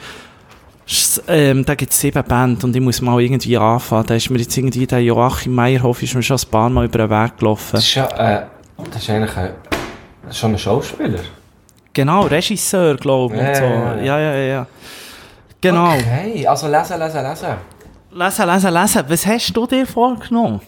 [1.28, 4.08] Ähm, da gibt es sieben Bände und ich muss mal irgendwie anfangen.
[4.08, 6.98] Da ist mir jetzt irgendwie der Joachim Meyerhof ist mir schon ein paar Mal über
[7.00, 7.70] den Weg gelaufen.
[7.74, 8.46] Das ist ja, äh,
[8.92, 9.52] das ist eigentlich ein,
[10.28, 11.20] ist schon ein Schauspieler.
[11.94, 13.42] Genau, Regisseur, glaube ich.
[13.42, 13.64] Ja, so.
[13.64, 14.02] ja, ja.
[14.02, 14.48] ja, ja, ja.
[14.48, 14.68] ja.
[15.62, 15.94] Genau.
[15.94, 17.56] Okay, also lesen, lesen, lesen.
[18.12, 19.04] Lesen, lesen, lesen.
[19.08, 20.62] Was hast du dir vorgenommen?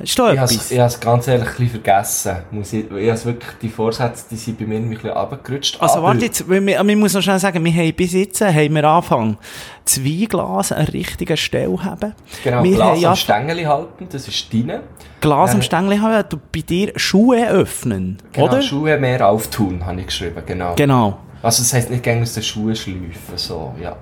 [0.00, 0.70] Hast du Ich habe etwas?
[0.70, 2.36] es ganz ehrlich ein bisschen vergessen.
[2.52, 5.80] Muss ich, ich has wirklich, die Vorsätze die sind bei mir ein bisschen runtergerutscht.
[5.80, 8.84] Also warte jetzt, wir, wir, muss noch schnell sagen, wir haben bis jetzt haben wir
[8.84, 9.38] angefangen,
[9.84, 12.14] zwei Glas an richtiger Stelle haben.
[12.44, 14.82] Genau, wir Glas am Stängeli halten, das ist deine.
[15.20, 18.62] Glas am Äh, Stängli haben, du bei dir Schuhe öffnen, Genau, oder?
[18.62, 20.74] Schuhe mehr auftun, habe ich geschrieben, genau.
[20.76, 21.18] Genau.
[21.42, 23.96] Also das heisst nicht gegen aus den Schuhen schleifen, so, ja.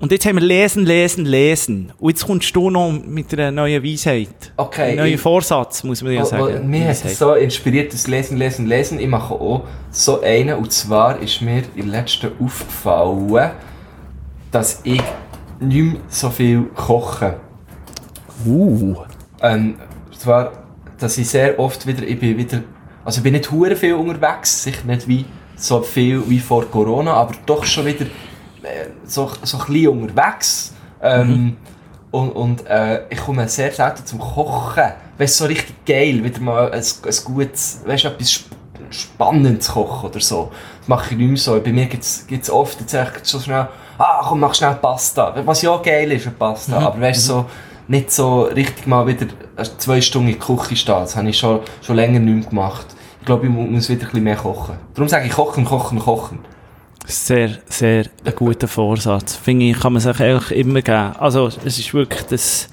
[0.00, 1.92] Und jetzt haben wir lesen, lesen, lesen.
[1.98, 4.52] Und jetzt kommst du noch mit einer neuen Weisheit.
[4.56, 6.68] Okay, Ein neuer Vorsatz, muss man ja wo- sagen.
[6.68, 8.98] Mir hat so inspiriert, das Lesen, Lesen, Lesen.
[8.98, 10.58] Ich mache auch so einen.
[10.58, 13.52] Und zwar ist mir in letzter aufgefallen,
[14.50, 15.00] dass ich
[15.60, 17.36] nicht mehr so viel koche.
[18.44, 18.96] Uh.
[19.40, 19.76] Ähm,
[20.10, 20.52] und zwar,
[20.98, 22.62] dass ich sehr oft wieder, ich bin wieder,
[23.04, 25.24] also ich bin nicht hure viel unterwegs, sicher nicht wie,
[25.56, 28.06] so viel wie vor Corona, aber doch schon wieder
[29.04, 30.72] so, so ein bisschen unterwegs.
[31.02, 31.56] Ähm,
[32.10, 34.84] Und, und äh, ich komme sehr selten zum Kochen.
[35.18, 38.54] Weißt so richtig geil, wieder mal ein, ein gutes, weißt etwas Sp
[38.90, 40.52] Spannendes kochen oder so.
[40.78, 41.60] Das mache ich nicht mehr so.
[41.60, 43.66] Bei mir gibt es oft, jetzt sage ich so schnell,
[43.98, 45.34] ah komm, mach schnell Pasta.
[45.44, 46.78] Was ja auch geil ist, eine Pasta.
[46.78, 47.46] Aber weißt so,
[47.88, 49.26] nicht so richtig mal wieder
[49.78, 50.94] zwei Stunden in der Küche stehen.
[51.00, 52.86] Das habe ich schon, schon länger nicht mehr gemacht.
[53.18, 54.76] Ich glaube, ich mu- muss wieder ein bisschen mehr kochen.
[54.94, 56.38] Darum sage ich kochen, kochen, kochen.
[57.06, 59.36] Sehr, sehr ein guter Vorsatz.
[59.36, 61.16] Finde ich, kann man sich eigentlich immer geben.
[61.18, 62.68] Also, es ist wirklich das,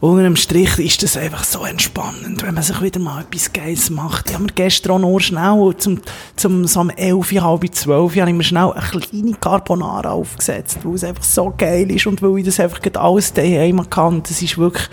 [0.00, 3.88] unter dem Strich ist das einfach so entspannend, wenn man sich wieder mal etwas Geiles
[3.88, 4.28] macht.
[4.28, 6.02] Ich habe mir gestern auch nur schnell, zum,
[6.34, 10.94] zum, so um 11, halb 12, habe ich mir schnell eine kleine Carbonara aufgesetzt, weil
[10.94, 14.22] es einfach so geil ist und weil ich das einfach gerade alles daheim kann.
[14.22, 14.88] Das ist wirklich,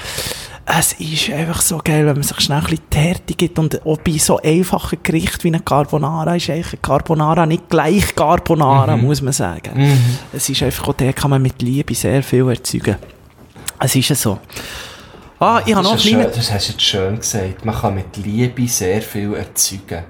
[0.66, 3.86] es ist einfach so geil, wenn man sich schnell ein bisschen die Härte gibt und
[3.86, 8.96] auch bei so einfachen Gerichten wie eine Carbonara ist eigentlich eine Carbonara nicht gleich Carbonara,
[8.96, 9.98] muss man sagen.
[10.32, 12.96] Es ist einfach auch der kann man mit Liebe sehr viel erzeugen.
[13.80, 14.40] Es ist ja so.
[15.40, 17.66] Ah, ich habe noch Das, ist schön, das hast du jetzt schön gesagt.
[17.66, 20.04] Man kann mit Liebe sehr viel erzeugen.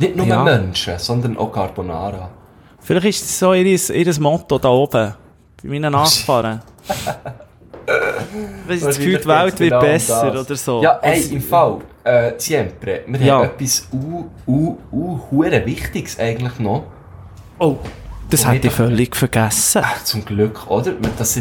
[0.00, 0.42] Nicht nur Ja.
[0.42, 2.28] Menschen, sondern auch Carbonara.
[2.80, 5.14] Vielleicht ist es so ihr, ihr Motto da oben,
[5.62, 6.62] bei meinen Nachbarn.
[8.66, 10.46] Weil das Gefühl, die Welt wird Genau besser das.
[10.46, 10.82] oder so.
[10.82, 13.34] Ja, ey, im Fall, äh, siempre, wir Ja.
[13.38, 16.84] haben etwas u, u, u, hure Wichtiges eigentlich noch.
[17.58, 17.76] Oh,
[18.30, 19.82] das hätte ich völlig vergessen.
[19.84, 20.92] Ach, zum Glück, oder?
[21.16, 21.34] Das,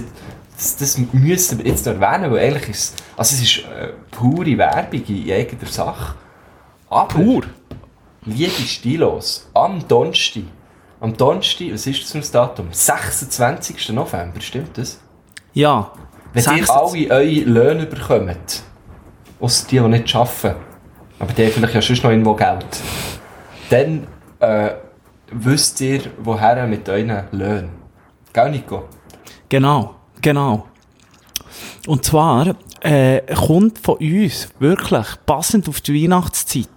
[0.57, 4.57] das, das müssen wir jetzt noch erwähnen, weil eigentlich ist also es ist äh, pure
[4.57, 6.15] Werbung in eigener Sache.
[6.89, 7.43] Aber, Pur?
[8.25, 10.43] liebe Stilos, am Donnerstag,
[10.99, 12.67] am Donnerstag, was ist das für ein Datum?
[12.71, 13.89] 26.
[13.89, 14.99] November, stimmt das?
[15.53, 15.91] Ja.
[16.35, 18.63] Wenn ihr 26 alle eure Löhne bekommt,
[19.39, 20.55] aus die, die nicht arbeiten,
[21.17, 22.65] aber die haben vielleicht ja sonst noch irgendwo Geld,
[23.69, 24.05] dann
[24.39, 24.71] äh,
[25.31, 27.69] wisst ihr, woher mit euren Löhnen.
[28.33, 28.83] Gell, Nico?
[29.47, 30.67] Genau, genau.
[31.87, 36.67] Und zwar äh, kommt von uns wirklich passend auf die Weihnachtszeit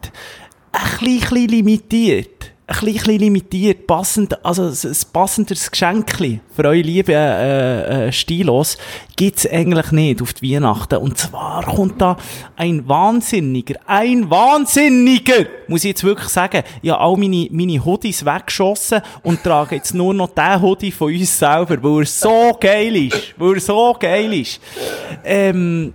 [0.70, 7.14] ein klein, klein limitiert ein bisschen limitiert, passend, also ein passendes Geschenkli für eure lieben
[7.14, 8.76] äh, äh, Stilos
[9.16, 10.96] gibt's eigentlich nicht auf die Weihnachten.
[10.98, 12.18] Und zwar kommt da
[12.56, 16.62] ein Wahnsinniger, ein Wahnsinniger, muss ich jetzt wirklich sagen.
[16.82, 21.10] Ich habe all meine, meine Hoodies weggeschossen und trage jetzt nur noch den Hoodie von
[21.10, 24.60] uns selber, weil er so geil ist, weil er so geil ist.
[25.24, 25.94] Ähm,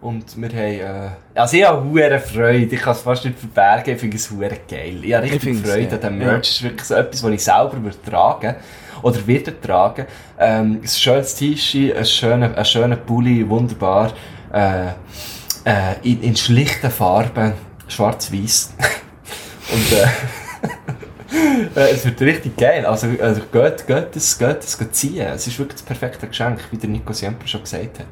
[0.00, 3.94] und wir haben, äh, also ich habe hure Freude, ich kann es fast nicht verbergen,
[3.94, 5.00] ich finde es hure geil.
[5.02, 6.26] Ich habe Ich richtig find's, Freude an Ja.
[6.26, 8.54] Merch, es ist wirklich so etwas, was ich selber würde tragen
[9.02, 10.06] oder wieder tragen.
[10.38, 14.12] Ähm, ein schönes T-Shirt, ein schöner, ein schöner Pulli, wunderbar,
[14.52, 14.88] äh,
[15.64, 17.54] äh, in, in schlichten Farben,
[17.88, 18.74] schwarz-weiß.
[19.72, 22.86] und äh, äh, es wird richtig geil.
[22.86, 25.26] Also, also geht, geht es, geht es geht ziehen.
[25.26, 28.06] Es ist wirklich das perfekte Geschenk, wie der Nico Siemper schon gesagt hat.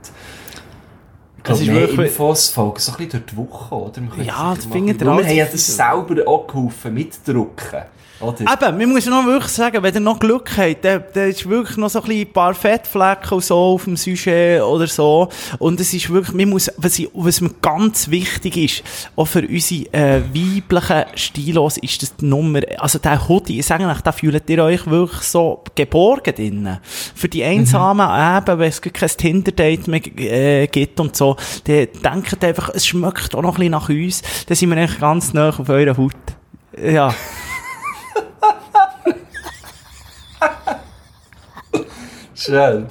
[1.47, 4.03] Glaube, Es ist mehr wirklich- Infos folgen so ein bisschen durch die Woche, oder?
[4.23, 7.83] Ja, das findet ihr bisschen- Wir haben ja das selber auch geholfen, mitdrucken.
[8.19, 8.41] Oder?
[8.41, 11.47] Eben, man muss ja noch wirklich sagen, wenn ihr noch Glück habt, dann, dann ist
[11.47, 15.29] wirklich noch so ein, paar Fettflecken und so auf dem Sujet oder so.
[15.59, 18.83] Und es ist wirklich, man muss, was, ich, was mir ganz wichtig ist,
[19.17, 23.87] auch für unsere äh, weiblichen Stilos, ist das die Nummer, also der Hoodie, ich sage
[23.87, 26.79] euch, da fühlt ihr euch wirklich so geborgen drinnen.
[27.15, 28.07] Für die Einsamen
[28.39, 31.36] eben, wenn es kein Tinder-Date mehr äh, gibt und so,
[31.67, 35.01] dann denkt einfach, es schmeckt auch noch ein bisschen nach uns, dann sind wir eigentlich
[35.01, 36.13] ganz nah auf eurer Haut.
[36.83, 37.15] Ja.
[42.35, 42.87] Schön.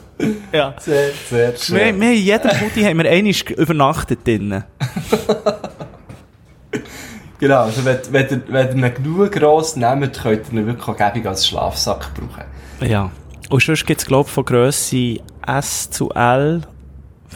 [0.52, 0.74] Ja.
[0.80, 2.02] Sehr, sehr Wir, schön.
[2.02, 4.64] wir in jedem Hoodie haben wir einmal übernachtet drinnen.
[7.38, 10.88] Genau, also wenn, wenn, ihr, wenn ihr ihn genug gross nehmt, könnt ihr ihn wirklich
[10.88, 12.46] auch als Schlafsack brauchen.
[12.90, 13.12] Ja.
[13.50, 16.62] Und sonst gibt es, glaube ich, von Grösse S zu L,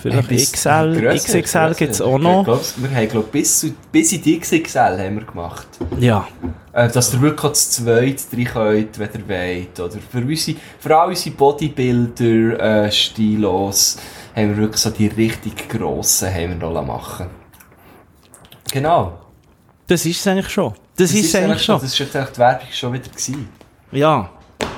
[0.02, 2.44] vielleicht Bis- XL, grösser, XXL gibt es auch Ich noch.
[2.44, 5.68] glaub, wir haben, glaube bis, bis in die XXL haben wir gemacht.
[6.00, 6.28] Ja.
[6.74, 9.80] Äh, dass ihr wirklich zu zweit rein könnt, wenn ihr wollt.
[9.80, 13.98] Oder für, unsere, für all unsere Bodybuilder, äh, Stilos,
[14.36, 17.28] haben wir wirklich so die richtig grossen haben wir noch machen
[18.72, 19.20] Genau.
[19.88, 20.74] Das ist es eigentlich schon.
[20.96, 21.80] Das, ist es eigentlich schon.
[21.82, 23.50] Das ist jetzt eigentlich die Werbung schon wieder gewesen.
[23.92, 24.30] Ja.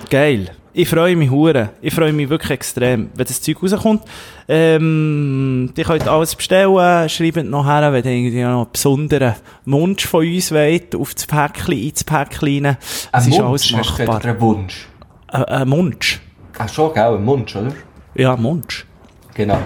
[0.10, 0.52] Geil.
[0.74, 1.70] Ich freue mich hure.
[1.82, 4.04] Ich freue mich wirklich extrem, wenn das Zeug rauskommt.
[4.48, 9.36] Ähm, ihr könnt alles bestellen, schreibt noch her, wenn ihr irgendwie noch einen besonderen
[9.66, 12.78] Wunsch von uns wollt, auf das Päckchen, ins Päckchen rein.
[12.80, 14.16] Es Ein ist Wunsch, alles hast du machbar.
[14.18, 14.88] oder ein Wunsch?
[15.28, 16.22] Ein, ein Wunsch.
[16.58, 17.74] Ach schon, gell, ein Wunsch, oder?
[18.16, 18.86] Ja, ein Wunsch.
[19.34, 19.60] Genau.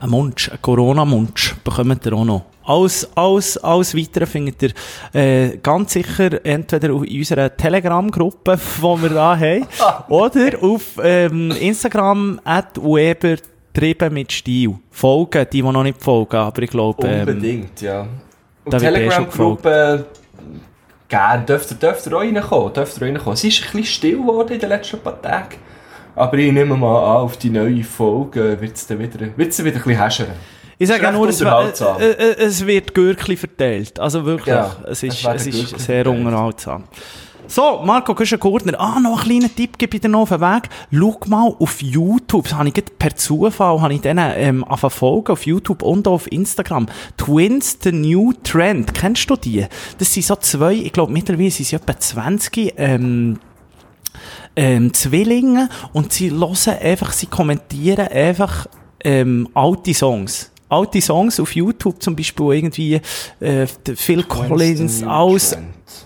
[0.00, 2.44] Ein Munch, ein Corona-Munch bekommt ihr auch noch.
[2.66, 4.70] Alles, alles, alles Weitere findet ihr
[5.12, 9.66] äh, ganz sicher entweder auf in unserer Telegram-Gruppe, die wir da haben,
[10.08, 13.36] oder auf ähm, Instagram at Weber
[13.74, 14.76] Trieben mit Stil.
[14.90, 17.06] Folgen, die, die noch nicht folgen, aber ich glaube...
[17.06, 18.06] Ähm, Unbedingt, ja.
[18.64, 20.06] Und Telegram-Gruppe,
[21.08, 23.34] gerne, dürft ihr, dürft ihr auch reinkommen, dürft ihr reinkommen.
[23.34, 25.56] Es ist ein bisschen still geworden in den letzten paar Tagen.
[26.16, 29.66] Aber ich nehme mal an, auf die neue Folge wird es dann wieder, wird's dann
[29.66, 30.26] wieder ein bisschen häschern.
[30.78, 32.00] Ich sage ist nur, es, unterhaltsam.
[32.00, 33.98] äh, äh, es wird Gürkli verteilt.
[34.00, 36.84] Also wirklich, Ja, es ist, es ist sehr unterhaltsam.
[37.46, 38.80] So, Marco Güschen-Gurtner.
[38.80, 40.70] Ah, noch einen kleinen Tipp gebe ich dir noch auf den Weg.
[40.90, 42.44] Schau mal auf YouTube.
[42.44, 46.32] Das habe ich per Zufall, habe ich denen, ähm, folgen, auf YouTube und auch auf
[46.32, 46.86] Instagram.
[47.18, 48.94] Twins, the new trend.
[48.94, 49.66] Kennst du die?
[49.98, 53.38] Das sind so zwei, ich glaube, mittlerweile sind sie etwa 20, ähm,
[54.56, 58.66] ähm, Zwillinge und sie hören einfach, sie kommentieren einfach
[59.02, 60.50] ähm, alte Songs.
[60.74, 63.00] Alte Songs auf YouTube, zum Beispiel irgendwie
[63.40, 65.56] äh, Phil Collins, alles,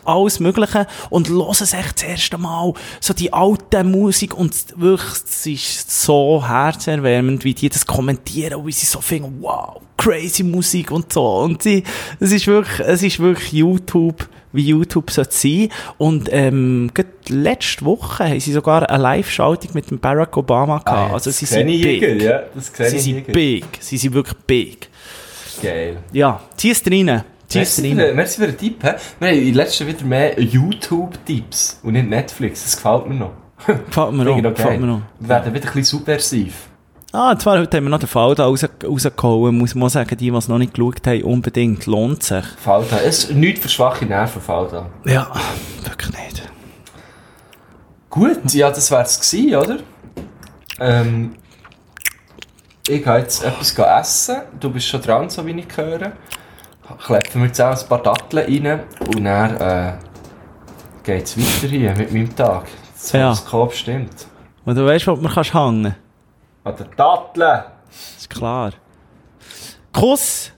[0.04, 5.12] alles Mögliche und hören es echt das erste Mal so die alte Musik und wirklich,
[5.24, 10.42] es ist so herzerwärmend, wie die das kommentieren und wie sie so finden, wow, crazy
[10.42, 11.82] Musik und so und sie,
[12.20, 15.68] es ist wirklich, es ist wirklich YouTube, wie YouTube sollte sein
[15.98, 16.90] und ähm,
[17.28, 21.66] letzte Woche haben sie sogar eine Live-Schaltung mit dem Barack Obama gehabt, also sie sind
[21.66, 22.22] big.
[22.22, 23.64] Ja, das Sie sind big.
[23.80, 24.88] Sie sind wirklich big.
[25.62, 25.98] Geil.
[26.12, 27.24] Ja, zieh es rein.
[27.54, 28.82] Merci für, merci für den Tipp.
[28.82, 28.90] He?
[29.20, 32.64] Wir haben in letzter wieder mehr YouTube-Tipps und nicht Netflix.
[32.64, 33.32] Das gefällt mir noch.
[33.66, 35.00] Gefällt mir noch Gefällt mir auch.
[35.18, 36.68] Wir werden wieder ein bisschen subversiv.
[37.10, 39.56] Ah, zwar heute haben wir noch den Fall da raus, rausgehauen.
[39.56, 41.86] Muss man sagen, die, die es noch nicht geschaut haben, unbedingt.
[41.86, 42.44] Lohnt sich.
[42.44, 42.98] Falda.
[42.98, 44.90] Es ist nichts für schwache Nerven, Falda.
[45.06, 45.32] Ja,
[45.84, 46.42] wirklich nicht.
[48.10, 49.78] Gut, ja, das wär's gewesen, oder?
[50.80, 51.34] Ähm,
[52.86, 54.36] ich gehe jetzt etwas essen.
[54.60, 56.12] Du bist schon dran, so wie ich höre.
[56.96, 59.92] Klepfen wir jetzt auch ein paar Datteln rein und dann äh,
[61.02, 62.64] geht's weiter hier mit meinem Tag.
[62.94, 63.26] Das Ja.
[63.26, 64.26] Horoskop stimmt.
[64.64, 65.94] Und du weißt, wo du mir kannst hängen
[66.64, 67.64] An der Datteln!
[67.90, 68.72] Ist klar.
[69.92, 70.52] Kuss,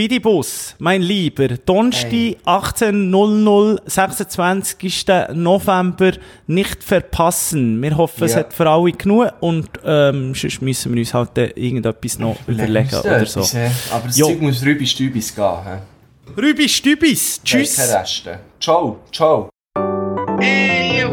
[0.00, 1.48] Fidibus, mein Lieber.
[1.48, 2.10] Donnerstag,
[2.44, 5.06] 18.00, 26.
[5.32, 6.12] November,
[6.46, 7.80] nicht verpassen.
[7.80, 8.40] Wir hoffen, es Ja.
[8.40, 12.94] hat für alle genug und ähm, sonst müssen wir uns halt äh, irgendetwas noch überlegen
[12.94, 13.40] oder so.
[13.42, 13.70] hä?
[13.90, 14.26] Aber das Jo.
[14.26, 15.64] Zeug muss Rübi Stübis gehen.
[15.64, 15.78] hä?
[16.36, 17.78] Rübi Stübis, tschüss.
[17.78, 18.38] Reste.
[18.60, 19.48] Ciao, ciao.
[20.38, 21.05] Hey,